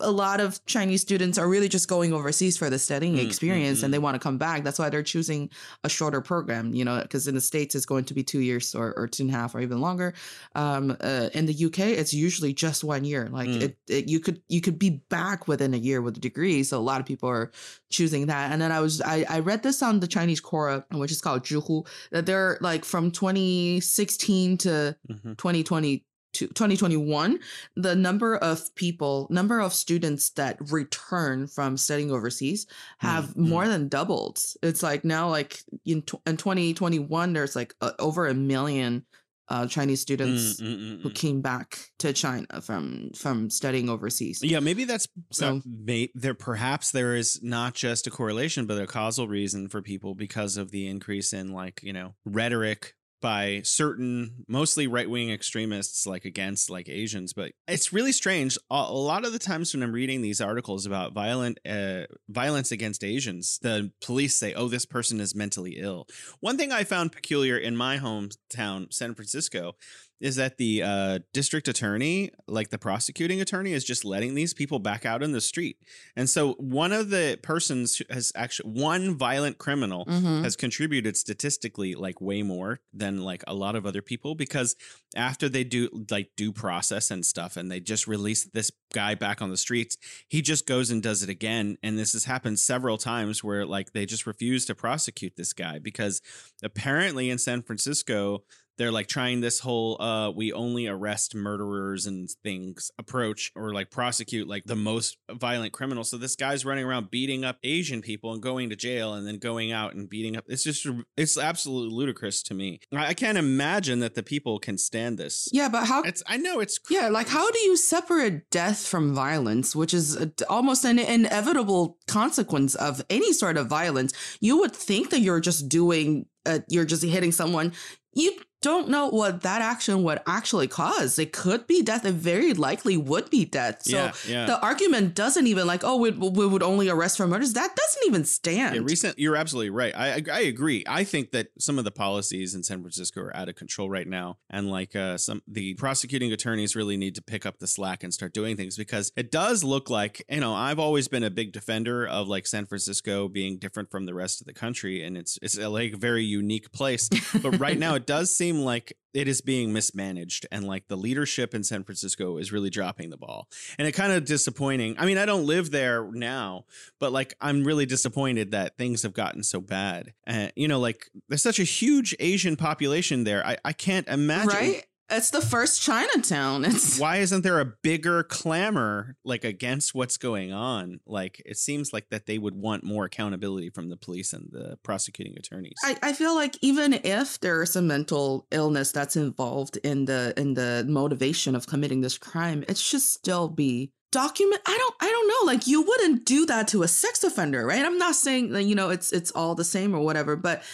a 0.00 0.10
lot 0.12 0.38
of 0.38 0.64
Chinese 0.66 1.00
students 1.00 1.36
are 1.36 1.48
really 1.48 1.68
just 1.68 1.88
going 1.88 2.12
overseas 2.12 2.56
for 2.56 2.70
the 2.70 2.78
studying 2.78 3.16
Mm, 3.16 3.24
experience 3.26 3.80
mm, 3.80 3.84
and 3.84 3.92
they 3.92 3.98
want 3.98 4.14
to 4.14 4.20
come 4.20 4.38
back. 4.38 4.62
That's 4.62 4.78
why 4.78 4.88
they're 4.88 5.02
choosing 5.02 5.50
a 5.82 5.88
shorter 5.88 6.20
program, 6.20 6.72
you 6.72 6.84
know, 6.84 7.02
because 7.02 7.26
in 7.26 7.34
the 7.34 7.40
States 7.40 7.74
it's 7.74 7.86
going 7.86 8.04
to 8.04 8.14
be 8.14 8.22
two 8.22 8.38
years 8.38 8.72
or, 8.76 8.94
or 8.96 9.08
two 9.08 9.24
and 9.24 9.30
a 9.34 9.36
half 9.36 9.52
or 9.52 9.60
even 9.60 9.80
longer. 9.80 10.14
Um, 10.54 10.96
uh, 11.00 11.30
in 11.34 11.46
the 11.46 11.64
UK, 11.66 11.80
it's 11.98 12.14
usually 12.14 12.54
just 12.54 12.84
one 12.84 13.04
year. 13.04 13.28
Like 13.32 13.48
Mm. 13.48 13.62
it, 13.62 13.78
it, 13.88 14.08
you 14.08 14.20
could 14.20 14.40
you 14.48 14.60
could 14.60 14.78
be 14.78 15.02
back 15.08 15.48
within 15.48 15.74
a 15.74 15.78
year 15.78 16.00
with 16.02 16.16
a 16.18 16.20
degree. 16.20 16.62
So 16.62 16.78
a 16.78 16.86
lot 16.90 17.00
of 17.00 17.06
people 17.06 17.28
are 17.28 17.50
choosing 17.90 18.26
that. 18.26 18.52
And 18.52 18.62
then 18.62 18.70
I 18.70 18.78
was 18.78 19.00
I, 19.02 19.26
I 19.28 19.40
read 19.40 19.64
this 19.64 19.82
on 19.82 19.98
the 19.98 20.06
Chinese 20.06 20.40
Quora, 20.40 20.84
which 20.92 21.10
is 21.10 21.20
called 21.20 21.42
Zhihu, 21.42 21.84
that 22.12 22.26
they're 22.26 22.58
like 22.60 22.84
from 22.84 23.10
2016 23.10 24.58
to 24.58 24.96
Mhm. 25.10 25.36
2020 25.36 25.98
to 25.98 26.04
2021 26.32 27.38
the 27.76 27.94
number 27.96 28.36
of 28.36 28.74
people 28.74 29.26
number 29.30 29.60
of 29.60 29.72
students 29.72 30.30
that 30.30 30.56
return 30.70 31.46
from 31.46 31.76
studying 31.76 32.10
overseas 32.10 32.66
have 32.98 33.24
Mm, 33.34 33.48
more 33.48 33.68
than 33.68 33.88
doubled 33.88 34.42
it's 34.62 34.82
like 34.82 35.04
now 35.04 35.28
like 35.28 35.60
in, 35.84 36.02
tw- 36.02 36.22
in 36.26 36.36
2021 36.36 37.32
there's 37.32 37.56
like 37.56 37.74
uh, 37.80 37.92
over 37.98 38.26
a 38.26 38.34
million 38.34 39.04
uh, 39.48 39.66
chinese 39.66 40.00
students 40.00 40.60
Mm, 40.60 40.66
mm, 40.66 40.78
mm, 40.98 41.02
who 41.02 41.10
mm. 41.10 41.14
came 41.14 41.40
back 41.40 41.90
to 41.98 42.12
china 42.12 42.46
from 42.62 43.10
from 43.16 43.50
studying 43.50 43.88
overseas 43.88 44.40
Yeah, 44.42 44.60
maybe 44.60 44.84
that's 44.84 45.08
So- 45.32 45.60
so. 45.60 45.62
May, 45.66 46.10
there 46.14 46.34
perhaps 46.34 46.92
there 46.92 47.16
is 47.16 47.40
not 47.42 47.74
just 47.74 48.06
a 48.06 48.10
correlation, 48.10 48.66
but 48.66 48.80
a 48.80 48.86
causal 48.86 49.26
reason 49.26 49.68
for 49.68 49.82
people 49.82 50.14
because 50.14 50.56
of 50.56 50.70
the 50.70 50.86
increase 50.86 51.32
in 51.32 51.52
like 51.52 51.80
you 51.82 51.92
know 51.92 52.14
rhetoric 52.24 52.94
by 53.20 53.60
certain 53.64 54.44
mostly 54.48 54.86
right-wing 54.86 55.30
extremists 55.30 56.06
like 56.06 56.24
against 56.24 56.70
like 56.70 56.88
asians 56.88 57.32
but 57.32 57.52
it's 57.68 57.92
really 57.92 58.12
strange. 58.12 58.58
A, 58.70 58.92
lot 58.92 59.24
of 59.24 59.32
the 59.32 59.38
times 59.38 59.74
when 59.74 59.82
i'm 59.82 59.92
reading 59.92 60.22
these 60.22 60.40
articles 60.40 60.86
about 60.86 61.12
violent 61.12 61.58
uh, 61.68 62.02
violence 62.28 62.72
against 62.72 63.04
asians 63.04 63.58
the 63.62 63.90
police 64.00 64.34
say 64.34 64.54
oh 64.54 64.68
this 64.68 64.86
person 64.86 65.20
is 65.20 65.34
mentally 65.34 65.72
ill. 65.78 66.06
One 66.40 66.56
thing 66.56 66.72
i 66.72 66.84
found 66.84 67.12
peculiar 67.12 67.56
in 67.56 67.76
my 67.76 67.98
hometown 67.98 68.92
san 68.92 69.14
francisco 69.14 69.74
is 70.20 70.36
that 70.36 70.58
the 70.58 70.82
uh, 70.82 71.18
district 71.32 71.66
attorney, 71.68 72.30
like 72.46 72.70
the 72.70 72.78
prosecuting 72.78 73.40
attorney, 73.40 73.72
is 73.72 73.84
just 73.84 74.04
letting 74.04 74.34
these 74.34 74.52
people 74.52 74.78
back 74.78 75.06
out 75.06 75.22
in 75.22 75.32
the 75.32 75.40
street. 75.40 75.78
And 76.14 76.28
so 76.28 76.52
one 76.54 76.92
of 76.92 77.10
the 77.10 77.38
persons 77.42 78.02
has 78.10 78.30
actually 78.34 78.70
one 78.72 79.16
violent 79.16 79.58
criminal 79.58 80.04
Mhm. 80.06 80.42
has 80.44 80.56
contributed 80.56 81.16
statistically 81.16 81.94
like 81.94 82.20
way 82.20 82.42
more 82.42 82.80
than 82.92 83.22
like 83.22 83.42
a 83.46 83.54
lot 83.54 83.74
of 83.76 83.86
other 83.86 84.02
people 84.02 84.34
because 84.34 84.76
after 85.16 85.48
they 85.48 85.64
do 85.64 86.04
like 86.10 86.30
due 86.36 86.52
process 86.52 87.10
and 87.10 87.24
stuff 87.24 87.56
and 87.56 87.70
they 87.70 87.80
just 87.80 88.06
release 88.06 88.44
this 88.52 88.70
guy 88.92 89.14
back 89.14 89.40
on 89.42 89.50
the 89.50 89.56
streets 89.56 89.96
he 90.28 90.40
just 90.42 90.66
goes 90.66 90.90
and 90.90 91.02
does 91.02 91.22
it 91.22 91.28
again 91.28 91.76
and 91.82 91.98
this 91.98 92.12
has 92.12 92.24
happened 92.24 92.58
several 92.58 92.96
times 92.98 93.42
where 93.42 93.64
like 93.66 93.92
they 93.92 94.06
just 94.06 94.26
refuse 94.26 94.64
to 94.66 94.74
prosecute 94.74 95.34
this 95.36 95.52
guy 95.52 95.78
because 95.78 96.20
apparently 96.62 97.30
in 97.30 97.38
San 97.38 97.62
Francisco 97.62 98.42
they're 98.80 98.90
like 98.90 99.08
trying 99.08 99.42
this 99.42 99.60
whole 99.60 100.00
uh 100.00 100.30
we 100.30 100.52
only 100.54 100.86
arrest 100.86 101.34
murderers 101.34 102.06
and 102.06 102.30
things 102.42 102.90
approach 102.98 103.52
or 103.54 103.74
like 103.74 103.90
prosecute 103.90 104.48
like 104.48 104.64
the 104.64 104.74
most 104.74 105.18
violent 105.30 105.72
criminals. 105.72 106.08
So 106.08 106.16
this 106.16 106.34
guy's 106.34 106.64
running 106.64 106.86
around 106.86 107.10
beating 107.10 107.44
up 107.44 107.58
Asian 107.62 108.00
people 108.00 108.32
and 108.32 108.42
going 108.42 108.70
to 108.70 108.76
jail 108.76 109.12
and 109.12 109.26
then 109.26 109.38
going 109.38 109.70
out 109.70 109.94
and 109.94 110.08
beating 110.08 110.34
up. 110.34 110.44
It's 110.48 110.64
just 110.64 110.86
it's 111.16 111.36
absolutely 111.36 111.94
ludicrous 111.94 112.42
to 112.44 112.54
me. 112.54 112.80
I, 112.90 113.12
can't 113.12 113.36
imagine 113.36 114.00
that 114.00 114.14
the 114.14 114.22
people 114.22 114.58
can 114.58 114.78
stand 114.78 115.18
this. 115.18 115.46
Yeah, 115.52 115.68
but 115.68 115.86
how? 115.86 116.02
It's 116.02 116.22
I 116.26 116.38
know 116.38 116.60
it's 116.60 116.80
yeah, 116.88 117.08
like 117.10 117.28
how 117.28 117.50
do 117.50 117.58
you 117.58 117.76
separate 117.76 118.48
death 118.48 118.86
from 118.86 119.14
violence, 119.14 119.76
which 119.76 119.92
is 119.92 120.16
a, 120.16 120.32
almost 120.48 120.86
an 120.86 120.98
inevitable 120.98 121.98
consequence 122.06 122.74
of 122.76 123.04
any 123.10 123.34
sort 123.34 123.58
of 123.58 123.66
violence? 123.66 124.14
You 124.40 124.58
would 124.60 124.74
think 124.74 125.10
that 125.10 125.20
you're 125.20 125.40
just 125.40 125.68
doing, 125.68 126.24
uh, 126.46 126.60
you're 126.68 126.86
just 126.86 127.04
hitting 127.04 127.32
someone. 127.32 127.74
You 128.14 128.36
don't 128.62 128.88
know 128.88 129.08
what 129.08 129.42
that 129.42 129.62
action 129.62 130.02
would 130.02 130.20
actually 130.26 130.68
cause. 130.68 131.18
It 131.18 131.32
could 131.32 131.66
be 131.66 131.82
death. 131.82 132.04
It 132.04 132.12
very 132.12 132.52
likely 132.52 132.96
would 132.96 133.30
be 133.30 133.44
death. 133.44 133.82
So 133.84 133.96
Yeah, 133.96 134.12
yeah. 134.28 134.46
the 134.46 134.60
argument 134.60 135.14
doesn't 135.14 135.46
even 135.46 135.66
like, 135.66 135.82
oh, 135.82 135.96
we, 135.96 136.10
we 136.10 136.46
would 136.46 136.62
only 136.62 136.88
arrest 136.88 137.16
for 137.16 137.26
murders. 137.26 137.54
That 137.54 137.74
doesn't 137.74 138.06
even 138.06 138.24
stand. 138.24 138.76
Yeah, 138.76 138.82
recent. 138.84 139.18
You're 139.18 139.36
absolutely 139.36 139.70
right. 139.70 139.94
I 139.96 140.22
I 140.30 140.40
agree. 140.40 140.84
I 140.86 141.04
think 141.04 141.30
that 141.32 141.48
some 141.58 141.78
of 141.78 141.84
the 141.84 141.90
policies 141.90 142.54
in 142.54 142.62
San 142.62 142.80
Francisco 142.80 143.22
are 143.22 143.36
out 143.36 143.48
of 143.48 143.54
control 143.54 143.88
right 143.88 144.06
now, 144.06 144.38
and 144.50 144.70
like 144.70 144.94
uh, 144.94 145.16
some 145.16 145.42
the 145.46 145.74
prosecuting 145.74 146.32
attorneys 146.32 146.76
really 146.76 146.96
need 146.96 147.14
to 147.14 147.22
pick 147.22 147.46
up 147.46 147.58
the 147.58 147.66
slack 147.66 148.02
and 148.04 148.12
start 148.12 148.34
doing 148.34 148.56
things 148.56 148.76
because 148.76 149.12
it 149.16 149.30
does 149.30 149.64
look 149.64 149.88
like 149.90 150.22
you 150.28 150.40
know 150.40 150.54
I've 150.54 150.78
always 150.78 151.08
been 151.08 151.24
a 151.24 151.30
big 151.30 151.52
defender 151.52 152.06
of 152.06 152.28
like 152.28 152.46
San 152.46 152.66
Francisco 152.66 153.28
being 153.28 153.58
different 153.58 153.90
from 153.90 154.06
the 154.06 154.14
rest 154.14 154.40
of 154.40 154.46
the 154.46 154.54
country, 154.54 155.02
and 155.02 155.16
it's 155.16 155.38
it's 155.40 155.56
a, 155.56 155.68
like 155.68 155.94
a 155.94 155.96
very 155.96 156.24
unique 156.24 156.72
place. 156.72 157.08
But 157.42 157.58
right 157.58 157.78
now, 157.78 157.94
it 157.94 158.06
does 158.06 158.34
seem 158.34 158.49
like 158.58 158.92
it 159.12 159.28
is 159.28 159.40
being 159.40 159.72
mismanaged 159.72 160.46
and 160.50 160.66
like 160.66 160.88
the 160.88 160.96
leadership 160.96 161.54
in 161.54 161.64
San 161.64 161.84
Francisco 161.84 162.36
is 162.36 162.52
really 162.52 162.70
dropping 162.70 163.10
the 163.10 163.16
ball. 163.16 163.48
And 163.78 163.86
it 163.86 163.92
kind 163.92 164.12
of 164.12 164.24
disappointing. 164.24 164.96
I 164.98 165.06
mean, 165.06 165.18
I 165.18 165.26
don't 165.26 165.46
live 165.46 165.70
there 165.70 166.10
now, 166.12 166.64
but 166.98 167.12
like 167.12 167.34
I'm 167.40 167.64
really 167.64 167.86
disappointed 167.86 168.52
that 168.52 168.76
things 168.76 169.02
have 169.02 169.12
gotten 169.12 169.42
so 169.42 169.60
bad. 169.60 170.14
And 170.24 170.52
you 170.56 170.68
know, 170.68 170.78
like 170.78 171.10
there's 171.28 171.42
such 171.42 171.58
a 171.58 171.64
huge 171.64 172.14
Asian 172.20 172.56
population 172.56 173.24
there. 173.24 173.46
I, 173.46 173.56
I 173.64 173.72
can't 173.72 174.08
imagine 174.08 174.48
right? 174.48 174.86
It's 175.10 175.30
the 175.30 175.40
first 175.40 175.82
Chinatown. 175.82 176.64
It's 176.64 176.98
why 176.98 177.16
isn't 177.16 177.42
there 177.42 177.60
a 177.60 177.64
bigger 177.64 178.22
clamor 178.22 179.16
like 179.24 179.44
against 179.44 179.94
what's 179.94 180.16
going 180.16 180.52
on? 180.52 181.00
Like 181.06 181.42
it 181.44 181.58
seems 181.58 181.92
like 181.92 182.10
that 182.10 182.26
they 182.26 182.38
would 182.38 182.54
want 182.54 182.84
more 182.84 183.04
accountability 183.04 183.70
from 183.70 183.88
the 183.88 183.96
police 183.96 184.32
and 184.32 184.48
the 184.50 184.78
prosecuting 184.82 185.36
attorneys. 185.36 185.76
I, 185.84 185.96
I 186.02 186.12
feel 186.12 186.34
like 186.34 186.56
even 186.60 186.94
if 186.94 187.40
there's 187.40 187.76
a 187.76 187.82
mental 187.82 188.46
illness 188.50 188.92
that's 188.92 189.16
involved 189.16 189.76
in 189.78 190.04
the 190.04 190.32
in 190.36 190.54
the 190.54 190.84
motivation 190.88 191.54
of 191.54 191.66
committing 191.66 192.00
this 192.00 192.18
crime, 192.18 192.64
it 192.68 192.78
should 192.78 193.02
still 193.02 193.48
be 193.48 193.92
document 194.12 194.60
i 194.66 194.76
don't 194.76 194.94
i 195.00 195.08
don't 195.08 195.28
know 195.28 195.52
like 195.52 195.68
you 195.68 195.82
wouldn't 195.82 196.24
do 196.24 196.44
that 196.44 196.66
to 196.66 196.82
a 196.82 196.88
sex 196.88 197.22
offender 197.22 197.64
right 197.64 197.84
i'm 197.84 197.96
not 197.96 198.16
saying 198.16 198.50
that 198.50 198.64
you 198.64 198.74
know 198.74 198.90
it's 198.90 199.12
it's 199.12 199.30
all 199.32 199.54
the 199.54 199.62
same 199.62 199.94
or 199.94 200.00
whatever 200.00 200.34
but 200.34 200.64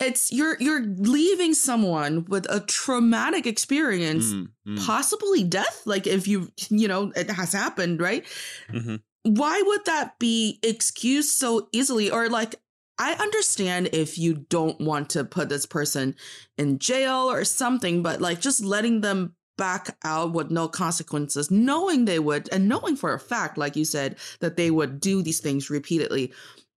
it's 0.00 0.30
you're 0.32 0.56
you're 0.60 0.82
leaving 0.82 1.54
someone 1.54 2.24
with 2.26 2.46
a 2.50 2.60
traumatic 2.60 3.46
experience 3.46 4.32
Mm, 4.32 4.48
mm, 4.68 4.86
possibly 4.86 5.42
death 5.44 5.82
like 5.86 6.06
if 6.06 6.28
you 6.28 6.50
you 6.68 6.86
know 6.88 7.12
it 7.16 7.30
has 7.30 7.52
happened 7.52 8.00
right? 8.00 8.24
Mhm. 8.70 9.00
why 9.22 9.62
would 9.64 9.84
that 9.86 10.18
be 10.18 10.58
excused 10.62 11.30
so 11.30 11.68
easily? 11.72 12.10
Or 12.10 12.28
like 12.28 12.56
i 12.98 13.12
understand 13.14 13.88
if 13.92 14.16
you 14.18 14.34
don't 14.48 14.80
want 14.80 15.10
to 15.10 15.24
put 15.24 15.48
this 15.48 15.66
person 15.66 16.14
in 16.58 16.78
jail 16.78 17.30
or 17.30 17.44
something 17.44 18.02
but 18.02 18.20
like 18.20 18.40
just 18.40 18.62
letting 18.64 19.00
them 19.02 19.34
back 19.58 19.96
out 20.04 20.32
with 20.34 20.50
no 20.50 20.68
consequences 20.68 21.50
knowing 21.50 22.04
they 22.04 22.18
would 22.18 22.46
and 22.52 22.68
knowing 22.68 22.94
for 22.96 23.14
a 23.14 23.18
fact 23.18 23.56
like 23.58 23.74
you 23.76 23.84
said 23.86 24.16
that 24.40 24.56
they 24.56 24.70
would 24.70 25.00
do 25.00 25.22
these 25.22 25.40
things 25.40 25.70
repeatedly 25.70 26.32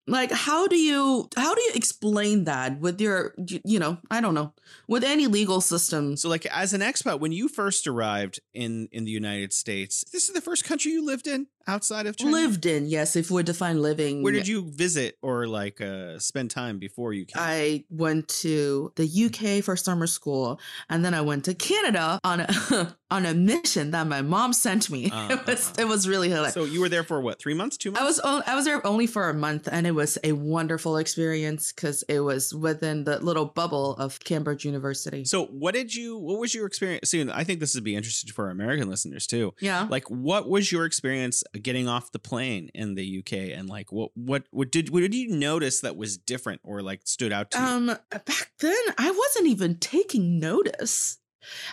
like 0.08 0.32
how 0.32 0.66
do 0.66 0.76
you 0.76 1.28
how 1.36 1.54
do 1.54 1.60
you 1.60 1.72
explain 1.74 2.44
that 2.44 2.80
with 2.80 3.00
your 3.00 3.34
you 3.36 3.78
know 3.78 3.98
i 4.10 4.20
don't 4.20 4.34
know 4.34 4.52
with 4.86 5.04
any 5.04 5.26
legal 5.26 5.60
system? 5.60 6.16
So, 6.16 6.28
like, 6.28 6.46
as 6.46 6.72
an 6.72 6.80
expat, 6.80 7.20
when 7.20 7.32
you 7.32 7.48
first 7.48 7.86
arrived 7.86 8.40
in 8.54 8.88
in 8.90 9.04
the 9.04 9.10
United 9.10 9.52
States, 9.52 10.04
this 10.12 10.28
is 10.28 10.34
the 10.34 10.40
first 10.40 10.64
country 10.64 10.92
you 10.92 11.04
lived 11.04 11.26
in 11.26 11.46
outside 11.68 12.06
of 12.06 12.16
China. 12.16 12.32
lived 12.32 12.66
in 12.66 12.86
yes 12.86 13.14
if 13.14 13.30
we 13.30 13.42
define 13.42 13.80
living 13.82 14.22
Where 14.22 14.32
did 14.32 14.48
you 14.48 14.70
visit 14.70 15.16
or 15.22 15.46
like 15.46 15.80
uh, 15.80 16.18
spend 16.18 16.50
time 16.50 16.78
before 16.78 17.12
you 17.12 17.24
came? 17.26 17.40
I 17.40 17.84
went 17.90 18.28
to 18.42 18.92
the 18.96 19.06
UK 19.06 19.62
for 19.62 19.76
summer 19.76 20.06
school, 20.06 20.60
and 20.88 21.04
then 21.04 21.14
I 21.14 21.20
went 21.20 21.44
to 21.44 21.54
Canada 21.54 22.18
on 22.24 22.40
a 22.40 22.96
on 23.10 23.24
a 23.24 23.32
mission 23.34 23.90
that 23.92 24.06
my 24.06 24.22
mom 24.22 24.52
sent 24.52 24.90
me. 24.90 25.10
Uh, 25.10 25.28
it 25.36 25.46
was 25.46 25.70
uh, 25.70 25.82
it 25.82 25.88
was 25.88 26.08
really 26.08 26.28
hilarious. 26.28 26.54
so 26.54 26.64
you 26.64 26.80
were 26.80 26.88
there 26.88 27.04
for 27.04 27.20
what? 27.20 27.38
Three 27.38 27.54
months? 27.54 27.76
Two 27.76 27.90
months? 27.90 28.02
I 28.02 28.04
was 28.04 28.18
on- 28.20 28.42
I 28.46 28.54
was 28.54 28.64
there 28.64 28.84
only 28.86 29.06
for 29.06 29.28
a 29.28 29.34
month, 29.34 29.68
and 29.70 29.86
it 29.86 29.92
was 29.92 30.18
a 30.24 30.32
wonderful 30.32 30.96
experience 30.96 31.72
because 31.72 32.02
it 32.08 32.20
was 32.20 32.54
within 32.54 33.04
the 33.04 33.18
little 33.18 33.44
bubble 33.46 33.94
of 33.96 34.18
Cambridge 34.20 34.64
University. 34.64 35.24
So, 35.24 35.46
what 35.46 35.74
did 35.74 35.94
you? 35.94 36.16
What 36.16 36.38
was 36.40 36.54
your 36.54 36.66
experience? 36.66 37.10
See, 37.10 37.28
I 37.30 37.44
think 37.44 37.60
this 37.60 37.74
would 37.74 37.84
be 37.84 37.94
interesting 37.96 38.32
for 38.32 38.46
our 38.46 38.50
American 38.50 38.88
listeners 38.88 39.26
too. 39.26 39.54
yeah. 39.60 39.86
Like, 39.90 40.08
what 40.10 40.48
was 40.48 40.70
your 40.72 40.84
experience 40.84 41.44
getting 41.58 41.88
off 41.88 42.12
the 42.12 42.18
plane 42.18 42.70
in 42.74 42.94
the 42.94 43.18
UK, 43.18 43.56
and 43.56 43.68
like, 43.68 43.92
what 43.92 44.10
what 44.14 44.44
what 44.50 44.70
did 44.70 44.90
what 44.90 45.00
did 45.00 45.14
you 45.14 45.28
notice 45.28 45.80
that 45.80 45.96
was 45.96 46.16
different 46.16 46.60
or 46.64 46.82
like 46.82 47.00
stood 47.04 47.32
out 47.32 47.50
to 47.52 47.58
you? 47.58 47.64
Um, 47.64 47.86
back 48.10 48.52
then 48.60 48.76
I 48.96 49.10
wasn't 49.10 49.46
even 49.48 49.78
taking 49.78 50.38
notice. 50.38 51.18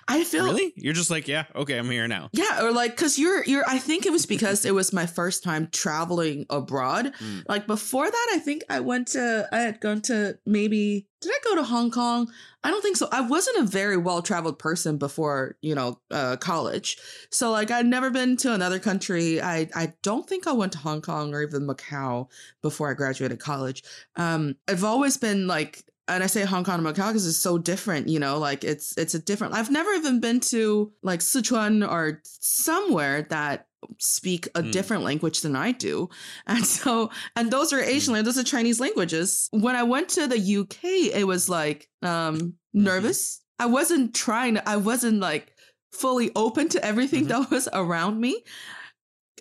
I 0.07 0.23
feel 0.23 0.45
really? 0.45 0.73
You're 0.75 0.93
just 0.93 1.09
like, 1.09 1.27
yeah, 1.27 1.45
okay, 1.55 1.77
I'm 1.77 1.89
here 1.89 2.07
now. 2.07 2.29
Yeah, 2.33 2.63
or 2.63 2.71
like 2.71 2.95
cuz 2.95 3.17
you're 3.17 3.43
you're 3.45 3.67
I 3.67 3.77
think 3.79 4.05
it 4.05 4.11
was 4.11 4.25
because 4.25 4.65
it 4.65 4.73
was 4.73 4.93
my 4.93 5.05
first 5.05 5.43
time 5.43 5.69
traveling 5.71 6.45
abroad. 6.49 7.13
Mm. 7.19 7.43
Like 7.47 7.67
before 7.67 8.09
that 8.09 8.27
I 8.33 8.39
think 8.39 8.63
I 8.69 8.79
went 8.79 9.09
to 9.09 9.47
I 9.51 9.59
had 9.59 9.81
gone 9.81 10.01
to 10.03 10.37
maybe 10.45 11.07
did 11.21 11.31
I 11.31 11.39
go 11.43 11.55
to 11.55 11.63
Hong 11.63 11.89
Kong? 11.89 12.31
I 12.63 12.69
don't 12.69 12.81
think 12.81 12.97
so. 12.97 13.07
I 13.11 13.21
wasn't 13.21 13.57
a 13.57 13.63
very 13.63 13.97
well-traveled 13.97 14.59
person 14.59 14.97
before, 14.97 15.57
you 15.61 15.73
know, 15.73 15.99
uh 16.11 16.37
college. 16.37 16.97
So 17.31 17.51
like 17.51 17.71
I'd 17.71 17.85
never 17.85 18.09
been 18.09 18.37
to 18.37 18.53
another 18.53 18.79
country. 18.79 19.41
I 19.41 19.69
I 19.75 19.93
don't 20.03 20.27
think 20.27 20.47
I 20.47 20.51
went 20.51 20.73
to 20.73 20.79
Hong 20.79 21.01
Kong 21.01 21.33
or 21.33 21.41
even 21.41 21.67
Macau 21.67 22.27
before 22.61 22.91
I 22.91 22.93
graduated 22.93 23.39
college. 23.39 23.83
Um 24.15 24.55
I've 24.67 24.83
always 24.83 25.17
been 25.17 25.47
like 25.47 25.83
and 26.07 26.23
I 26.23 26.27
say 26.27 26.45
Hong 26.45 26.63
Kong 26.63 26.85
and 26.85 26.87
Macau 26.87 27.07
because 27.07 27.27
it's 27.27 27.37
so 27.37 27.57
different, 27.57 28.07
you 28.07 28.19
know, 28.19 28.37
like 28.37 28.63
it's 28.63 28.95
it's 28.97 29.15
a 29.15 29.19
different. 29.19 29.53
I've 29.55 29.71
never 29.71 29.91
even 29.91 30.19
been 30.19 30.39
to 30.51 30.91
like 31.01 31.19
Sichuan 31.21 31.87
or 31.89 32.21
somewhere 32.23 33.23
that 33.29 33.67
speak 33.99 34.47
a 34.55 34.61
Hmm. 34.63 34.71
different 34.71 35.03
language 35.03 35.41
than 35.41 35.55
I 35.55 35.71
do, 35.71 36.09
and 36.47 36.65
so 36.65 37.09
and 37.35 37.51
those 37.51 37.71
are 37.73 37.79
Asian, 37.79 38.13
languages, 38.13 38.35
those 38.35 38.43
are 38.43 38.47
Chinese 38.47 38.79
languages. 38.79 39.49
When 39.51 39.75
I 39.75 39.83
went 39.83 40.09
to 40.09 40.27
the 40.27 40.39
UK, 40.61 40.83
it 41.13 41.25
was 41.27 41.49
like 41.49 41.89
um 42.01 42.53
nervous. 42.73 43.41
I 43.59 43.67
wasn't 43.67 44.13
trying 44.13 44.55
to. 44.55 44.67
I 44.69 44.75
wasn't 44.77 45.19
like 45.21 45.53
fully 45.91 46.29
open 46.35 46.67
to 46.69 46.83
everything 46.85 47.25
Mhm. 47.25 47.27
that 47.29 47.49
was 47.51 47.69
around 47.73 48.19
me. 48.19 48.43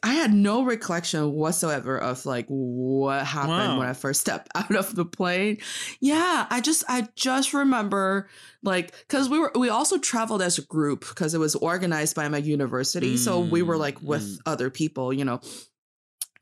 I 0.04 0.12
had 0.14 0.32
no 0.34 0.62
recollection 0.64 1.32
whatsoever 1.32 1.96
of 1.98 2.26
like 2.26 2.44
what 2.48 3.24
happened 3.26 3.50
Wow. 3.72 3.78
when 3.78 3.88
I 3.88 3.94
first 3.94 4.20
stepped 4.20 4.48
out 4.54 4.74
of 4.76 4.94
the 4.94 5.04
plane. 5.06 5.58
Yeah, 5.98 6.46
I 6.50 6.60
just 6.60 6.84
I 6.88 7.08
just 7.16 7.54
remember 7.54 8.28
like 8.62 8.92
cuz 9.08 9.28
we 9.30 9.38
were 9.38 9.50
we 9.54 9.70
also 9.70 9.96
traveled 9.98 10.42
as 10.42 10.58
a 10.58 10.62
group 10.62 11.08
because 11.08 11.32
it 11.32 11.38
was 11.38 11.54
organized 11.54 12.14
by 12.14 12.28
my 12.28 12.38
university. 12.38 13.16
so 13.16 13.40
we 13.40 13.62
were 13.62 13.78
like 13.78 13.98
with 14.02 14.22
Mm, 14.22 14.36
mm. 14.36 14.52
other 14.52 14.68
people, 14.70 15.10
you 15.12 15.24
know. 15.24 15.40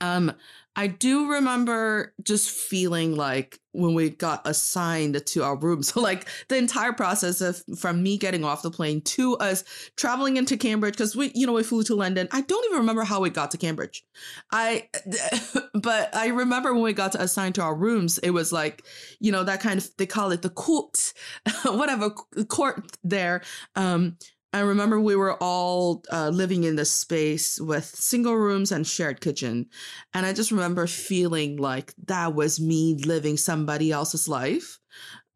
Um 0.00 0.32
I 0.74 0.86
do 0.86 1.30
remember 1.30 2.14
just 2.22 2.50
feeling 2.50 3.14
like 3.14 3.58
when 3.72 3.94
we 3.94 4.08
got 4.10 4.46
assigned 4.46 5.24
to 5.26 5.42
our 5.42 5.56
room. 5.56 5.82
So 5.92 6.00
like 6.00 6.26
the 6.48 6.56
entire 6.56 6.92
process 6.92 7.40
of 7.40 7.62
from 7.78 8.02
me 8.02 8.16
getting 8.16 8.44
off 8.44 8.62
the 8.62 8.70
plane 8.70 9.02
to 9.02 9.36
us 9.38 9.64
traveling 9.96 10.36
into 10.38 10.56
Cambridge 10.56 10.94
because 10.94 11.14
we 11.14 11.32
you 11.34 11.46
know 11.46 11.52
we 11.52 11.62
flew 11.62 11.82
to 11.84 11.94
London. 11.94 12.28
I 12.32 12.40
don't 12.40 12.64
even 12.66 12.78
remember 12.78 13.04
how 13.04 13.20
we 13.20 13.28
got 13.28 13.50
to 13.50 13.58
Cambridge. 13.58 14.04
I 14.50 14.88
but 15.74 16.14
I 16.14 16.28
remember 16.28 16.72
when 16.72 16.82
we 16.82 16.92
got 16.94 17.12
to 17.12 17.22
assign 17.22 17.52
to 17.54 17.62
our 17.62 17.74
rooms, 17.74 18.18
it 18.18 18.30
was 18.30 18.52
like 18.52 18.84
you 19.20 19.32
know 19.32 19.44
that 19.44 19.60
kind 19.60 19.78
of 19.78 19.90
they 19.98 20.06
call 20.06 20.30
it 20.30 20.40
the 20.42 20.50
court, 20.50 21.12
whatever 21.64 22.10
court 22.48 22.96
there. 23.04 23.42
Um, 23.76 24.16
I 24.54 24.60
remember 24.60 25.00
we 25.00 25.16
were 25.16 25.34
all 25.42 26.04
uh, 26.12 26.28
living 26.28 26.64
in 26.64 26.76
this 26.76 26.92
space 26.94 27.58
with 27.58 27.86
single 27.86 28.36
rooms 28.36 28.70
and 28.70 28.86
shared 28.86 29.20
kitchen. 29.22 29.66
And 30.12 30.26
I 30.26 30.34
just 30.34 30.50
remember 30.50 30.86
feeling 30.86 31.56
like 31.56 31.94
that 32.06 32.34
was 32.34 32.60
me 32.60 32.94
living 32.96 33.38
somebody 33.38 33.90
else's 33.90 34.28
life. 34.28 34.78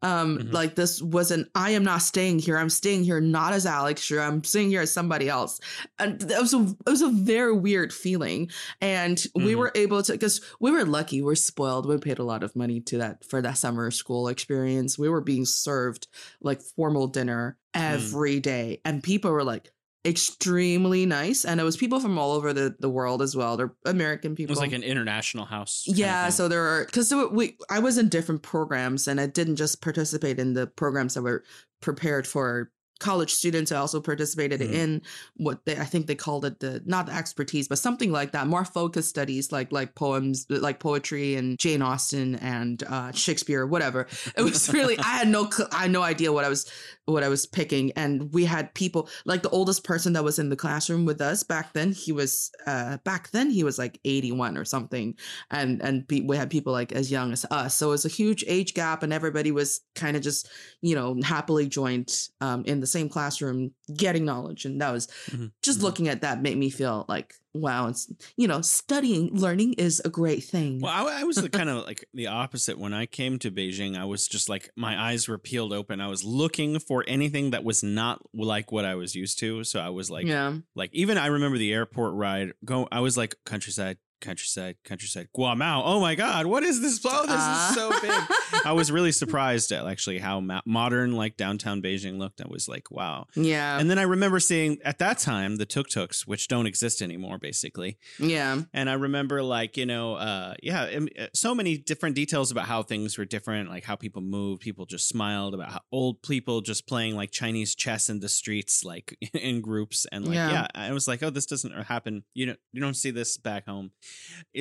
Um, 0.03 0.37
Mhm. 0.37 0.53
like 0.53 0.75
this 0.75 1.01
wasn't 1.01 1.49
I 1.55 1.71
am 1.71 1.83
not 1.83 2.03
staying 2.03 2.37
here. 2.39 2.57
I'm 2.57 2.69
staying 2.69 3.03
here 3.03 3.19
not 3.19 3.53
as 3.53 3.65
Alex 3.65 4.01
sure 4.01 4.21
I'm 4.21 4.43
staying 4.43 4.69
here 4.69 4.81
as 4.81 4.91
somebody 4.91 5.27
else. 5.27 5.59
And 5.97 6.19
that 6.21 6.39
was 6.39 6.53
a 6.53 6.61
it 6.85 6.89
was 6.89 7.01
a 7.01 7.09
very 7.09 7.53
weird 7.57 7.91
feeling. 7.91 8.51
And 8.79 9.25
we 9.33 9.53
Mhm. 9.53 9.57
were 9.57 9.71
able 9.73 10.03
to 10.03 10.11
because 10.11 10.39
we 10.59 10.69
were 10.71 10.85
lucky, 10.85 11.21
we're 11.23 11.33
spoiled. 11.35 11.87
We 11.87 11.97
paid 11.97 12.19
a 12.19 12.23
lot 12.23 12.43
of 12.43 12.55
money 12.55 12.79
to 12.81 12.97
that 12.99 13.23
for 13.25 13.41
that 13.41 13.57
summer 13.57 13.89
school 13.89 14.27
experience. 14.27 14.99
We 14.99 15.09
were 15.09 15.21
being 15.21 15.45
served 15.45 16.07
like 16.41 16.61
formal 16.61 17.07
dinner 17.07 17.57
every 17.73 18.39
day. 18.39 18.81
And 18.85 19.01
people 19.01 19.31
were 19.31 19.43
like 19.43 19.71
extremely 20.07 21.05
nice. 21.05 21.45
And 21.45 21.59
it 21.59 21.63
was 21.63 21.77
people 21.77 21.99
from 21.99 22.17
all 22.17 22.31
over 22.31 22.53
the, 22.53 22.75
the 22.79 22.89
world 22.89 23.21
as 23.21 23.35
well. 23.35 23.57
They're 23.57 23.73
American 23.85 24.35
people. 24.35 24.51
It 24.51 24.55
was 24.55 24.59
like 24.59 24.71
an 24.71 24.83
international 24.83 25.45
house. 25.45 25.83
Yeah, 25.85 26.29
so 26.29 26.47
there 26.47 26.63
are 26.63 26.85
because 26.85 27.13
we 27.31 27.57
I 27.69 27.79
was 27.79 27.97
in 27.97 28.09
different 28.09 28.41
programs 28.41 29.07
and 29.07 29.19
I 29.19 29.27
didn't 29.27 29.57
just 29.57 29.81
participate 29.81 30.39
in 30.39 30.53
the 30.53 30.67
programs 30.67 31.15
that 31.15 31.21
were 31.21 31.43
prepared 31.81 32.25
for 32.25 32.71
college 32.99 33.33
students. 33.33 33.71
Also 33.71 34.01
participated 34.01 34.61
Mhm. 34.61 34.73
in 34.73 35.01
what 35.35 35.65
they 35.65 35.77
I 35.77 35.85
think 35.85 36.07
they 36.07 36.15
called 36.15 36.45
it 36.45 36.59
the 36.59 36.81
not 36.85 37.05
the 37.07 37.13
expertise, 37.13 37.67
but 37.67 37.77
something 37.79 38.11
like 38.11 38.31
that, 38.31 38.47
more 38.47 38.65
focused 38.65 39.09
studies 39.09 39.51
like 39.51 39.71
like 39.71 39.95
poems, 39.95 40.45
like 40.49 40.79
poetry 40.79 41.35
and 41.35 41.57
Jane 41.59 41.81
Austen 41.81 42.35
and 42.35 42.83
uh, 42.83 43.11
Shakespeare, 43.11 43.65
whatever. 43.65 44.07
It 44.35 44.41
was 44.41 44.71
really 44.73 44.97
I 44.99 45.17
had 45.19 45.27
no 45.27 45.49
I 45.71 45.83
had 45.83 45.91
no 45.91 46.01
idea 46.01 46.31
what 46.33 46.45
I 46.45 46.49
was 46.49 46.65
what 47.05 47.23
I 47.23 47.29
was 47.29 47.45
picking, 47.45 47.91
and 47.93 48.33
we 48.33 48.45
had 48.45 48.73
people 48.73 49.09
like 49.25 49.41
the 49.43 49.49
oldest 49.49 49.83
person 49.83 50.13
that 50.13 50.23
was 50.23 50.39
in 50.39 50.49
the 50.49 50.55
classroom 50.55 51.05
with 51.05 51.21
us 51.21 51.43
back 51.43 51.73
then. 51.73 51.91
He 51.91 52.11
was 52.11 52.51
uh, 52.65 52.97
back 53.03 53.31
then 53.31 53.49
he 53.49 53.63
was 53.63 53.77
like 53.77 53.99
eighty 54.05 54.31
one 54.31 54.57
or 54.57 54.65
something 54.65 55.15
and 55.51 55.81
and 55.81 56.07
pe- 56.07 56.21
we 56.21 56.35
had 56.37 56.49
people 56.49 56.73
like 56.73 56.91
as 56.91 57.09
young 57.11 57.31
as 57.31 57.45
us 57.51 57.75
so 57.75 57.87
it 57.87 57.91
was 57.91 58.05
a 58.05 58.09
huge 58.09 58.43
age 58.47 58.73
gap 58.73 59.03
and 59.03 59.13
everybody 59.13 59.51
was 59.51 59.81
kind 59.95 60.15
of 60.17 60.23
just 60.23 60.49
you 60.81 60.95
know 60.95 61.17
happily 61.23 61.67
joined 61.67 62.27
um, 62.41 62.63
in 62.65 62.79
the 62.79 62.86
same 62.87 63.09
classroom 63.09 63.71
getting 63.95 64.25
knowledge 64.25 64.65
and 64.65 64.81
that 64.81 64.91
was 64.91 65.07
Mhm. 65.29 65.51
just 65.63 65.79
Mhm. 65.79 65.83
looking 65.83 66.07
at 66.07 66.21
that 66.21 66.41
made 66.41 66.57
me 66.57 66.69
feel 66.69 67.05
like 67.07 67.35
wow 67.53 67.87
it's 67.87 68.11
you 68.35 68.47
know 68.47 68.61
studying 68.61 69.33
learning 69.33 69.73
is 69.73 69.99
a 70.05 70.09
great 70.09 70.43
thing 70.43 70.79
Well, 70.79 70.91
I, 71.07 71.21
I 71.21 71.23
was 71.23 71.37
kind 71.51 71.69
of 71.69 71.85
like 71.85 72.05
the 72.13 72.27
opposite 72.27 72.77
when 72.77 72.93
I 72.93 73.05
came 73.07 73.39
to 73.39 73.49
Beijing. 73.51 73.97
I 73.97 74.05
was 74.05 74.27
just 74.27 74.47
like 74.49 74.69
my 74.75 74.99
eyes 75.09 75.27
were 75.27 75.37
peeled 75.39 75.73
open. 75.73 75.99
I 75.99 76.07
was 76.07 76.23
looking 76.23 76.77
for 76.79 77.03
anything 77.07 77.51
that 77.51 77.63
was 77.63 77.81
not 77.83 78.21
like 78.33 78.71
what 78.71 78.85
I 78.85 78.95
was 78.95 79.15
used 79.15 79.39
to. 79.39 79.63
So 79.63 79.79
I 79.79 79.89
was 79.89 80.11
like, 80.11 80.25
yeah 80.27 80.57
like 80.75 80.91
even 80.93 81.17
I 81.17 81.27
remember 81.27 81.57
the 81.57 81.73
airport 81.73 82.13
ride. 82.13 82.53
Go, 82.63 82.87
I 82.91 82.99
was 82.99 83.17
like 83.17 83.35
countryside, 83.45 83.97
countryside, 84.21 84.75
countryside, 84.83 85.27
Guomao. 85.35 85.81
Oh 85.85 85.99
my 85.99 86.15
god, 86.15 86.45
what 86.45 86.63
is 86.63 86.81
this? 86.81 86.99
Oh, 87.05 87.21
this 87.25 87.35
Ah. 87.37 87.69
is 87.69 87.75
so 87.75 87.89
big. 88.01 88.61
I 88.65 88.71
was 88.73 88.91
really 88.91 89.11
surprised 89.23 89.71
at 89.71 89.85
actually 89.85 90.19
how 90.19 90.39
ma- 90.39 90.61
modern 90.65 91.13
like 91.13 91.37
downtown 91.37 91.81
Beijing 91.81 92.17
looked. 92.17 92.41
I 92.41 92.45
was 92.49 92.67
like, 92.67 92.89
wow. 92.91 93.27
yeah 93.35 93.79
And 93.79 93.89
then 93.89 93.99
I 93.99 94.03
remember 94.03 94.39
seeing 94.39 94.77
at 94.83 94.99
that 94.99 95.19
time 95.19 95.57
the 95.57 95.65
tuk 95.65 95.89
tuks, 95.89 96.25
which 96.27 96.47
don't 96.47 96.65
exist 96.67 97.01
anymore, 97.01 97.37
basically. 97.37 97.97
yeah 98.19 98.61
And 98.73 98.89
I 98.89 98.93
remember, 98.93 99.43
like, 99.43 99.77
you 99.77 99.85
know, 99.85 100.15
uh, 100.15 100.53
yeah, 100.63 100.83
uh, 101.19 101.27
so 101.33 101.53
many 101.55 101.77
different 101.77 102.15
details 102.15 102.51
about 102.51 102.65
how 102.65 102.83
things 102.83 103.17
were 103.17 103.25
different, 103.25 103.69
like 103.69 103.83
how 103.83 103.95
people 103.95 104.21
moved. 104.21 104.61
People 104.61 104.85
just 104.85 105.07
smiled 105.07 105.53
about 105.53 105.71
how 105.71 105.81
old 105.91 106.21
people 106.23 106.61
just 106.61 106.87
playing 106.87 107.15
like 107.15 107.31
Chinese 107.31 107.75
chess 107.75 108.09
in 108.09 108.19
the 108.19 108.29
streets, 108.29 108.83
like 108.83 109.15
in 109.33 109.61
groups. 109.61 110.05
And 110.11 110.25
like, 110.25 110.35
Yeah. 110.35 110.51
yeah, 110.51 110.67
I 110.75 110.91
was 110.91 111.07
like, 111.07 111.21
oh, 111.23 111.29
this 111.29 111.45
doesn't 111.45 111.71
happen. 111.85 112.23
You 112.33 112.47
know, 112.47 112.55
you 112.73 112.81
don't 112.81 112.95
see 112.95 113.11
this 113.11 113.37
back 113.37 113.65
home. 113.67 113.91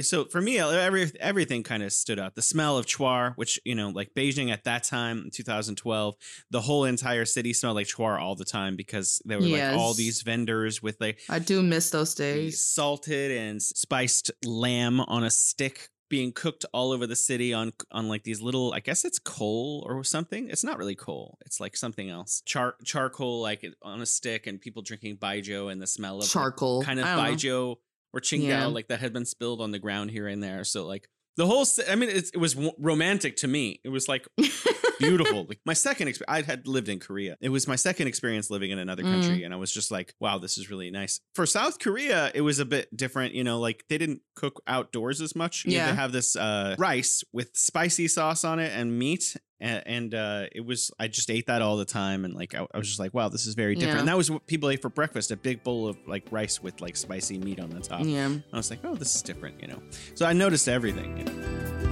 So 0.02 0.24
for 0.24 0.40
me, 0.40 0.58
every 0.58 1.10
everything 1.20 1.62
kind 1.62 1.82
of 1.82 1.92
stood 1.92 2.18
out. 2.18 2.34
The 2.34 2.42
smell 2.42 2.78
of 2.78 2.86
chuar, 2.86 3.34
which 3.36 3.60
you 3.64 3.74
know, 3.74 3.90
like 3.90 4.14
Beijing 4.14 4.50
at 4.50 4.64
that 4.64 4.84
time, 4.84 5.30
2012, 5.32 6.14
the 6.50 6.60
whole 6.60 6.84
entire 6.84 7.24
city 7.24 7.52
smelled 7.52 7.76
like 7.76 7.86
chuar 7.86 8.20
all 8.20 8.34
the 8.34 8.44
time 8.44 8.76
because 8.76 9.22
there 9.24 9.38
were 9.38 9.46
like 9.46 9.76
all 9.76 9.94
these 9.94 10.22
vendors 10.22 10.82
with 10.82 10.96
like 11.00 11.20
i 11.28 11.38
do 11.38 11.62
miss 11.62 11.90
those 11.90 12.14
days 12.14 12.60
salted 12.60 13.30
and 13.30 13.62
spiced 13.62 14.30
lamb 14.44 15.00
on 15.00 15.24
a 15.24 15.30
stick 15.30 15.90
being 16.08 16.32
cooked 16.32 16.64
all 16.72 16.92
over 16.92 17.06
the 17.06 17.16
city 17.16 17.52
on 17.52 17.72
on 17.90 18.08
like 18.08 18.22
these 18.22 18.40
little 18.40 18.72
I 18.72 18.80
guess 18.80 19.04
it's 19.04 19.18
coal 19.18 19.84
or 19.88 20.04
something. 20.04 20.48
It's 20.50 20.62
not 20.64 20.78
really 20.78 20.94
coal. 20.94 21.38
It's 21.44 21.60
like 21.60 21.76
something 21.76 22.08
else. 22.08 22.42
Char 22.46 22.76
charcoal 22.84 23.42
like 23.42 23.66
on 23.82 24.00
a 24.00 24.06
stick 24.06 24.46
and 24.46 24.60
people 24.60 24.82
drinking 24.82 25.16
baijiu 25.16 25.70
and 25.70 25.82
the 25.82 25.86
smell 25.86 26.18
of 26.18 26.28
charcoal 26.28 26.82
kind 26.82 27.00
of 27.00 27.06
don't 27.06 27.16
know. 27.16 27.78
Or 28.16 28.20
qingdao 28.20 28.46
Yeah. 28.48 28.66
like 28.66 28.88
that 28.88 29.00
had 29.00 29.12
been 29.12 29.26
spilled 29.26 29.60
on 29.60 29.70
the 29.72 29.78
ground 29.78 30.10
here 30.10 30.26
and 30.26 30.42
there. 30.42 30.64
So 30.64 30.86
like 30.86 31.08
the 31.36 31.46
whole 31.46 31.66
ci- 31.66 31.82
I 31.88 31.94
mean 31.96 32.08
it's, 32.08 32.30
it 32.30 32.38
was 32.38 32.54
w- 32.54 32.72
romantic 32.78 33.36
to 33.38 33.48
me. 33.48 33.80
It 33.84 33.90
was 33.90 34.08
like 34.08 34.26
beautiful. 34.98 35.44
Like 35.48 35.60
my 35.64 35.72
second 35.74 36.08
experience, 36.08 36.46
I 36.46 36.50
had 36.50 36.66
lived 36.66 36.88
in 36.88 36.98
Korea. 36.98 37.36
It 37.40 37.48
was 37.50 37.66
my 37.68 37.76
second 37.76 38.06
experience 38.08 38.50
living 38.50 38.70
in 38.70 38.78
another 38.78 39.02
Mm. 39.02 39.12
country, 39.20 39.44
and 39.44 39.52
I 39.54 39.56
was 39.56 39.72
just 39.72 39.90
like, 39.90 40.14
wow, 40.20 40.38
this 40.38 40.58
is 40.58 40.70
really 40.70 40.90
nice. 40.90 41.20
For 41.34 41.46
South 41.46 41.78
Korea, 41.78 42.30
it 42.34 42.40
was 42.42 42.58
a 42.58 42.64
bit 42.64 42.94
different. 42.96 43.34
You 43.34 43.44
know, 43.44 43.58
like 43.60 43.84
they 43.88 43.98
didn't 43.98 44.22
cook 44.34 44.62
outdoors 44.66 45.20
as 45.20 45.34
much. 45.36 45.64
You 45.64 45.72
know, 45.72 45.76
Yeah. 45.78 45.90
they 45.90 45.96
have 45.96 46.12
this 46.12 46.36
uh, 46.36 46.76
rice 46.78 47.24
with 47.32 47.50
spicy 47.54 48.08
sauce 48.08 48.44
on 48.44 48.58
it 48.58 48.72
and 48.74 48.98
meat. 48.98 49.36
And, 49.58 49.82
and 49.86 50.14
uh, 50.14 50.44
it 50.52 50.66
was, 50.66 50.90
I 50.98 51.08
just 51.08 51.30
ate 51.30 51.46
that 51.46 51.62
all 51.62 51.78
the 51.78 51.86
time. 51.86 52.26
And 52.26 52.34
like, 52.34 52.54
I, 52.54 52.66
I 52.74 52.76
was 52.76 52.88
just 52.88 53.00
like, 53.00 53.14
wow, 53.14 53.30
this 53.30 53.46
is 53.46 53.54
very 53.54 53.74
different. 53.74 53.94
Yeah. 53.94 54.00
And 54.00 54.08
that 54.08 54.16
was 54.18 54.30
what 54.30 54.46
people 54.46 54.68
ate 54.68 54.82
for 54.82 54.90
breakfast 54.90 55.30
a 55.30 55.36
big 55.38 55.64
bowl 55.64 55.88
of 55.88 55.96
like 56.06 56.26
rice 56.30 56.62
with 56.62 56.82
like 56.82 56.94
spicy 56.94 57.38
meat 57.38 57.58
on 57.58 57.70
the 57.70 57.80
top. 57.80 58.02
yeah 58.04 58.28
I 58.52 58.56
was 58.58 58.68
like, 58.68 58.80
oh, 58.84 58.94
this 58.96 59.14
is 59.16 59.22
different, 59.22 59.62
you 59.62 59.68
know? 59.68 59.80
So 60.14 60.26
I 60.26 60.34
noticed 60.34 60.68
everything. 60.68 61.16
You 61.16 61.24
know? 61.24 61.85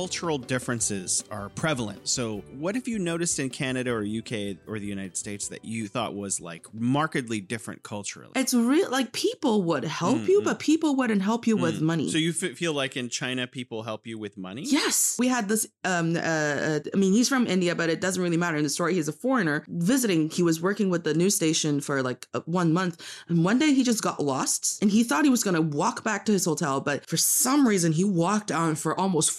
Cultural 0.00 0.36
differences 0.36 1.24
are 1.30 1.48
prevalent? 1.48 2.06
So, 2.06 2.42
what 2.58 2.74
have 2.74 2.86
you 2.86 2.98
noticed 2.98 3.38
in 3.38 3.48
Canada 3.48 3.90
or 3.92 4.02
UK 4.04 4.58
or 4.68 4.78
the 4.78 4.84
United 4.86 5.16
States 5.16 5.48
that 5.48 5.64
you 5.64 5.88
thought 5.88 6.14
was 6.14 6.38
like 6.38 6.66
markedly 6.74 7.40
different 7.40 7.82
culturally? 7.82 8.32
it's 8.36 8.52
real 8.52 8.90
like 8.90 9.12
people 9.12 9.62
would 9.62 9.84
help 9.84 10.28
you 10.28 10.36
Mm, 10.42 10.44
but 10.44 10.58
people 10.58 10.96
wouldn't 10.96 11.22
help 11.22 11.46
you 11.46 11.56
with 11.56 11.76
Mm. 11.80 11.90
money 11.92 12.10
So, 12.10 12.18
you 12.18 12.30
f- 12.38 12.56
feel 12.58 12.74
like 12.74 12.94
in 12.94 13.08
China, 13.08 13.46
people 13.46 13.84
help 13.84 14.06
you 14.06 14.18
with 14.18 14.36
money? 14.36 14.64
Yes, 14.66 15.16
we 15.18 15.28
had 15.28 15.48
this. 15.48 15.66
Um, 15.82 16.14
uh, 16.16 16.18
uh, 16.20 16.80
I 16.92 16.96
mean, 17.02 17.12
he's 17.14 17.28
from 17.28 17.46
India, 17.46 17.74
but 17.74 17.88
it 17.88 18.02
doesn't 18.02 18.22
really 18.22 18.36
matter 18.36 18.58
in 18.58 18.64
the 18.64 18.68
story. 18.78 18.92
He's 18.92 19.08
a 19.08 19.12
foreigner 19.24 19.64
visiting. 19.68 20.28
He 20.28 20.42
was 20.42 20.60
working 20.60 20.90
with 20.90 21.04
the 21.04 21.14
news 21.14 21.34
station 21.34 21.80
for 21.80 22.02
like 22.02 22.26
uh, 22.34 22.40
one 22.44 22.70
month, 22.74 22.94
and 23.28 23.42
one 23.50 23.58
day 23.58 23.72
he 23.72 23.82
just 23.82 24.02
got 24.02 24.22
lost, 24.22 24.82
and 24.82 24.90
he 24.90 25.02
thought 25.04 25.24
he 25.24 25.30
was 25.30 25.42
gonna 25.42 25.62
walk 25.82 26.04
back 26.04 26.26
to 26.26 26.32
his 26.32 26.44
hotel, 26.44 26.82
but 26.82 27.08
for 27.08 27.16
some 27.16 27.66
reason 27.66 27.92
he 27.92 28.04
walked 28.04 28.52
on 28.52 28.74
for 28.74 28.92
almost 29.00 29.30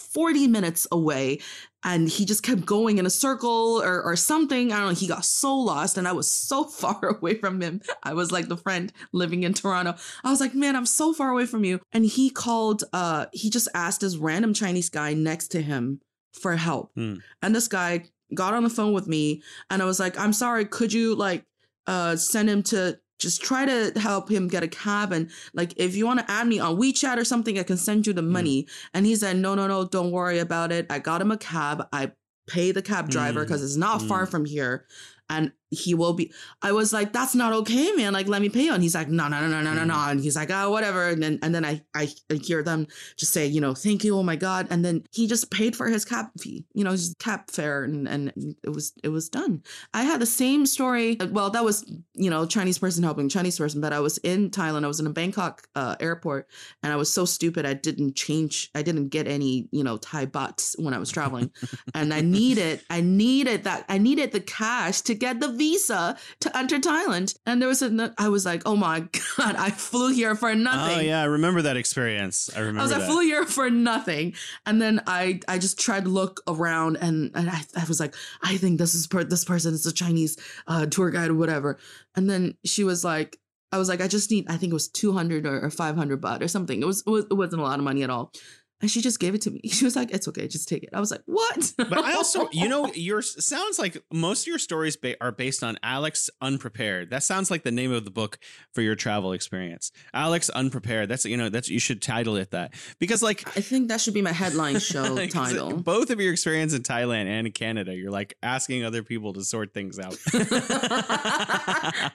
minutes 0.48 0.88
away. 0.92 1.40
And 1.84 2.10
he 2.10 2.26
just 2.26 2.44
kept 2.44 2.66
going 2.66 2.98
in 2.98 3.06
a 3.06 3.10
circle 3.10 3.82
or, 3.82 4.02
or 4.02 4.16
something. 4.16 4.74
I 4.74 4.78
don't 4.78 4.88
know. 4.90 4.94
He 4.94 5.08
got 5.08 5.24
so 5.24 5.56
lost, 5.56 5.98
and 5.98 6.08
I 6.08 6.12
was 6.12 6.30
so 6.30 6.64
far 6.82 7.00
away 7.06 7.36
from 7.36 7.62
him. 7.62 7.82
I 8.04 8.14
was 8.14 8.32
like 8.32 8.48
the 8.48 8.58
friend 8.58 8.92
living 9.14 9.44
in 9.44 9.54
Toronto. 9.54 9.96
I 10.24 10.30
was 10.30 10.42
like, 10.42 10.54
man, 10.54 10.76
I'm 10.76 10.86
so 10.86 11.14
far 11.14 11.30
away 11.30 11.46
from 11.46 11.64
you. 11.64 11.80
And 11.94 12.06
he 12.06 12.30
called, 12.30 12.84
uh, 12.94 13.28
he 13.32 13.50
just 13.50 13.70
asked 13.74 14.02
this 14.02 14.18
random 14.18 14.54
Chinese 14.54 14.90
guy 14.90 15.14
next 15.14 15.50
to 15.50 15.62
him 15.62 16.02
for 16.34 16.56
help. 16.56 16.92
Hmm. 16.96 17.16
And 17.42 17.56
this 17.56 17.68
guy 17.68 18.06
got 18.34 18.54
on 18.54 18.64
the 18.64 18.70
phone 18.70 18.94
with 18.94 19.08
me 19.08 19.42
and 19.70 19.82
I 19.82 19.86
was 19.86 20.00
like, 20.00 20.20
I'm 20.20 20.34
sorry, 20.34 20.66
could 20.66 20.94
you 20.94 21.16
like 21.16 21.44
uh 21.86 22.16
send 22.16 22.50
him 22.50 22.64
to 22.64 23.00
just 23.20 23.42
try 23.42 23.66
to 23.66 23.92
help 24.00 24.30
him 24.30 24.48
get 24.48 24.64
a 24.64 24.68
cab 24.68 25.12
and 25.12 25.30
like 25.54 25.74
if 25.78 25.96
you 25.96 26.06
want 26.06 26.20
to 26.20 26.32
add 26.32 26.48
me 26.48 26.60
on 26.60 26.78
WeChat 26.78 27.18
or 27.18 27.26
something, 27.26 27.58
I 27.58 27.64
can 27.64 27.78
send 27.78 28.06
you 28.08 28.14
the 28.14 28.22
Hmm. 28.22 28.32
money. 28.32 28.68
And 28.94 29.06
he 29.06 29.16
said, 29.16 29.38
No, 29.38 29.56
no, 29.56 29.68
no, 29.68 29.86
don't 29.86 30.12
worry 30.12 30.40
about 30.40 30.72
it. 30.72 30.86
I 30.90 31.00
got 31.00 31.22
him 31.22 31.32
a 31.32 31.38
cab. 31.38 31.88
I 31.92 32.12
pay 32.48 32.72
the 32.72 32.82
cab 32.82 33.10
driver 33.10 33.42
Mm. 33.42 33.48
because 33.48 33.64
it's 33.64 33.76
not 33.76 34.02
far 34.02 34.26
Mm. 34.26 34.32
from 34.32 34.46
here. 34.46 34.86
And 35.30 35.52
he 35.70 35.94
will 35.94 36.14
be 36.14 36.32
I 36.62 36.72
was 36.72 36.94
like, 36.94 37.12
that's 37.12 37.36
not 37.36 37.52
okay, 37.52 37.92
man. 37.92 38.14
Like, 38.14 38.30
let 38.30 38.42
me 38.42 38.48
pay 38.48 38.64
you. 38.66 38.74
And 38.74 38.82
he's 38.82 38.96
like, 38.96 39.10
no, 39.10 39.28
no, 39.28 39.42
no, 39.42 39.48
no, 39.50 39.62
no, 39.62 39.74
no, 39.74 39.82
Mm. 39.82 39.88
no. 39.88 39.96
And 40.12 40.20
he's 40.22 40.36
like, 40.38 40.50
oh, 40.50 40.72
whatever. 40.72 41.10
And 41.10 41.22
then 41.22 41.40
and 41.42 41.54
then 41.54 41.66
I, 41.66 41.82
I 41.94 42.08
hear 42.42 42.64
them 42.64 42.88
just 43.18 43.34
say, 43.34 43.46
you 43.46 43.60
know, 43.60 43.74
thank 43.74 44.06
you, 44.06 44.16
oh 44.18 44.24
my 44.24 44.38
God. 44.38 44.68
And 44.70 44.86
then 44.86 45.04
he 45.12 45.28
just 45.28 45.52
paid 45.52 45.76
for 45.76 45.88
his 45.90 46.06
cab 46.06 46.28
fee, 46.40 46.66
you 46.74 46.86
know, 46.86 46.92
his 46.92 47.14
cab 47.20 47.50
fare 47.52 47.84
and 47.84 48.08
and 48.08 48.32
it 48.64 48.70
was 48.70 48.94
it 49.04 49.10
was 49.10 49.28
done. 49.28 49.62
I 49.94 50.04
had 50.04 50.22
the 50.22 50.26
same 50.26 50.66
story. 50.66 51.18
Well, 51.32 51.50
that 51.50 51.66
was, 51.66 51.84
you 52.14 52.30
know, 52.30 52.46
Chinese 52.46 52.78
person 52.80 53.04
helping 53.04 53.28
Chinese 53.28 53.58
person, 53.58 53.82
but 53.82 53.92
I 53.92 54.00
was 54.00 54.18
in 54.20 54.50
Thailand. 54.52 54.86
I 54.86 54.88
was 54.88 55.02
in 55.02 55.08
a 55.08 55.12
Bangkok 55.12 55.68
uh, 55.76 55.98
airport 56.00 56.48
and 56.82 56.94
I 56.94 56.96
was 56.96 57.12
so 57.12 57.26
stupid 57.26 57.66
I 57.66 57.74
didn't 57.74 58.16
change, 58.16 58.72
I 58.74 58.84
didn't 58.84 59.10
get 59.10 59.28
any, 59.28 59.68
you 59.72 59.84
know, 59.84 59.98
Thai 59.98 60.26
bahts 60.28 60.76
when 60.80 60.94
I 60.94 60.98
was 60.98 61.12
traveling. 61.12 61.52
and 61.94 62.14
I 62.14 62.22
needed, 62.22 62.82
I 62.90 63.02
needed 63.02 63.66
that, 63.66 63.84
I 63.90 63.98
needed 63.98 64.32
the 64.32 64.40
cash 64.40 65.02
to 65.02 65.17
get 65.18 65.40
the 65.40 65.52
visa 65.52 66.18
to 66.42 66.58
enter 66.58 66.80
Thailand. 66.80 67.38
And 67.46 67.62
there 67.62 67.70
was 67.70 67.82
a, 67.82 68.14
I 68.18 68.30
was 68.30 68.46
like, 68.46 68.64
oh 68.66 68.76
my 68.76 69.02
God, 69.38 69.56
I 69.56 69.70
flew 69.70 70.14
here 70.14 70.36
for 70.36 70.54
nothing. 70.56 70.98
Oh, 70.98 71.02
yeah. 71.02 71.22
I 71.22 71.26
remember 71.26 71.62
that 71.64 71.78
experience. 71.78 72.50
I 72.56 72.60
remember 72.60 72.80
I 72.80 72.84
was 72.84 72.92
that. 72.92 73.00
like, 73.00 73.10
flew 73.10 73.22
here 73.22 73.46
for 73.46 73.70
nothing. 73.70 74.34
And 74.66 74.82
then 74.82 75.02
I 75.08 75.40
I 75.48 75.58
just 75.58 75.80
tried 75.80 76.04
to 76.06 76.10
look 76.10 76.42
around 76.48 76.98
and, 76.98 77.32
and 77.36 77.50
I, 77.50 77.62
I 77.76 77.86
was 77.86 78.00
like, 78.00 78.16
I 78.42 78.58
think 78.58 78.78
this 78.78 78.96
is 78.96 79.08
per- 79.08 79.24
this 79.24 79.46
person 79.46 79.74
is 79.74 79.86
a 79.86 79.94
Chinese 79.94 80.38
uh, 80.68 80.86
tour 80.86 81.10
guide 81.10 81.30
or 81.30 81.36
whatever. 81.36 81.78
And 82.16 82.30
then 82.30 82.56
she 82.66 82.84
was 82.84 83.04
like, 83.04 83.40
I 83.72 83.78
was 83.78 83.90
like, 83.90 84.02
I 84.02 84.08
just 84.08 84.32
need, 84.32 84.50
I 84.50 84.58
think 84.58 84.72
it 84.72 84.74
was 84.74 84.88
200 84.88 85.46
or, 85.46 85.66
or 85.66 85.70
500 85.70 86.22
baht 86.22 86.42
or 86.42 86.48
something. 86.48 86.82
It 86.82 86.86
was, 86.86 87.04
it 87.06 87.10
was, 87.10 87.26
it 87.30 87.34
wasn't 87.34 87.62
a 87.62 87.66
lot 87.66 87.80
of 87.80 87.84
money 87.84 88.04
at 88.04 88.10
all. 88.10 88.32
And 88.80 88.92
she 88.92 89.02
just 89.02 89.20
gave 89.20 89.34
it 89.34 89.42
to 89.42 89.52
me. 89.52 89.62
She 89.78 89.86
was 89.86 89.96
like, 89.96 90.12
"It's 90.12 90.28
okay, 90.28 90.48
just 90.48 90.68
take 90.68 90.84
it." 90.84 90.90
I 90.94 91.00
was 91.00 91.12
like, 91.12 91.22
"What?" 91.26 91.74
But 91.78 92.00
I 92.00 92.14
also, 92.14 92.50
you 92.52 92.68
know, 92.68 92.92
your 92.96 93.22
sounds 93.22 93.78
like 93.78 94.04
most 94.12 94.44
of 94.44 94.48
your 94.48 94.58
stories 94.58 94.96
ba- 94.98 95.16
are 95.22 95.32
based 95.32 95.64
on 95.64 95.78
Alex 95.84 96.32
Unprepared. 96.42 97.12
That 97.12 97.22
sounds 97.24 97.52
like 97.52 97.64
the 97.64 97.72
name 97.72 97.92
of 97.92 98.06
the 98.06 98.12
book 98.12 98.40
for 98.74 98.82
your 98.82 98.96
travel 98.96 99.34
experience. 99.34 99.92
Alex 100.14 100.50
Unprepared. 100.50 101.10
That's 101.10 101.26
you 101.26 101.38
know, 101.38 101.50
that's 101.50 101.70
you 101.70 101.80
should 101.80 102.02
title 102.02 102.38
it 102.38 102.52
that 102.52 102.74
because 103.00 103.22
like 103.22 103.48
I 103.56 103.62
think 103.62 103.90
that 103.90 104.02
should 104.02 104.16
be 104.16 104.22
my 104.24 104.32
headline 104.32 104.80
show 104.80 105.26
title. 105.28 105.74
Both 105.78 106.10
of 106.10 106.20
your 106.20 106.32
experience 106.32 106.74
in 106.74 106.82
Thailand 106.84 107.26
and 107.28 107.46
in 107.46 107.54
Canada, 107.54 107.96
you're 107.96 108.12
like 108.12 108.36
asking 108.42 108.84
other 108.84 109.04
people 109.04 109.34
to 109.34 109.44
sort 109.44 109.74
things 109.74 110.00
out. 110.00 110.18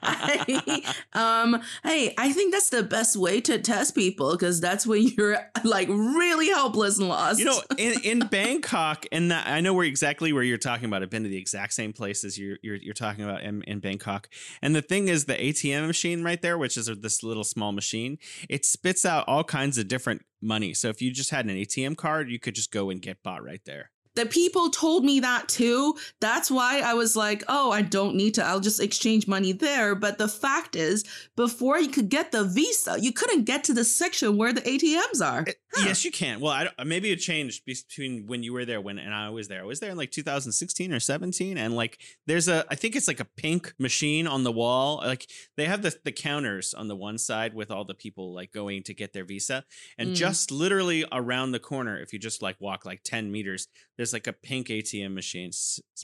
I, 0.01 0.83
um, 1.13 1.61
hey, 1.83 2.13
I 2.17 2.31
think 2.31 2.53
that's 2.53 2.69
the 2.69 2.83
best 2.83 3.15
way 3.15 3.41
to 3.41 3.59
test 3.59 3.95
people 3.95 4.31
because 4.31 4.59
that's 4.59 4.85
when 4.85 5.03
you're 5.03 5.37
like 5.63 5.87
really 5.89 6.49
helpless 6.53 6.99
and 6.99 7.07
lost. 7.07 7.39
You 7.39 7.45
know, 7.45 7.61
in, 7.77 7.99
in 8.03 8.19
Bangkok, 8.27 9.05
and 9.11 9.33
I 9.33 9.61
know 9.61 9.73
where 9.73 9.85
exactly 9.85 10.33
where 10.33 10.43
you're 10.43 10.57
talking 10.57 10.85
about. 10.85 11.03
I've 11.03 11.09
been 11.09 11.23
to 11.23 11.29
the 11.29 11.37
exact 11.37 11.73
same 11.73 11.93
places 11.93 12.37
you're 12.37 12.57
you're, 12.61 12.75
you're 12.75 12.93
talking 12.93 13.23
about 13.23 13.43
in, 13.43 13.61
in 13.63 13.79
Bangkok. 13.79 14.29
And 14.61 14.75
the 14.75 14.81
thing 14.81 15.07
is, 15.07 15.25
the 15.25 15.35
ATM 15.35 15.87
machine 15.87 16.23
right 16.23 16.41
there, 16.41 16.57
which 16.57 16.77
is 16.77 16.87
this 16.87 17.23
little 17.23 17.43
small 17.43 17.71
machine, 17.71 18.17
it 18.49 18.65
spits 18.65 19.05
out 19.05 19.25
all 19.27 19.43
kinds 19.43 19.77
of 19.77 19.87
different 19.87 20.23
money. 20.41 20.73
So 20.73 20.89
if 20.89 21.01
you 21.01 21.11
just 21.11 21.29
had 21.29 21.45
an 21.45 21.55
ATM 21.55 21.97
card, 21.97 22.29
you 22.29 22.39
could 22.39 22.55
just 22.55 22.71
go 22.71 22.89
and 22.89 23.01
get 23.01 23.23
baht 23.23 23.41
right 23.41 23.61
there 23.65 23.91
the 24.15 24.25
people 24.25 24.69
told 24.69 25.03
me 25.03 25.19
that 25.19 25.47
too. 25.47 25.95
That's 26.19 26.51
why 26.51 26.81
I 26.81 26.93
was 26.93 27.15
like, 27.15 27.43
oh, 27.47 27.71
I 27.71 27.81
don't 27.81 28.15
need 28.15 28.35
to. 28.35 28.45
I'll 28.45 28.59
just 28.59 28.79
exchange 28.79 29.27
money 29.27 29.51
there. 29.51 29.95
But 29.95 30.17
the 30.17 30.27
fact 30.27 30.75
is, 30.75 31.03
before 31.35 31.79
you 31.79 31.89
could 31.89 32.09
get 32.09 32.31
the 32.31 32.43
visa, 32.43 32.99
you 32.99 33.11
couldn't 33.11 33.45
get 33.45 33.63
to 33.65 33.73
the 33.73 33.83
section 33.83 34.37
where 34.37 34.53
the 34.53 34.61
ATMs 34.61 35.25
are. 35.25 35.45
Huh. 35.73 35.85
Yes, 35.87 36.05
you 36.05 36.11
can. 36.11 36.39
Well, 36.39 36.51
I 36.51 36.65
don't, 36.65 36.87
maybe 36.87 37.11
it 37.11 37.17
changed 37.17 37.65
between 37.65 38.27
when 38.27 38.43
you 38.43 38.53
were 38.53 38.65
there 38.65 38.79
when 38.79 38.99
and 38.99 39.13
I 39.13 39.29
was 39.29 39.47
there. 39.47 39.61
I 39.61 39.65
was 39.65 39.79
there 39.79 39.89
in 39.89 39.97
like 39.97 40.11
2016 40.11 40.93
or 40.93 40.99
17, 40.99 41.57
and 41.57 41.75
like 41.75 41.99
there's 42.27 42.47
a 42.47 42.63
I 42.69 42.75
think 42.75 42.95
it's 42.95 43.07
like 43.07 43.19
a 43.19 43.25
pink 43.25 43.73
machine 43.79 44.27
on 44.27 44.43
the 44.43 44.51
wall. 44.51 44.97
Like 44.97 45.27
they 45.57 45.65
have 45.65 45.81
the 45.81 45.95
the 46.03 46.11
counters 46.11 46.75
on 46.75 46.87
the 46.87 46.95
one 46.95 47.17
side 47.17 47.55
with 47.55 47.71
all 47.71 47.85
the 47.85 47.95
people 47.95 48.35
like 48.35 48.51
going 48.51 48.83
to 48.83 48.93
get 48.93 49.13
their 49.13 49.25
visa, 49.25 49.63
and 49.97 50.09
mm. 50.09 50.15
just 50.15 50.51
literally 50.51 51.05
around 51.11 51.53
the 51.53 51.59
corner, 51.59 51.97
if 51.99 52.13
you 52.13 52.19
just 52.19 52.43
like 52.43 52.55
walk 52.59 52.85
like 52.85 53.01
10 53.03 53.31
meters, 53.31 53.67
there's 54.03 54.11
like 54.11 54.27
a 54.27 54.33
pink 54.33 54.67
ATM 54.67 55.13
machine 55.13 55.51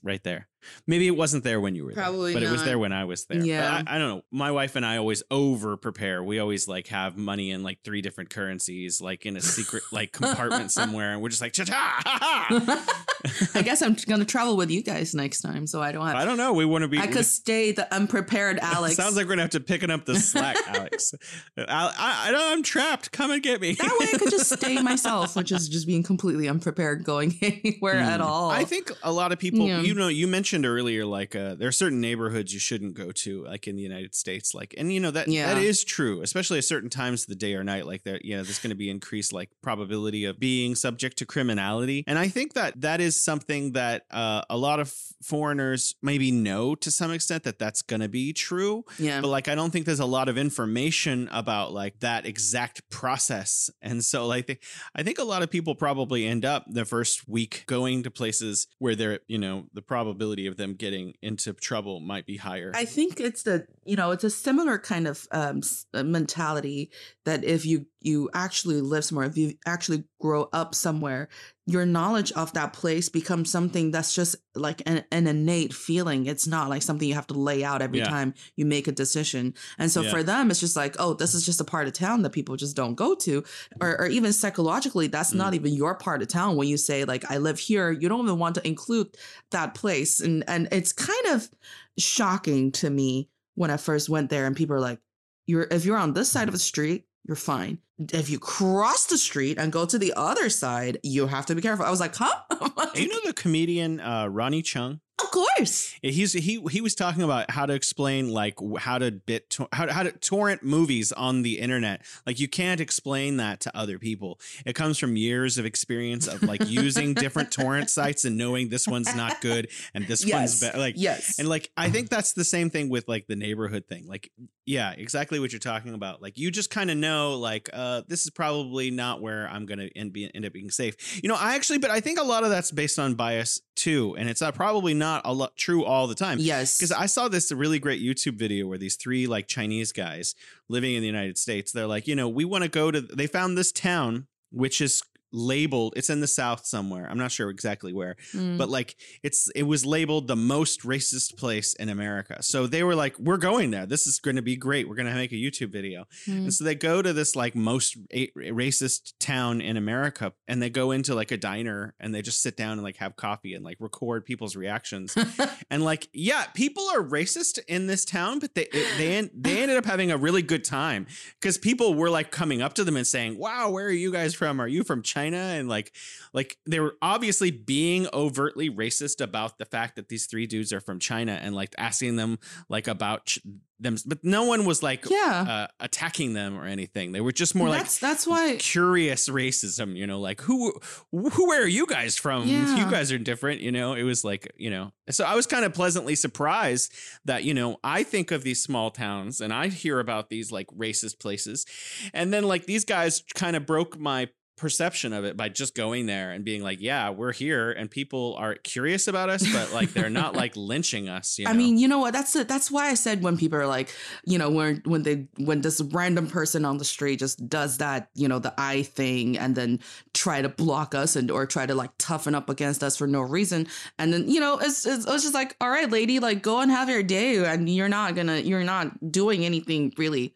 right 0.03 0.23
there. 0.23 0.47
Maybe 0.87 1.07
it 1.07 1.15
wasn't 1.15 1.43
there 1.43 1.61
when 1.61 1.75
you 1.75 1.85
were 1.85 1.93
Probably 1.93 2.33
there, 2.33 2.41
but 2.41 2.45
not. 2.45 2.49
it 2.49 2.51
was 2.51 2.63
there 2.63 2.77
when 2.77 2.91
I 2.91 3.05
was 3.05 3.25
there. 3.25 3.39
Yeah, 3.39 3.83
I, 3.87 3.95
I, 3.95 3.97
don't 3.97 4.09
know. 4.09 4.21
My 4.31 4.51
wife 4.51 4.75
and 4.75 4.85
I 4.85 4.97
always 4.97 5.23
over 5.31 5.77
prepare. 5.77 6.21
We 6.23 6.39
always 6.39 6.67
like 6.67 6.87
have 6.87 7.15
money 7.15 7.51
in 7.51 7.63
like 7.63 7.79
three 7.83 8.01
different 8.01 8.29
currencies, 8.29 8.99
like 9.01 9.25
in 9.25 9.37
a 9.37 9.41
secret 9.41 9.83
like 9.91 10.11
compartment 10.11 10.71
somewhere, 10.73 11.13
and 11.13 11.21
we're 11.21 11.29
just 11.29 11.41
like 11.41 11.53
cha 11.53 11.63
cha. 11.63 12.47
I 13.55 13.61
guess 13.61 13.81
I'm 13.81 13.95
gonna 14.07 14.25
travel 14.25 14.57
with 14.57 14.69
you 14.69 14.83
guys 14.83 15.15
next 15.15 15.41
time, 15.41 15.65
so 15.65 15.81
I 15.81 15.91
don't 15.91 16.05
have. 16.05 16.15
I 16.15 16.25
don't 16.25 16.37
know. 16.37 16.53
We 16.53 16.65
want 16.65 16.81
to 16.81 16.87
be. 16.87 16.99
I 16.99 17.07
could 17.07 17.25
stay 17.25 17.71
the 17.71 17.93
unprepared 17.93 18.59
Alex. 18.61 18.95
Sounds 18.95 19.15
like 19.15 19.25
we're 19.25 19.31
gonna 19.31 19.43
have 19.43 19.51
to 19.51 19.61
picking 19.61 19.91
up 19.91 20.05
the 20.05 20.15
slack, 20.15 20.57
Alex. 20.67 21.13
I, 21.57 21.63
I, 21.67 22.27
I 22.27 22.31
know 22.31 22.51
I'm 22.51 22.63
trapped. 22.63 23.11
Come 23.11 23.31
and 23.31 23.41
get 23.41 23.61
me. 23.61 23.73
That 23.73 23.97
way, 23.99 24.07
I 24.13 24.17
could 24.17 24.31
just 24.31 24.51
stay 24.51 24.81
myself, 24.81 25.35
which 25.35 25.51
is 25.53 25.69
just 25.69 25.87
being 25.87 26.03
completely 26.03 26.49
unprepared, 26.49 27.05
going 27.05 27.37
anywhere 27.41 27.88
mm. 27.93 28.01
at 28.01 28.21
all. 28.21 28.49
I 28.49 28.63
think 28.63 28.91
a 29.03 29.11
lot 29.11 29.31
of 29.31 29.39
people, 29.39 29.67
yeah. 29.67 29.81
you 29.81 29.93
know, 29.93 30.07
you 30.07 30.27
mentioned 30.27 30.65
earlier, 30.65 31.05
like 31.05 31.35
uh, 31.35 31.55
there 31.55 31.67
are 31.67 31.71
certain 31.73 32.01
neighborhoods 32.01 32.53
you 32.53 32.59
shouldn't 32.59 32.93
go 32.93 33.11
to, 33.11 33.45
like 33.45 33.67
in 33.67 33.75
the 33.75 33.81
United 33.81 34.15
States, 34.15 34.53
like, 34.53 34.73
and 34.77 34.91
you 34.93 34.99
know 34.99 35.11
that 35.11 35.27
yeah. 35.27 35.53
that 35.53 35.61
is 35.61 35.83
true, 35.83 36.21
especially 36.21 36.57
at 36.57 36.63
certain 36.63 36.89
times 36.89 37.23
of 37.23 37.27
the 37.27 37.35
day 37.35 37.55
or 37.55 37.63
night, 37.63 37.85
like 37.85 38.03
there, 38.03 38.19
you 38.23 38.35
know, 38.35 38.43
there's 38.43 38.59
going 38.59 38.71
to 38.71 38.75
be 38.75 38.89
increased 38.89 39.33
like 39.33 39.49
probability 39.61 40.25
of 40.25 40.39
being 40.39 40.75
subject 40.75 41.17
to 41.17 41.25
criminality, 41.25 42.03
and 42.07 42.17
I 42.17 42.27
think 42.27 42.53
that 42.53 42.81
that 42.81 43.01
is 43.01 43.19
something 43.19 43.73
that 43.73 44.05
uh, 44.11 44.41
a 44.49 44.57
lot 44.57 44.79
of 44.79 44.93
foreigners 45.21 45.95
maybe 46.01 46.31
know 46.31 46.75
to 46.75 46.89
some 46.89 47.11
extent 47.11 47.43
that 47.43 47.59
that's 47.59 47.81
going 47.81 47.99
to 47.99 48.07
be 48.07 48.33
true. 48.33 48.85
Yeah. 48.97 49.21
But 49.21 49.27
like, 49.27 49.47
I 49.47 49.55
don't 49.55 49.71
think 49.71 49.85
there's 49.85 49.99
a 49.99 50.05
lot 50.05 50.29
of 50.29 50.37
information 50.37 51.27
about 51.31 51.73
like 51.73 51.99
that 51.99 52.25
exact 52.25 52.89
process. 52.89 53.69
And 53.81 54.03
so 54.03 54.27
like, 54.27 54.63
I 54.95 55.03
think 55.03 55.19
a 55.19 55.23
lot 55.23 55.43
of 55.43 55.49
people 55.49 55.75
probably 55.75 56.25
end 56.25 56.45
up 56.45 56.65
the 56.67 56.85
first 56.85 57.27
week 57.27 57.65
going 57.79 58.03
to 58.03 58.11
places 58.11 58.67
where 58.79 58.95
they're, 58.95 59.19
you 59.27 59.37
know, 59.37 59.65
the 59.73 59.81
probability 59.81 60.45
of 60.47 60.57
them 60.57 60.73
getting 60.73 61.13
into 61.21 61.53
trouble 61.53 61.99
might 62.01 62.25
be 62.25 62.37
higher. 62.37 62.71
I 62.75 62.85
think 62.85 63.19
it's 63.19 63.43
the, 63.43 63.65
you 63.85 63.95
know, 63.95 64.11
it's 64.11 64.25
a 64.25 64.29
similar 64.29 64.77
kind 64.77 65.07
of 65.07 65.27
um, 65.31 65.61
uh, 65.93 66.03
mentality 66.03 66.91
that 67.23 67.43
if 67.43 67.65
you 67.65 67.85
you 68.01 68.29
actually 68.33 68.81
live 68.81 69.03
somewhere, 69.03 69.27
if 69.27 69.37
you 69.37 69.55
actually 69.65 70.05
grow 70.21 70.47
up 70.53 70.73
somewhere, 70.73 71.27
your 71.65 71.85
knowledge 71.85 72.31
of 72.31 72.53
that 72.53 72.73
place 72.73 73.09
becomes 73.09 73.51
something 73.51 73.91
that's 73.91 74.15
just 74.15 74.35
like 74.55 74.81
an, 74.85 75.03
an 75.11 75.27
innate 75.27 75.73
feeling. 75.73 76.25
It's 76.25 76.47
not 76.47 76.69
like 76.69 76.81
something 76.81 77.07
you 77.07 77.13
have 77.13 77.27
to 77.27 77.33
lay 77.33 77.63
out 77.63 77.81
every 77.81 77.99
yeah. 77.99 78.09
time 78.09 78.33
you 78.55 78.65
make 78.65 78.87
a 78.87 78.91
decision. 78.91 79.53
And 79.77 79.91
so 79.91 80.01
yeah. 80.01 80.09
for 80.09 80.23
them, 80.23 80.49
it's 80.49 80.61
just 80.61 80.75
like, 80.75 80.95
oh, 80.97 81.13
this 81.13 81.33
is 81.33 81.45
just 81.45 81.61
a 81.61 81.65
part 81.65 81.87
of 81.87 81.93
town 81.93 82.23
that 82.23 82.31
people 82.31 82.55
just 82.55 82.75
don't 82.75 82.95
go 82.95 83.13
to. 83.15 83.43
Or, 83.81 84.01
or 84.01 84.07
even 84.07 84.33
psychologically, 84.33 85.07
that's 85.07 85.33
mm. 85.33 85.37
not 85.37 85.53
even 85.53 85.73
your 85.73 85.95
part 85.95 86.21
of 86.21 86.29
town. 86.29 86.55
When 86.55 86.67
you 86.67 86.77
say 86.77 87.03
like, 87.03 87.29
I 87.29 87.37
live 87.37 87.59
here, 87.59 87.91
you 87.91 88.09
don't 88.09 88.25
even 88.25 88.39
want 88.39 88.55
to 88.55 88.67
include 88.67 89.15
that 89.51 89.75
place. 89.75 90.21
And, 90.21 90.43
and 90.47 90.69
it's 90.71 90.93
kind 90.93 91.27
of 91.27 91.49
shocking 91.97 92.71
to 92.73 92.89
me 92.89 93.29
when 93.55 93.69
I 93.69 93.77
first 93.77 94.09
went 94.09 94.29
there 94.29 94.45
and 94.45 94.55
people 94.55 94.75
are 94.75 94.81
like, 94.81 94.99
you're, 95.45 95.67
if 95.69 95.83
you're 95.85 95.97
on 95.97 96.13
this 96.13 96.31
side 96.31 96.47
of 96.47 96.53
the 96.53 96.59
street, 96.59 97.05
you're 97.27 97.35
fine. 97.35 97.79
If 97.99 98.29
you 98.29 98.39
cross 98.39 99.07
the 99.07 99.17
street 99.17 99.57
and 99.57 99.73
go 99.73 99.85
to 99.85 99.99
the 99.99 100.13
other 100.15 100.49
side, 100.49 100.99
you 101.03 101.27
have 101.27 101.45
to 101.47 101.55
be 101.55 101.61
careful. 101.61 101.85
I 101.85 101.89
was 101.89 101.99
like, 101.99 102.15
huh? 102.15 102.33
Do 102.93 103.01
you 103.01 103.09
know 103.09 103.19
the 103.25 103.33
comedian 103.33 103.99
uh, 103.99 104.27
Ronny 104.27 104.63
Chieng? 104.63 105.01
Of 105.21 105.31
course. 105.31 105.95
He's 106.01 106.33
he 106.33 106.61
he 106.69 106.81
was 106.81 106.95
talking 106.95 107.23
about 107.23 107.51
how 107.51 107.65
to 107.65 107.73
explain 107.73 108.29
like 108.29 108.55
how 108.77 108.97
to 108.97 109.11
bit 109.11 109.49
to, 109.51 109.67
how 109.73 109.91
how 109.91 110.03
to 110.03 110.11
torrent 110.11 110.63
movies 110.63 111.11
on 111.11 111.41
the 111.41 111.59
internet. 111.59 112.01
Like 112.25 112.39
you 112.39 112.47
can't 112.47 112.79
explain 112.79 113.37
that 113.37 113.59
to 113.61 113.77
other 113.77 113.99
people. 113.99 114.39
It 114.65 114.73
comes 114.73 114.97
from 114.97 115.15
years 115.15 115.57
of 115.57 115.65
experience 115.65 116.27
of 116.27 116.43
like 116.43 116.67
using 116.67 117.13
different 117.13 117.51
torrent 117.53 117.89
sites 117.89 118.25
and 118.25 118.37
knowing 118.37 118.69
this 118.69 118.87
one's 118.87 119.13
not 119.15 119.41
good 119.41 119.69
and 119.93 120.07
this 120.07 120.25
yes. 120.25 120.35
one's 120.35 120.61
better. 120.61 120.77
Like 120.77 120.95
yes, 120.97 121.39
and 121.39 121.47
like 121.47 121.71
I 121.75 121.89
think 121.89 122.09
that's 122.09 122.33
the 122.33 122.43
same 122.43 122.69
thing 122.69 122.89
with 122.89 123.07
like 123.07 123.27
the 123.27 123.35
neighborhood 123.35 123.85
thing. 123.87 124.07
Like 124.07 124.31
yeah, 124.65 124.91
exactly 124.91 125.39
what 125.39 125.51
you're 125.51 125.59
talking 125.59 125.93
about. 125.95 126.21
Like 126.21 126.37
you 126.37 126.51
just 126.51 126.69
kind 126.69 126.91
of 126.91 126.97
know 126.97 127.37
like 127.37 127.69
uh 127.73 128.03
this 128.07 128.23
is 128.23 128.29
probably 128.29 128.91
not 128.91 129.21
where 129.21 129.49
I'm 129.49 129.65
gonna 129.65 129.89
end, 129.95 130.13
be, 130.13 130.29
end 130.33 130.45
up 130.45 130.53
being 130.53 130.69
safe. 130.69 131.21
You 131.23 131.29
know, 131.29 131.35
I 131.35 131.55
actually, 131.55 131.79
but 131.79 131.89
I 131.89 131.99
think 131.99 132.19
a 132.19 132.23
lot 132.23 132.43
of 132.43 132.49
that's 132.49 132.71
based 132.71 132.99
on 132.99 133.15
bias 133.15 133.61
too, 133.79 134.15
and 134.17 134.29
it's 134.29 134.41
not 134.41 134.55
probably 134.55 134.93
not 134.93 135.09
not 135.09 135.29
a 135.29 135.33
lot 135.33 135.55
true 135.55 135.83
all 135.83 136.07
the 136.07 136.15
time. 136.15 136.37
Yes. 136.39 136.77
Because 136.77 136.91
I 136.91 137.05
saw 137.07 137.27
this 137.27 137.51
really 137.51 137.79
great 137.79 138.01
YouTube 138.01 138.35
video 138.35 138.67
where 138.67 138.77
these 138.77 138.95
three 138.95 139.27
like 139.27 139.47
Chinese 139.47 139.91
guys 139.91 140.35
living 140.67 140.93
in 140.93 141.01
the 141.01 141.07
United 141.07 141.37
States, 141.37 141.71
they're 141.71 141.87
like, 141.87 142.07
you 142.07 142.15
know, 142.15 142.29
we 142.29 142.45
want 142.45 142.63
to 142.63 142.69
go 142.69 142.91
to, 142.91 143.01
they 143.01 143.27
found 143.27 143.57
this 143.57 143.71
town, 143.71 144.27
which 144.51 144.81
is 144.81 145.01
labeled 145.31 145.93
it's 145.95 146.09
in 146.09 146.19
the 146.21 146.27
south 146.27 146.65
somewhere 146.65 147.07
i'm 147.09 147.17
not 147.17 147.31
sure 147.31 147.49
exactly 147.49 147.93
where 147.93 148.15
mm. 148.33 148.57
but 148.57 148.69
like 148.69 148.95
it's 149.23 149.49
it 149.55 149.63
was 149.63 149.85
labeled 149.85 150.27
the 150.27 150.35
most 150.35 150.81
racist 150.83 151.37
place 151.37 151.73
in 151.75 151.89
america. 151.89 152.41
So 152.41 152.67
they 152.67 152.83
were 152.83 152.95
like 152.95 153.17
we're 153.19 153.37
going 153.37 153.71
there. 153.71 153.85
This 153.85 154.07
is 154.07 154.19
going 154.19 154.35
to 154.35 154.41
be 154.41 154.55
great. 154.55 154.87
We're 154.87 154.95
going 154.95 155.07
to 155.07 155.13
make 155.13 155.31
a 155.31 155.35
youtube 155.35 155.71
video. 155.71 156.05
Mm. 156.25 156.37
and 156.37 156.53
so 156.53 156.63
they 156.63 156.75
go 156.75 157.01
to 157.01 157.13
this 157.13 157.35
like 157.35 157.55
most 157.55 157.97
a- 158.11 158.31
racist 158.35 159.13
town 159.19 159.61
in 159.61 159.77
america 159.77 160.33
and 160.47 160.61
they 160.61 160.69
go 160.69 160.91
into 160.91 161.15
like 161.15 161.31
a 161.31 161.37
diner 161.37 161.95
and 161.99 162.13
they 162.13 162.21
just 162.21 162.41
sit 162.41 162.55
down 162.55 162.73
and 162.73 162.83
like 162.83 162.97
have 162.97 163.15
coffee 163.15 163.53
and 163.53 163.63
like 163.63 163.77
record 163.79 164.25
people's 164.25 164.55
reactions. 164.55 165.15
And 165.71 165.83
like 165.83 166.09
yeah 166.13 166.45
people 166.53 166.83
are 166.89 167.03
racist 167.03 167.59
in 167.67 167.87
this 167.87 168.03
town 168.03 168.39
but 168.39 168.55
they 168.55 168.67
they 168.97 169.29
they 169.33 169.61
ended 169.61 169.77
up 169.77 169.85
having 169.85 170.11
a 170.11 170.17
really 170.17 170.41
good 170.41 170.63
time 170.63 171.05
because 171.39 171.57
people 171.57 171.93
were 171.93 172.09
like 172.09 172.31
coming 172.31 172.61
up 172.61 172.73
to 172.75 172.83
them 172.83 172.97
and 172.97 173.05
saying 173.05 173.37
wow 173.37 173.69
where 173.69 173.85
are 173.85 173.91
you 173.91 174.11
guys 174.11 174.33
from? 174.33 174.59
Are 174.59 174.67
you 174.67 174.83
from 174.83 175.03
china 175.03 175.18
China 175.19 175.37
and 175.37 175.67
like 175.67 175.93
like 176.33 176.57
they 176.65 176.79
were 176.79 176.95
obviously 177.01 177.51
being 177.51 178.07
overtly 178.13 178.69
racist 178.69 179.21
about 179.21 179.57
the 179.57 179.65
fact 179.65 179.95
that 179.95 180.09
these 180.09 180.25
three 180.25 180.45
dudes 180.45 180.71
are 180.73 180.79
from 180.79 180.99
China 180.99 181.37
and 181.41 181.55
like 181.55 181.73
asking 181.77 182.15
them 182.15 182.39
like 182.69 182.87
about 182.87 183.25
ch- 183.25 183.39
them 183.79 183.95
but 184.05 184.23
no 184.23 184.43
one 184.43 184.65
was 184.65 184.83
like 184.83 185.09
yeah. 185.09 185.45
Uh, 185.47 185.67
attacking 185.79 186.33
them 186.33 186.57
or 186.57 186.65
anything 186.65 187.11
they 187.11 187.21
were 187.21 187.31
just 187.31 187.55
more 187.55 187.69
that's, 187.69 188.01
like 188.01 188.11
that's 188.11 188.27
why 188.27 188.57
curious 188.59 189.29
racism 189.29 189.95
you 189.95 190.05
know 190.05 190.19
like 190.19 190.41
who 190.41 190.73
who 191.11 191.47
where 191.47 191.63
are 191.63 191.67
you 191.67 191.85
guys 191.85 192.17
from 192.17 192.45
yeah. 192.45 192.75
you 192.75 192.91
guys 192.91 193.11
are 193.11 193.17
different 193.17 193.61
you 193.61 193.71
know 193.71 193.93
it 193.93 194.03
was 194.03 194.23
like 194.23 194.51
you 194.57 194.69
know 194.69 194.91
so 195.09 195.23
i 195.23 195.33
was 195.33 195.47
kind 195.47 195.63
of 195.63 195.73
pleasantly 195.73 196.15
surprised 196.15 196.93
that 197.23 197.43
you 197.43 197.53
know 197.53 197.77
i 197.83 198.03
think 198.03 198.31
of 198.31 198.43
these 198.43 198.61
small 198.61 198.91
towns 198.91 199.39
and 199.39 199.53
i 199.53 199.67
hear 199.67 199.99
about 199.99 200.29
these 200.29 200.51
like 200.51 200.67
racist 200.67 201.19
places 201.19 201.65
and 202.13 202.33
then 202.33 202.43
like 202.43 202.65
these 202.65 202.83
guys 202.83 203.23
kind 203.33 203.55
of 203.55 203.65
broke 203.65 203.97
my 203.97 204.27
perception 204.59 205.13
of 205.13 205.23
it 205.25 205.35
by 205.35 205.49
just 205.49 205.73
going 205.73 206.05
there 206.05 206.31
and 206.31 206.43
being 206.43 206.61
like, 206.61 206.79
yeah, 206.81 207.09
we're 207.09 207.31
here 207.31 207.71
and 207.71 207.89
people 207.89 208.35
are 208.37 208.55
curious 208.55 209.07
about 209.07 209.29
us, 209.29 209.49
but 209.51 209.73
like 209.73 209.93
they're 209.93 210.09
not 210.09 210.35
like 210.35 210.53
lynching 210.55 211.09
us. 211.09 211.39
You 211.39 211.45
know? 211.45 211.51
I 211.51 211.53
mean, 211.53 211.77
you 211.77 211.87
know 211.87 211.99
what? 211.99 212.13
That's 212.13 212.33
that's 212.43 212.69
why 212.69 212.89
I 212.89 212.93
said 212.93 213.23
when 213.23 213.37
people 213.37 213.57
are 213.57 213.67
like, 213.67 213.89
you 214.25 214.37
know, 214.37 214.49
when 214.49 214.81
when 214.85 215.03
they 215.03 215.27
when 215.37 215.61
this 215.61 215.81
random 215.81 216.27
person 216.27 216.65
on 216.65 216.77
the 216.77 216.85
street 216.85 217.19
just 217.19 217.47
does 217.49 217.77
that, 217.77 218.09
you 218.13 218.27
know, 218.27 218.39
the 218.39 218.53
eye 218.57 218.83
thing 218.83 219.37
and 219.37 219.55
then 219.55 219.79
try 220.13 220.41
to 220.41 220.49
block 220.49 220.93
us 220.93 221.15
and 221.15 221.31
or 221.31 221.45
try 221.45 221.65
to 221.65 221.73
like 221.73 221.91
toughen 221.97 222.35
up 222.35 222.49
against 222.49 222.83
us 222.83 222.97
for 222.97 223.07
no 223.07 223.21
reason, 223.21 223.67
and 223.97 224.13
then 224.13 224.29
you 224.29 224.39
know, 224.39 224.59
it's 224.59 224.85
it's, 224.85 225.07
it's 225.07 225.23
just 225.23 225.33
like, 225.33 225.55
all 225.61 225.69
right, 225.69 225.89
lady, 225.89 226.19
like 226.19 226.43
go 226.43 226.59
and 226.59 226.69
have 226.69 226.89
your 226.89 227.03
day, 227.03 227.37
and 227.45 227.69
you're 227.69 227.89
not 227.89 228.15
gonna, 228.15 228.37
you're 228.37 228.63
not 228.63 229.11
doing 229.11 229.45
anything 229.45 229.93
really 229.97 230.35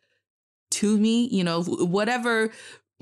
to 0.74 0.98
me, 0.98 1.28
you 1.28 1.44
know, 1.44 1.62
whatever 1.64 2.50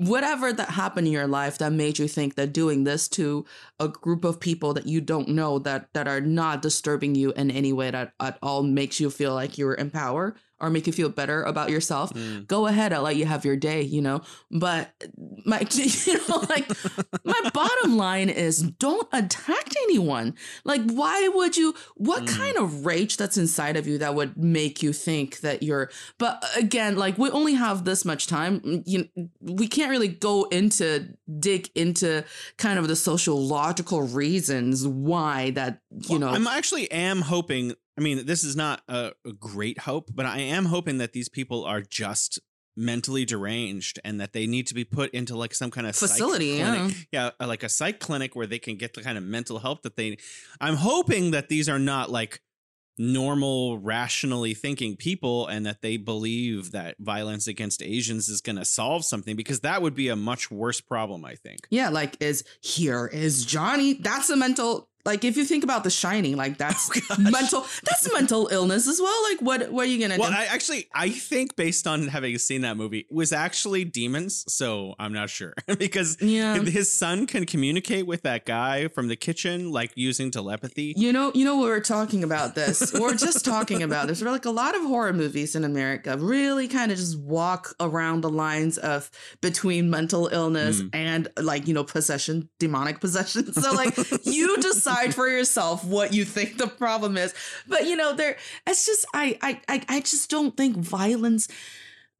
whatever 0.02 0.52
that 0.52 0.70
happened 0.70 1.06
in 1.06 1.14
your 1.14 1.28
life 1.28 1.60
that 1.60 1.72
made 1.72 1.99
you 1.99 2.08
think 2.08 2.34
that 2.34 2.52
doing 2.52 2.86
this 2.86 3.08
to 3.08 3.45
a 3.80 3.88
group 3.88 4.26
of 4.26 4.39
people 4.39 4.74
that 4.74 4.88
you 4.88 4.99
don't 4.99 5.28
know 5.28 5.60
that 5.60 5.88
that 5.93 6.08
are 6.08 6.22
not 6.22 6.64
disturbing 6.64 7.14
you 7.14 7.32
in 7.34 7.52
any 7.52 7.72
way 7.72 7.91
that 7.91 8.12
at 8.20 8.36
all 8.41 8.64
makes 8.64 8.99
you 8.99 9.12
feel 9.12 9.36
like 9.36 9.60
you're 9.60 9.76
in 9.76 9.91
power 9.91 10.36
or 10.62 10.70
make 10.70 10.88
you 10.88 10.93
feel 10.93 11.09
better 11.09 11.43
about 11.43 11.70
yourself, 11.70 12.14
mm. 12.14 12.45
go 12.47 12.68
ahead. 12.68 12.93
I'll 12.93 13.01
let 13.01 13.16
you 13.16 13.26
have 13.26 13.43
your 13.43 13.55
day, 13.55 13.82
you 13.82 14.01
know. 14.01 14.22
But 14.49 14.93
my, 15.45 15.66
you 15.72 16.28
know, 16.28 16.45
like 16.49 16.70
my 17.26 17.49
bottom 17.53 17.97
line 17.97 18.30
is 18.30 18.62
don't 18.62 19.07
attack 19.12 19.70
anyone. 19.84 20.36
Like, 20.64 20.82
why 20.91 21.28
would 21.34 21.57
you? 21.57 21.74
What 21.95 22.24
mm. 22.24 22.38
kind 22.38 22.57
of 22.57 22.86
rage 22.86 23.18
that's 23.18 23.38
inside 23.38 23.76
of 23.76 23.88
you 23.88 23.97
that 23.97 24.16
would 24.16 24.38
make 24.38 24.84
you 24.84 24.93
think 24.93 25.39
that 25.39 25.64
you're? 25.64 25.89
But 26.18 26.43
again, 26.55 26.95
like 26.95 27.18
we 27.18 27.30
only 27.32 27.53
have 27.53 27.84
this 27.86 28.05
much 28.05 28.28
time. 28.28 28.59
Mm, 28.62 28.84
you, 28.86 29.09
we 29.41 29.68
can't 29.68 29.89
really 29.89 30.07
go 30.07 30.43
into 30.45 31.07
dig 31.39 31.70
into 31.76 32.24
kind 32.57 32.78
of 32.78 32.88
the 32.88 32.95
sociological 32.95 34.03
reasons 34.03 34.88
why 34.88 35.51
that 35.51 35.82
you 35.91 36.01
well, 36.12 36.20
know. 36.20 36.30
I'm 36.30 36.47
actually 36.47 36.91
am 36.91 37.22
hoping 37.22 37.74
I 37.98 38.02
mean, 38.02 38.26
this 38.26 38.44
is 38.44 38.56
not 38.56 38.82
a, 38.88 39.12
a, 39.26 39.34
great 39.34 39.80
hope, 39.80 40.12
but 40.14 40.26
I 40.26 40.39
am 40.39 40.66
hoping 40.66 40.98
that 41.00 41.14
these 41.14 41.28
people 41.28 41.66
are 41.66 41.82
just 41.82 42.39
mentally 42.76 43.26
deranged 43.26 44.00
and 44.04 44.20
that 44.22 44.34
they 44.34 44.48
need 44.48 44.68
to 44.68 44.74
be 44.74 44.84
put 44.84 45.12
into 45.12 45.36
like 45.36 45.54
some 45.54 45.70
kind 45.70 45.86
of 45.86 45.96
facility 45.96 46.58
yeah. 46.58 46.89
yeah 47.12 47.30
uh, 47.39 47.48
like 47.48 47.64
a 47.64 47.70
psych 47.70 48.00
clinic 48.00 48.36
where 48.36 48.48
they 48.48 48.60
can 48.60 48.78
get 48.78 48.94
the 48.94 49.02
kind 49.02 49.18
of 49.18 49.24
mental 49.24 49.60
help 49.60 49.84
that 49.84 49.98
they 49.98 50.18
i'm 50.62 50.76
hoping 50.76 51.32
that 51.32 51.50
these 51.50 51.68
are 51.68 51.80
not 51.80 52.10
like 52.10 52.42
normal 52.98 53.78
rationally 53.80 54.54
thinking 54.54 54.96
people 54.96 55.48
and 55.48 55.66
that 55.66 55.82
they 55.82 55.98
believe 55.98 56.72
that 56.72 56.96
violence 57.00 57.48
against 57.48 57.82
asians 57.82 58.30
is 58.30 58.39
going 58.39 58.56
to 58.56 58.66
solve 58.66 59.04
something 59.04 59.36
because 59.36 59.62
that 59.62 59.82
would 59.82 59.96
be 59.96 60.08
a 60.08 60.16
much 60.16 60.50
worse 60.50 60.80
problem 60.80 61.26
i 61.26 61.36
think 61.36 61.68
yeah 61.72 61.89
like 61.89 62.16
is 62.22 62.44
here 62.62 63.08
is 63.08 63.44
johnny 63.46 63.94
that's 63.94 64.30
a 64.30 64.36
mental 64.36 64.88
like 65.06 65.24
if 65.24 65.38
you 65.38 65.45
think 65.45 65.64
about 65.64 65.84
the 65.84 65.89
shining 65.89 66.36
like 66.36 66.58
that's 66.62 66.89
oh, 67.12 67.18
mental 67.20 67.66
that's 67.84 68.12
mental 68.14 68.47
illness 68.52 68.88
as 68.88 68.99
well. 69.02 69.24
Like 69.30 69.41
what 69.41 69.72
what 69.72 69.84
are 69.84 69.89
you 69.89 69.99
gonna 69.99 70.20
well, 70.20 70.30
do? 70.30 70.38
I 70.38 70.45
actually 70.45 70.88
i 70.93 71.10
think 71.10 71.56
based 71.56 71.88
on 71.88 72.08
having 72.08 72.38
seen 72.38 72.62
that 72.62 72.78
movie 72.78 73.06
was 73.10 73.32
actually 73.32 73.86
demons 73.86 74.45
so 74.47 74.95
i'm 74.99 75.14
not 75.14 75.30
sure. 75.30 75.54
Because 75.82 76.22
yeah. 76.22 76.60
his 76.60 76.93
son 76.93 77.26
can 77.26 77.45
communicate 77.45 78.06
with 78.06 78.22
that 78.24 78.45
guy 78.45 78.88
from 78.89 79.08
the 79.08 79.16
kitchen 79.16 79.72
like 79.72 79.91
using 79.95 80.30
telepathy. 80.30 80.93
You 80.95 81.12
know 81.12 81.32
you 81.34 81.43
know 81.43 81.58
we 81.58 81.68
were 81.68 81.80
talking 81.80 82.24
about 82.24 82.56
this 82.56 82.93
we're 82.93 83.16
just 83.16 83.43
talking 83.45 83.82
about 83.82 84.08
this 84.08 84.22
we're 84.22 84.32
like 84.32 84.45
a 84.45 84.52
lot 84.52 84.76
of 84.76 84.84
horror 84.84 85.14
movies 85.14 85.56
in 85.56 85.64
america 85.64 86.18
really 86.18 86.68
kind 86.68 86.91
of 86.91 86.97
just 86.97 87.18
walk 87.20 87.74
around 87.80 88.22
the 88.22 88.30
lines 88.30 88.78
of 88.78 89.10
between 89.41 89.89
mental 89.89 90.28
illness 90.28 90.82
mm. 90.82 90.89
and 90.93 91.28
like 91.38 91.68
you 91.68 91.74
know 91.74 91.84
possession 91.84 92.49
demonic 92.60 92.99
possession. 92.99 93.52
So 93.54 93.74
like 93.74 93.97
you 94.24 94.58
decide 94.58 94.91
decide 94.94 95.16
for 95.16 95.28
yourself 95.28 95.84
what 95.84 96.14
you 96.14 96.26
think 96.26 96.58
the 96.58 96.68
problem 96.68 97.18
is. 97.18 97.34
But 97.68 97.86
you 97.86 97.96
know, 97.96 98.16
there 98.16 98.38
it's 98.68 98.86
just 98.86 99.06
I 99.14 99.38
I 99.68 99.86
I 99.88 100.00
just 100.00 100.30
don't 100.30 100.56
think 100.56 100.78
violence 100.78 101.48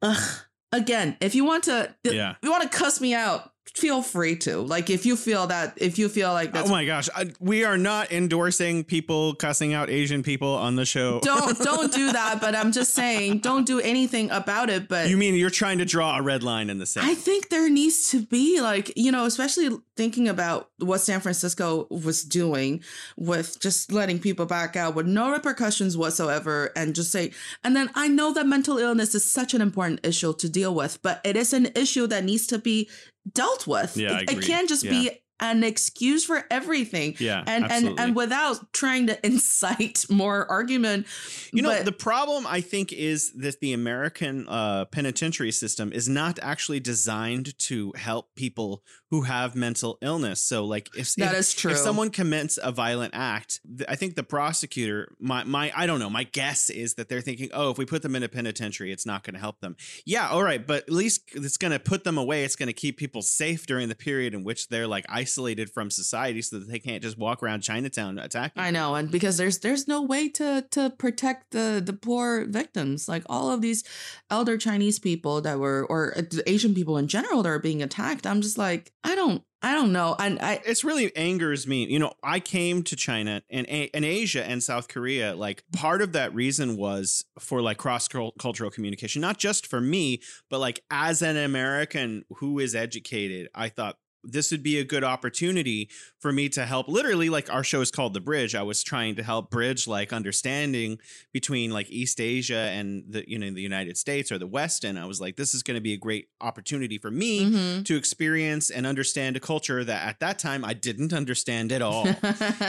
ugh 0.02 0.46
again, 0.72 1.18
if 1.20 1.36
you 1.36 1.46
want 1.46 1.66
to 1.66 1.94
yeah. 2.04 2.36
you 2.42 2.52
want 2.52 2.64
to 2.64 2.78
cuss 2.78 3.02
me 3.02 3.14
out, 3.14 3.51
feel 3.66 4.02
free 4.02 4.36
to. 4.36 4.58
Like 4.58 4.90
if 4.90 5.06
you 5.06 5.16
feel 5.16 5.48
that 5.48 5.74
if 5.78 5.98
you 5.98 6.10
feel 6.10 6.34
like 6.34 6.52
that's 6.52 6.70
oh 6.70 6.72
my 6.72 6.86
gosh 6.86 7.10
I, 7.16 7.32
we 7.40 7.64
are 7.64 7.78
not 7.78 8.12
endorsing 8.12 8.84
people 8.84 9.36
cussing 9.36 9.74
out 9.74 9.90
asian 9.90 10.24
people 10.24 10.56
on 10.56 10.76
the 10.76 10.86
show. 10.86 11.20
Don't 11.22 11.58
don't 11.60 11.94
do 12.02 12.12
that 12.12 12.40
but 12.42 12.56
i'm 12.56 12.72
just 12.72 12.94
saying 12.94 13.40
don't 13.40 13.66
do 13.66 13.80
anything 13.80 14.30
about 14.32 14.70
it 14.70 14.88
but 14.88 15.10
you 15.10 15.18
mean 15.18 15.36
you're 15.36 15.50
trying 15.50 15.78
to 15.78 15.86
draw 15.86 16.18
a 16.18 16.22
red 16.22 16.44
line 16.44 16.70
in 16.70 16.80
the 16.80 16.86
sand? 16.86 17.08
I 17.08 17.16
think 17.16 17.50
there 17.50 17.70
needs 17.70 18.10
to 18.12 18.26
be 18.26 18.62
like 18.62 18.92
you 18.96 19.12
know 19.12 19.26
especially 19.26 19.70
thinking 19.96 20.28
about 20.28 20.70
what 20.80 21.00
san 21.00 21.20
francisco 21.20 21.88
was 21.90 22.24
doing 22.24 22.84
with 23.18 23.60
just 23.60 23.92
letting 23.92 24.20
people 24.20 24.46
back 24.46 24.76
out 24.76 24.96
with 24.96 25.06
no 25.06 25.32
repercussions 25.32 25.98
whatsoever 25.98 26.72
and 26.76 26.96
just 26.96 27.12
say 27.12 27.32
and 27.64 27.76
then 27.76 27.90
i 27.96 28.08
know 28.08 28.34
that 28.34 28.48
mental 28.48 28.78
illness 28.78 29.16
is 29.16 29.30
such 29.30 29.54
an 29.54 29.62
important 29.62 30.00
issue 30.04 30.34
to 30.34 30.50
deal 30.50 30.74
with 30.74 31.02
but 31.02 31.22
it 31.24 31.36
is 31.36 31.54
an 31.54 31.68
issue 31.76 32.08
that 32.08 32.24
needs 32.24 32.48
to 32.48 32.58
be 32.58 32.90
dealt 33.32 33.68
with. 33.68 33.98
Yeah, 33.98 34.20
it, 34.20 34.32
it 34.32 34.42
can't 34.44 34.70
just 34.70 34.84
yeah. 34.84 34.92
be 34.92 35.12
an 35.42 35.64
excuse 35.64 36.24
for 36.24 36.46
everything. 36.50 37.16
Yeah, 37.20 37.44
and 37.46 37.66
absolutely. 37.66 37.90
and 37.90 38.00
and 38.00 38.16
without 38.16 38.72
trying 38.74 39.08
to 39.08 39.26
incite 39.26 40.06
more 40.10 40.50
argument. 40.50 41.08
You 41.52 41.64
know, 41.64 41.84
the 41.84 41.92
problem 41.92 42.46
I 42.48 42.62
think 42.62 42.94
is 42.94 43.34
that 43.34 43.60
the 43.60 43.74
American 43.74 44.48
uh, 44.48 44.86
penitentiary 44.86 45.52
system 45.52 45.92
is 45.92 46.08
not 46.08 46.40
actually 46.42 46.80
designed 46.80 47.58
to 47.60 47.92
help 47.96 48.30
people 48.36 48.84
who 49.10 49.24
have 49.24 49.56
mental 49.56 49.98
illness. 50.02 50.42
So, 50.42 50.64
like, 50.64 50.90
if 50.96 51.16
that 51.16 51.34
if, 51.34 51.40
is 51.40 51.54
true, 51.54 51.72
if 51.72 51.78
someone 51.78 52.12
commits 52.12 52.60
a 52.62 52.72
violent 52.72 53.14
act, 53.14 53.60
I 53.90 53.96
think 53.96 54.16
the 54.16 54.24
prosecutor, 54.24 55.14
my 55.20 55.44
my, 55.44 55.72
I 55.76 55.88
don't 55.88 56.00
know, 56.00 56.10
my 56.10 56.24
guess 56.24 56.70
is 56.70 56.94
that 56.96 57.10
they're 57.10 57.22
thinking, 57.22 57.50
oh, 57.54 57.72
if 57.72 57.78
we 57.78 57.86
put 57.86 58.04
them 58.04 58.16
in 58.16 58.24
a 58.24 58.30
penitentiary, 58.30 58.92
it's 58.92 59.06
not 59.06 59.24
going 59.24 59.34
to 59.34 59.40
help 59.40 59.60
them. 59.60 59.76
Yeah, 60.06 60.30
all 60.30 60.44
right, 60.44 60.66
but 60.66 60.84
at 60.84 60.92
least 60.92 61.24
it's 61.34 61.58
going 61.58 61.72
to 61.72 61.80
put 61.80 62.04
them 62.04 62.18
away. 62.18 62.44
It's 62.44 62.56
going 62.56 62.68
to 62.68 62.74
keep 62.74 62.98
people 62.98 63.22
safe 63.22 63.66
during 63.66 63.90
the 63.90 63.96
period 63.96 64.34
in 64.34 64.44
which 64.44 64.70
they're 64.70 64.88
like 64.88 65.06
isolated 65.10 65.31
isolated 65.32 65.70
from 65.70 65.90
society 65.90 66.42
so 66.42 66.60
that 66.60 66.68
they 66.68 66.80
can't 66.80 67.02
just 67.02 67.18
walk 67.18 67.42
around 67.42 67.62
Chinatown 67.62 68.20
attacking. 68.20 68.62
I 68.62 68.72
know, 68.72 68.96
and 68.96 69.10
because 69.10 69.38
there's 69.38 69.60
there's 69.60 69.88
no 69.88 70.02
way 70.02 70.30
to 70.30 70.66
to 70.72 70.90
protect 70.90 71.52
the 71.52 71.82
the 71.84 71.94
poor 71.94 72.46
victims. 72.46 73.08
Like 73.08 73.24
all 73.28 73.50
of 73.52 73.62
these 73.62 73.84
elder 74.30 74.58
Chinese 74.58 75.00
people 75.00 75.42
that 75.42 75.60
were 75.60 75.86
or 75.86 76.18
uh, 76.18 76.24
Asian 76.46 76.74
people 76.74 76.98
in 76.98 77.08
general 77.08 77.44
that 77.44 77.50
are 77.50 77.60
being 77.60 77.82
attacked. 77.82 78.28
I'm 78.28 78.42
just 78.42 78.58
like, 78.58 78.92
I 79.04 79.16
don't 79.16 79.44
I 79.64 79.74
don't 79.74 79.92
know. 79.92 80.16
And 80.18 80.40
I 80.40 80.60
it's 80.66 80.84
really 80.84 81.16
angers 81.16 81.68
me. 81.68 81.86
You 81.86 82.00
know, 82.00 82.14
I 82.24 82.40
came 82.40 82.82
to 82.84 82.96
China 82.96 83.44
and 83.50 83.68
and 83.70 84.04
Asia 84.04 84.44
and 84.44 84.64
South 84.64 84.88
Korea. 84.88 85.36
Like 85.36 85.64
part 85.72 86.02
of 86.02 86.14
that 86.14 86.34
reason 86.34 86.78
was 86.78 87.26
for 87.40 87.62
like 87.62 87.78
cross 87.78 88.08
cultural 88.08 88.72
communication, 88.72 89.22
not 89.22 89.38
just 89.38 89.68
for 89.68 89.80
me, 89.80 90.22
but 90.50 90.60
like 90.60 90.84
as 90.90 91.22
an 91.22 91.38
American 91.38 92.26
who 92.38 92.58
is 92.60 92.74
educated, 92.74 93.50
I 93.54 93.70
thought 93.70 93.98
this 94.24 94.52
would 94.52 94.64
be 94.64 94.80
a 94.80 94.84
good 94.84 95.04
opportunity 95.04 95.90
for 96.20 96.32
me 96.32 96.48
to 96.50 96.66
help 96.66 96.88
literally 96.88 97.30
like 97.30 97.52
our 97.52 97.64
show 97.64 97.82
is 97.82 97.92
called 97.92 98.14
the 98.14 98.20
bridge 98.20 98.56
i 98.56 98.62
was 98.62 98.84
trying 98.84 99.16
to 99.16 99.24
help 99.24 99.50
bridge 99.50 99.88
like 99.88 100.14
understanding 100.14 100.98
between 101.34 101.72
like 101.72 101.90
east 101.90 102.20
asia 102.20 102.70
and 102.72 103.04
the 103.10 103.28
you 103.30 103.38
know 103.38 103.50
the 103.52 103.62
united 103.62 103.98
states 103.98 104.32
or 104.32 104.38
the 104.38 104.48
west 104.48 104.84
and 104.84 105.00
i 105.00 105.06
was 105.06 105.20
like 105.20 105.36
this 105.36 105.54
is 105.54 105.64
going 105.64 105.76
to 105.76 105.82
be 105.82 105.94
a 105.94 105.98
great 105.98 106.28
opportunity 106.40 106.98
for 106.98 107.10
me 107.10 107.46
mm-hmm. 107.46 107.84
to 107.84 107.96
experience 107.96 108.70
and 108.70 108.86
understand 108.86 109.36
a 109.36 109.40
culture 109.40 109.84
that 109.84 110.08
at 110.08 110.20
that 110.20 110.38
time 110.38 110.64
i 110.64 110.74
didn't 110.74 111.14
understand 111.14 111.72
at 111.72 111.82
all 111.82 112.08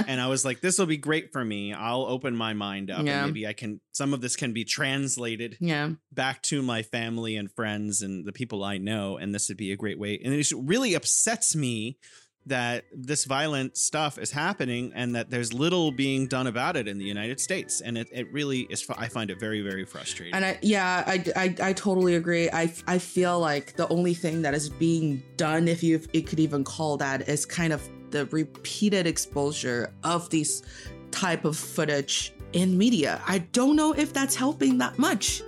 and 0.07 0.21
i 0.21 0.27
was 0.27 0.45
like 0.45 0.61
this 0.61 0.79
will 0.79 0.87
be 0.87 0.97
great 0.97 1.33
for 1.33 1.45
me 1.45 1.73
i'll 1.73 2.07
open 2.07 2.35
my 2.35 2.53
mind 2.53 2.91
up 2.91 3.05
yeah. 3.05 3.19
and 3.19 3.27
maybe 3.27 3.47
i 3.47 3.53
can 3.53 3.81
some 3.93 4.15
of 4.15 4.21
this 4.21 4.37
can 4.37 4.53
be 4.53 4.65
translated 4.65 5.57
yeah. 5.61 5.91
back 6.13 6.41
to 6.43 6.63
my 6.63 6.83
family 6.83 7.37
and 7.37 7.53
friends 7.53 8.01
and 8.01 8.25
the 8.25 8.33
people 8.33 8.65
i 8.65 8.79
know 8.79 9.19
and 9.19 9.35
this 9.35 9.49
would 9.49 9.57
be 9.57 9.73
a 9.73 9.77
great 9.77 9.99
way 9.99 10.19
and 10.25 10.33
it 10.33 10.53
really 10.57 10.95
upset 10.95 11.42
upsets 11.43 11.57
me 11.57 11.99
that 12.45 12.85
this 12.93 13.25
violent 13.25 13.77
stuff 13.77 14.19
is 14.19 14.33
happening 14.33 14.91
and 14.97 15.15
that 15.15 15.31
there's 15.31 15.53
little 15.53 15.93
being 15.93 16.27
done 16.27 16.49
about 16.49 16.77
it 16.77 16.89
in 16.89 16.99
the 16.99 17.05
United 17.05 17.39
States. 17.39 17.81
And 17.81 17.97
it, 17.97 18.09
it 18.11 18.33
really 18.33 18.63
is, 18.63 18.85
I 18.99 19.07
find 19.07 19.31
it 19.31 19.39
very, 19.39 19.61
very 19.63 19.85
frustrating. 19.85 20.35
And 20.35 20.45
I, 20.45 20.59
yeah, 20.61 21.05
I, 21.07 21.25
I, 21.37 21.55
I 21.69 21.73
totally 21.73 22.17
agree. 22.17 22.51
I, 22.51 22.73
I 22.89 22.99
feel 22.99 23.39
like 23.39 23.77
the 23.77 23.87
only 23.89 24.15
thing 24.15 24.43
that 24.43 24.55
is 24.55 24.69
being 24.69 25.23
done, 25.37 25.69
if 25.69 25.85
you 25.85 26.01
it 26.13 26.27
could 26.27 26.41
even 26.41 26.65
call 26.65 26.97
that, 26.97 27.29
is 27.29 27.47
kind 27.47 27.73
of 27.73 27.81
the 28.11 28.27
repeated 28.27 29.07
exposure 29.07 29.93
of 30.03 30.29
these 30.31 30.65
type 31.13 31.45
of 31.45 31.57
footage 31.57 32.35
in 32.55 32.77
media. 32.77 33.23
I 33.29 33.39
don't 33.39 33.77
know 33.77 33.93
if 33.93 34.13
that's 34.13 34.35
helping 34.35 34.79
that 34.79 34.99
much. 34.99 35.43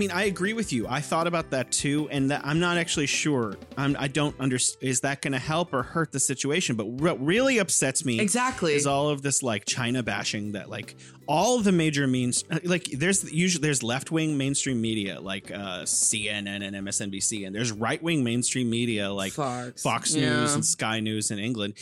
Mean, 0.00 0.10
I 0.10 0.24
agree 0.24 0.52
with 0.52 0.72
you. 0.72 0.86
I 0.88 1.00
thought 1.00 1.26
about 1.26 1.50
that 1.50 1.70
too, 1.70 2.08
and 2.10 2.30
that, 2.30 2.40
I'm 2.44 2.58
not 2.58 2.76
actually 2.76 3.06
sure. 3.06 3.56
I'm, 3.76 3.96
I 3.98 4.08
don't 4.08 4.34
understand. 4.40 4.82
Is 4.88 5.00
that 5.02 5.22
going 5.22 5.32
to 5.32 5.38
help 5.38 5.72
or 5.72 5.82
hurt 5.82 6.10
the 6.12 6.18
situation? 6.20 6.74
But 6.76 6.88
what 6.88 7.24
really 7.24 7.58
upsets 7.58 8.04
me 8.04 8.18
Exactly. 8.18 8.74
is 8.74 8.86
all 8.86 9.08
of 9.10 9.22
this 9.22 9.42
like 9.42 9.64
China 9.66 10.02
bashing 10.02 10.52
that 10.52 10.68
like 10.70 10.96
all 11.28 11.60
the 11.60 11.70
major 11.70 12.06
means 12.08 12.42
like 12.64 12.84
there's 12.86 13.30
usually 13.32 13.62
there's 13.62 13.82
left 13.84 14.10
wing 14.10 14.36
mainstream 14.36 14.80
media 14.80 15.20
like 15.20 15.50
uh, 15.50 15.82
CNN 15.84 16.62
and 16.66 16.74
MSNBC, 16.86 17.46
and 17.46 17.54
there's 17.54 17.70
right 17.70 18.02
wing 18.02 18.24
mainstream 18.24 18.68
media 18.70 19.12
like 19.12 19.32
Fox, 19.34 19.82
Fox 19.82 20.14
Yeah. 20.14 20.30
News 20.40 20.54
and 20.54 20.64
Sky 20.64 21.00
News 21.00 21.30
in 21.30 21.38
England. 21.38 21.74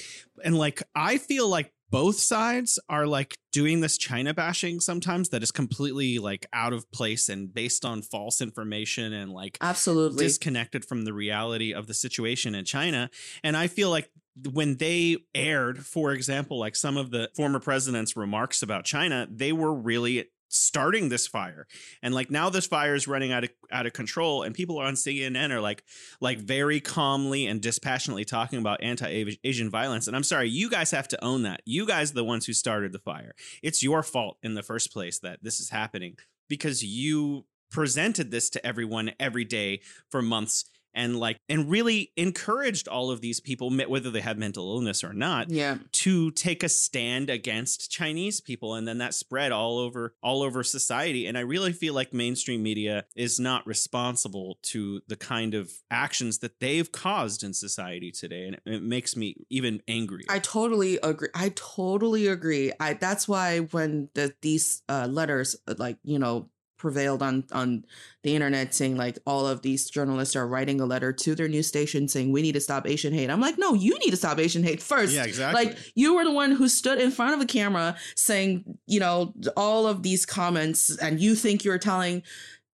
And 0.45 0.57
like 0.59 0.83
I 0.95 1.19
feel 1.19 1.49
like 1.49 1.73
both 1.91 2.17
sides 2.19 2.79
are 2.89 3.07
like 3.07 3.35
doing 3.53 3.81
this 3.81 3.97
China 3.97 4.35
bashing 4.35 4.81
sometimes 4.81 5.31
that 5.31 5.43
is 5.43 5.51
completely 5.51 6.19
like 6.19 6.47
out 6.53 6.73
of 6.73 6.91
place 6.93 7.29
and 7.29 7.53
based 7.53 7.85
on 7.85 8.03
false 8.03 8.41
information 8.41 9.13
and 9.13 9.33
like 9.33 9.59
Absolutely. 9.61 10.25
disconnected 10.25 10.85
from 10.85 11.05
the 11.05 11.13
reality 11.13 11.73
of 11.73 11.87
the 11.87 11.95
situation 11.95 12.55
in 12.55 12.65
China. 12.65 13.11
And 13.43 13.57
I 13.57 13.67
feel 13.67 13.91
like 13.91 14.11
when 14.53 14.77
they 14.77 15.17
aired, 15.35 15.85
for 15.85 16.13
example, 16.13 16.59
like 16.59 16.77
some 16.77 16.97
of 16.97 17.11
the 17.11 17.31
former 17.35 17.61
president's 17.61 18.17
remarks 18.17 18.63
about 18.63 18.85
China, 18.85 19.27
they 19.31 19.53
were 19.53 19.75
really 19.75 20.27
starting 20.49 21.09
this 21.09 21.27
fire. 21.27 21.67
And 22.03 22.15
like 22.15 22.31
now 22.31 22.49
this 22.49 22.67
fire 22.67 22.95
is 22.95 23.07
running 23.07 23.33
out 23.33 23.45
of 23.45 23.51
out 23.71 23.87
of 23.87 23.93
control 23.93 24.43
and 24.43 24.55
people 24.55 24.79
on 24.79 24.95
CNN 24.95 25.51
are 25.51 25.61
like 25.61 25.85
like 26.21 26.39
very 26.39 26.81
calmly 26.81 27.47
and 27.47 27.61
dispassionately 27.61 28.25
talking 28.25 28.59
about 28.59 28.83
anti-asian 28.83 29.71
violence. 29.71 30.07
And 30.07 30.17
I'm 30.17 30.25
sorry 30.25 30.49
you 30.49 30.71
guys 30.71 30.91
have 30.91 31.09
to 31.09 31.25
own 31.25 31.43
that. 31.43 31.63
You 31.65 31.87
guys 31.87 32.11
are 32.11 32.15
the 32.15 32.25
ones 32.25 32.47
who 32.47 32.53
started 32.53 32.93
the 32.93 32.99
fire. 32.99 33.35
It's 33.63 33.83
your 33.83 34.03
fault 34.03 34.39
in 34.43 34.55
the 34.55 34.63
first 34.63 34.93
place 34.93 35.19
that 35.21 35.43
this 35.43 35.61
is 35.61 35.71
happening 35.71 36.17
because 36.49 36.83
you 36.83 37.45
presented 37.71 38.31
this 38.31 38.49
to 38.51 38.67
everyone 38.67 39.13
every 39.21 39.45
day 39.45 39.81
for 40.11 40.23
months 40.23 40.65
and 40.95 41.19
like 41.19 41.39
and 41.49 41.71
really 41.71 42.13
encouraged 42.17 42.89
all 42.89 43.11
of 43.11 43.21
these 43.21 43.41
people 43.41 43.71
whether 43.71 44.11
they 44.11 44.21
have 44.21 44.39
mental 44.39 44.75
illness 44.75 45.05
or 45.05 45.13
not 45.13 45.51
yeah. 45.51 45.79
to 45.93 46.31
take 46.33 46.63
a 46.63 46.69
stand 46.69 47.31
against 47.31 47.91
Chinese 47.91 48.41
people 48.41 48.75
and 48.75 48.87
then 48.87 48.99
that 48.99 49.15
spread 49.15 49.53
all 49.53 49.79
over 49.79 50.15
all 50.23 50.43
over 50.43 50.63
society 50.63 51.27
and 51.27 51.37
I 51.37 51.43
really 51.43 51.73
feel 51.73 51.95
like 51.95 52.13
mainstream 52.13 52.63
media 52.63 53.05
is 53.15 53.39
not 53.39 53.67
responsible 53.67 54.59
to 54.63 55.01
the 55.09 55.17
kind 55.17 55.55
of 55.55 55.71
actions 55.91 56.39
that 56.39 56.61
they've 56.61 56.91
caused 56.91 57.43
in 57.43 57.55
society 57.55 58.11
today 58.11 58.45
and 58.47 58.55
it, 58.55 58.63
it 58.67 58.83
makes 58.83 59.17
me 59.17 59.37
even 59.51 59.83
angry. 59.89 60.25
I 60.29 60.39
totally 60.39 60.99
agree. 61.03 61.29
I 61.35 61.53
totally 61.55 62.27
agree. 62.27 62.73
I 62.81 62.95
that's 62.95 63.29
why 63.29 63.59
when 63.59 64.09
the 64.15 64.35
these 64.43 64.83
uh, 64.89 65.07
letters 65.11 65.57
uh, 65.67 65.75
like 65.79 65.99
you 66.05 66.19
know 66.19 66.49
prevailed 66.79 67.23
on 67.23 67.45
on 67.53 67.85
the 68.23 68.35
internet 68.35 68.75
saying 68.75 68.97
like 68.97 69.19
all 69.27 69.47
of 69.47 69.63
these 69.63 69.91
journalists 69.91 70.35
are 70.35 70.47
writing 70.47 70.81
a 70.81 70.87
letter 70.87 71.13
to 71.13 71.35
their 71.35 71.49
news 71.49 71.67
station 71.67 72.09
saying 72.09 72.33
we 72.33 72.43
need 72.43 72.53
to 72.53 72.61
stop 72.61 72.87
Asian 72.87 73.13
hate. 73.13 73.31
I'm 73.31 73.41
like, 73.41 73.59
no, 73.59 73.75
you 73.75 73.99
need 73.99 74.11
to 74.11 74.17
stop 74.17 74.39
Asian 74.39 74.63
hate 74.63 74.83
first. 74.83 75.13
yeah, 75.13 75.25
exactly. 75.25 75.65
Like 75.65 75.79
you 75.95 76.15
were 76.15 76.25
the 76.25 76.33
one 76.33 76.53
who 76.53 76.69
stood 76.69 77.01
in 77.01 77.11
front 77.11 77.35
of 77.35 77.41
a 77.41 77.47
camera 77.47 77.97
saying, 78.15 78.79
you 78.87 79.01
know, 79.01 79.35
all 79.57 79.87
of 79.87 80.03
these 80.03 80.25
comments, 80.25 80.97
and 80.99 81.21
you 81.21 81.35
think 81.35 81.65
you're 81.65 81.79
telling 81.79 82.23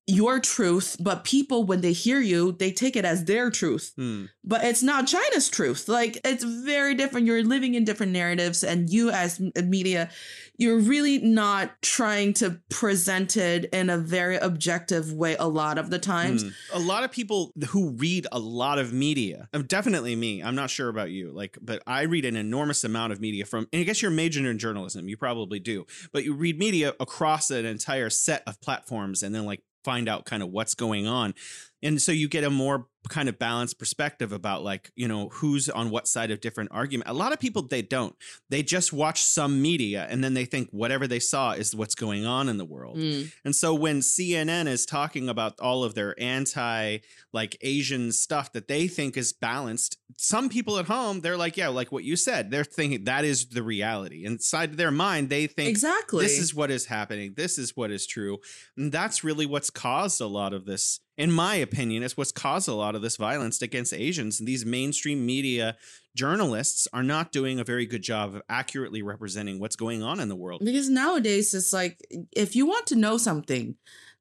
your 0.07 0.39
truth, 0.39 0.97
but 1.01 1.25
people 1.25 1.65
when 1.65 1.81
they 1.81 1.93
hear 1.93 2.21
you, 2.21 2.53
they 2.53 2.71
take 2.71 2.95
it 2.95 3.05
as 3.07 3.25
their 3.25 3.51
truth 3.51 3.93
Hmm. 3.97 4.27
but 4.45 4.63
it's 4.65 4.83
not 4.83 5.07
China's 5.07 5.49
truth. 5.49 5.89
Like 5.89 6.19
it's 6.25 6.45
very 6.45 6.95
different. 6.95 7.27
You're 7.27 7.43
living 7.43 7.75
in 7.75 7.85
different 7.85 8.13
narratives, 8.13 8.63
and 8.63 8.91
you 8.91 9.09
as 9.11 9.41
m- 9.41 9.71
media, 9.71 10.11
you're 10.59 10.79
really 10.79 11.19
not 11.19 11.81
trying 11.83 12.35
to 12.35 12.61
present 12.69 13.37
it 13.39 13.65
in 13.73 13.89
a 13.89 13.97
very 13.97 14.37
objective 14.37 15.13
way. 15.13 15.37
A 15.39 15.49
lot 15.49 15.79
of 15.79 15.89
the 15.91 15.99
times, 15.99 16.45
Mm. 16.45 16.53
A 16.75 16.79
lot 16.79 17.03
of 17.05 17.11
people 17.11 17.53
who 17.71 17.91
read 17.93 18.27
a 18.31 18.39
lot 18.39 18.79
of 18.79 18.93
media, 18.93 19.49
um, 19.55 19.63
definitely 19.65 20.15
me. 20.17 20.43
I'm 20.43 20.55
not 20.55 20.69
sure 20.71 20.89
about 20.89 21.11
you, 21.11 21.33
like, 21.33 21.57
but 21.63 21.83
I 21.87 22.03
read 22.03 22.25
an 22.27 22.37
enormous 22.37 22.85
amount 22.85 23.13
of 23.13 23.21
media 23.21 23.47
from, 23.47 23.67
and 23.73 23.81
I 23.81 23.85
guess 23.85 24.03
you're 24.03 24.11
majoring 24.11 24.47
in 24.47 24.59
journalism, 24.59 25.09
you 25.09 25.17
probably 25.17 25.59
do, 25.61 25.87
but 26.13 26.25
you 26.25 26.35
read 26.35 26.59
media 26.59 26.93
across 27.01 27.51
an 27.51 27.65
entire 27.65 28.11
set 28.11 28.43
of 28.47 28.61
platforms 28.61 29.23
and 29.23 29.35
then 29.35 29.45
like 29.47 29.63
find 29.85 30.09
out 30.09 30.25
kind 30.25 30.43
of 30.43 30.51
what's 30.51 30.75
going 30.75 31.07
on. 31.07 31.35
And 31.83 32.01
so 32.01 32.11
you 32.13 32.29
get 32.29 32.45
a 32.45 32.51
more 32.51 32.87
kind 33.09 33.29
of 33.29 33.39
balanced 33.39 33.79
perspective 33.79 34.33
about 34.33 34.63
like, 34.63 34.91
you 34.97 35.07
know, 35.07 35.29
who's 35.31 35.69
on 35.69 35.91
what 35.91 36.09
side 36.09 36.31
of 36.31 36.41
different 36.41 36.71
argument. 36.73 37.09
A 37.09 37.15
lot 37.15 37.33
of 37.33 37.41
people 37.41 37.63
they 37.63 37.83
don't. 37.83 38.15
They 38.49 38.63
just 38.63 38.93
watch 38.93 39.23
some 39.23 39.61
media 39.61 40.07
and 40.09 40.25
then 40.25 40.35
they 40.35 40.45
think 40.45 40.71
whatever 40.71 41.07
they 41.07 41.21
saw 41.21 41.53
is 41.53 41.75
what's 41.75 41.95
going 41.95 42.27
on 42.27 42.49
in 42.49 42.57
the 42.57 42.65
world. 42.65 42.97
Mm. 42.97 43.33
And 43.45 43.55
so 43.55 43.75
when 43.75 44.01
CNN 44.01 44.67
is 44.67 44.87
talking 44.87 45.29
about 45.29 45.61
all 45.61 45.85
of 45.85 45.95
their 45.95 46.15
anti 46.21 46.99
like 47.33 47.57
Asian 47.61 48.13
stuff 48.13 48.53
that 48.53 48.69
they 48.69 48.89
think 48.89 49.17
is 49.17 49.33
balanced, 49.33 49.99
some 50.17 50.49
people 50.49 50.79
at 50.79 50.87
home 50.87 51.21
they're 51.21 51.37
like, 51.37 51.57
yeah, 51.57 51.69
like 51.69 51.93
what 51.93 52.05
you 52.05 52.17
said, 52.17 52.51
they're 52.51 52.65
thinking 52.65 53.05
that 53.05 53.25
is 53.25 53.47
the 53.47 53.63
reality. 53.63 54.25
Inside 54.25 54.77
their 54.77 54.91
mind, 54.91 55.29
they 55.29 55.47
think 55.47 55.69
exactly. 55.69 56.25
this 56.25 56.39
is 56.39 56.55
what 56.55 56.71
is 56.71 56.87
happening. 56.87 57.35
This 57.37 57.59
is 57.59 57.77
what 57.77 57.91
is 57.91 58.07
true. 58.07 58.39
And 58.77 58.93
that's 58.93 59.25
really 59.25 59.47
what's 59.47 59.71
caused 59.71 60.21
a 60.21 60.27
lot 60.27 60.55
of 60.55 60.65
this. 60.65 61.01
In 61.17 61.31
my 61.31 61.55
opinion, 61.55 62.03
it's 62.03 62.17
what's 62.17 62.33
caused 62.33 62.69
a 62.69 62.75
lot 62.75 62.95
of 62.97 63.03
this 63.03 63.17
violence 63.17 63.63
against 63.63 63.93
Asians. 63.95 64.41
And 64.41 64.49
these 64.49 64.67
mainstream 64.67 65.25
media 65.25 65.77
journalists 66.17 66.89
are 66.93 67.03
not 67.03 67.31
doing 67.31 67.61
a 67.61 67.65
very 67.65 67.87
good 67.87 68.03
job 68.03 68.35
of 68.35 68.43
accurately 68.49 69.03
representing 69.03 69.59
what's 69.61 69.77
going 69.77 70.03
on 70.03 70.21
in 70.21 70.29
the 70.29 70.37
world. 70.37 70.63
because 70.65 70.89
nowadays 70.89 71.55
it's 71.55 71.73
like 71.73 72.01
if 72.33 72.55
you 72.57 72.67
want 72.67 72.87
to 72.87 72.97
know 72.97 73.17
something 73.17 73.77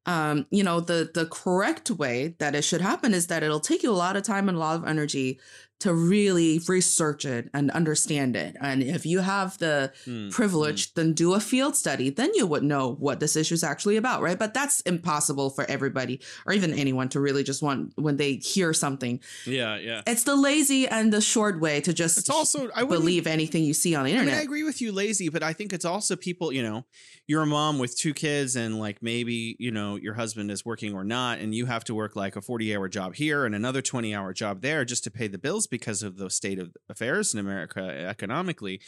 um 0.06 0.46
you 0.50 0.64
know 0.64 0.80
the 0.82 1.10
the 1.14 1.26
correct 1.28 1.90
way 1.92 2.36
that 2.40 2.56
it 2.56 2.64
should 2.64 2.82
happen 2.82 3.14
is 3.14 3.28
that 3.28 3.42
it'll 3.42 3.60
take 3.60 3.84
you 3.84 3.92
a 3.92 3.94
lot 3.94 4.18
of 4.18 4.24
time 4.24 4.50
and 4.50 4.58
a 4.58 4.60
lot 4.60 4.76
of 4.76 4.86
energy 4.86 5.40
to 5.84 5.94
really 5.94 6.60
research 6.68 7.26
it 7.26 7.50
and 7.54 7.70
understand 7.72 8.36
it. 8.36 8.56
And 8.62 8.82
if 8.82 9.06
you 9.06 9.20
have 9.20 9.58
the 9.58 9.92
Hmm, 10.06 10.30
privilege 10.30 10.94
then 10.94 11.14
do 11.14 11.34
a 11.34 11.40
field 11.40 11.76
study. 11.76 12.10
Then 12.10 12.32
you 12.34 12.48
would 12.48 12.64
know 12.64 12.94
what 12.94 13.20
this 13.20 13.36
issue 13.36 13.54
is 13.54 13.64
actually 13.64 13.98
about 13.98 14.22
right? 14.22 14.40
But 14.40 14.54
that's 14.54 14.82
impossible 14.82 15.50
for 15.50 15.66
everybody 15.66 16.22
or 16.46 16.54
even 16.54 16.74
anyone 16.74 17.10
to 17.10 17.20
really 17.20 17.44
just 17.44 17.62
want 17.62 17.94
when 17.96 18.18
they 18.18 18.36
hear 18.36 18.74
something. 18.74 19.20
Yeah, 19.46 19.78
yeah. 19.78 20.02
it's 20.08 20.24
the 20.24 20.36
lazy 20.36 20.88
and 20.88 21.12
the 21.12 21.22
short 21.22 21.60
way 21.60 21.82
to 21.82 21.94
just 21.94 22.18
It's 22.18 22.30
also 22.30 22.70
I 22.76 22.84
wouldn't 22.84 23.02
believe 23.02 23.28
anything 23.28 23.64
you 23.64 23.74
see 23.74 23.96
on 23.96 24.06
the 24.06 24.12
I 24.12 24.14
mean, 24.14 24.22
internet. 24.22 24.40
I 24.40 24.44
agree 24.44 24.64
with 24.64 24.82
you, 24.82 24.92
lazy, 24.92 25.30
but 25.30 25.44
I 25.44 25.54
think 25.54 25.74
it's 25.74 25.86
also 25.86 26.16
people, 26.16 26.52
you 26.52 26.64
know, 26.64 26.86
you're 27.28 27.44
a 27.44 27.46
mom 27.46 27.80
with 27.80 27.98
two 27.98 28.14
kids 28.14 28.56
and 28.56 28.80
like 28.80 29.02
maybe, 29.02 29.56
you 29.60 29.72
know, 29.72 29.96
your 29.96 30.14
husband 30.14 30.52
is 30.52 30.66
working 30.66 30.94
or 30.94 31.04
not, 31.04 31.40
and 31.40 31.54
you 31.54 31.66
have 31.66 31.84
to 31.86 31.96
work 31.96 32.16
like 32.16 32.36
a 32.36 32.42
40 32.42 32.76
hour 32.76 32.88
job 32.90 33.16
here 33.16 33.46
and 33.46 33.54
another 33.56 33.82
20 33.82 34.14
hour 34.16 34.34
job 34.34 34.62
there 34.62 34.86
just 34.86 35.04
to 35.06 35.12
pay 35.12 35.28
the 35.28 35.38
bills 35.38 35.68
because 35.74 36.04
of 36.04 36.18
the 36.18 36.30
state 36.30 36.60
of 36.60 36.72
affairs 36.88 37.34
in 37.34 37.40
America 37.40 37.82
economically. 38.08 38.80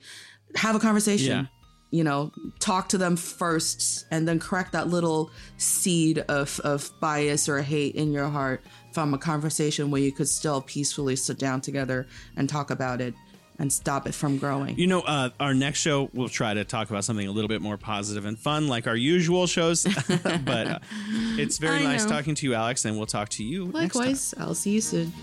have 0.55 0.75
a 0.75 0.79
conversation. 0.79 1.31
Yeah. 1.31 1.45
You 1.89 2.03
know, 2.03 2.31
talk 2.59 2.89
to 2.89 2.97
them 2.97 3.15
first 3.15 4.05
and 4.11 4.27
then 4.27 4.39
correct 4.39 4.73
that 4.73 4.89
little 4.89 5.31
seed 5.57 6.19
of, 6.27 6.59
of 6.61 6.91
bias 6.99 7.47
or 7.47 7.61
hate 7.61 7.95
in 7.95 8.11
your 8.11 8.27
heart 8.27 8.61
from 8.91 9.13
a 9.13 9.17
conversation 9.17 9.89
where 9.89 10.01
you 10.01 10.11
could 10.11 10.27
still 10.27 10.61
peacefully 10.61 11.15
sit 11.15 11.39
down 11.39 11.61
together 11.61 12.05
and 12.35 12.49
talk 12.49 12.71
about 12.71 12.99
it 12.99 13.13
and 13.59 13.71
stop 13.71 14.07
it 14.07 14.13
from 14.13 14.37
growing. 14.37 14.77
You 14.77 14.87
know, 14.87 15.01
uh, 15.01 15.29
our 15.39 15.53
next 15.53 15.79
show 15.79 16.09
we'll 16.13 16.29
try 16.29 16.53
to 16.53 16.63
talk 16.63 16.89
about 16.89 17.03
something 17.03 17.27
a 17.27 17.31
little 17.31 17.47
bit 17.47 17.61
more 17.61 17.77
positive 17.77 18.25
and 18.25 18.37
fun, 18.37 18.67
like 18.67 18.87
our 18.87 18.95
usual 18.95 19.47
shows. 19.47 19.83
but 20.43 20.67
uh, 20.67 20.79
it's 21.37 21.57
very 21.57 21.79
I 21.79 21.83
nice 21.83 22.03
know. 22.03 22.11
talking 22.11 22.35
to 22.35 22.45
you, 22.45 22.53
Alex, 22.53 22.85
and 22.85 22.97
we'll 22.97 23.07
talk 23.07 23.29
to 23.29 23.43
you 23.43 23.65
next 23.65 23.73
time. 23.73 23.83
Likewise, 23.83 24.33
I'll 24.37 24.55
see 24.55 24.71
you 24.71 24.81
soon. 24.81 25.13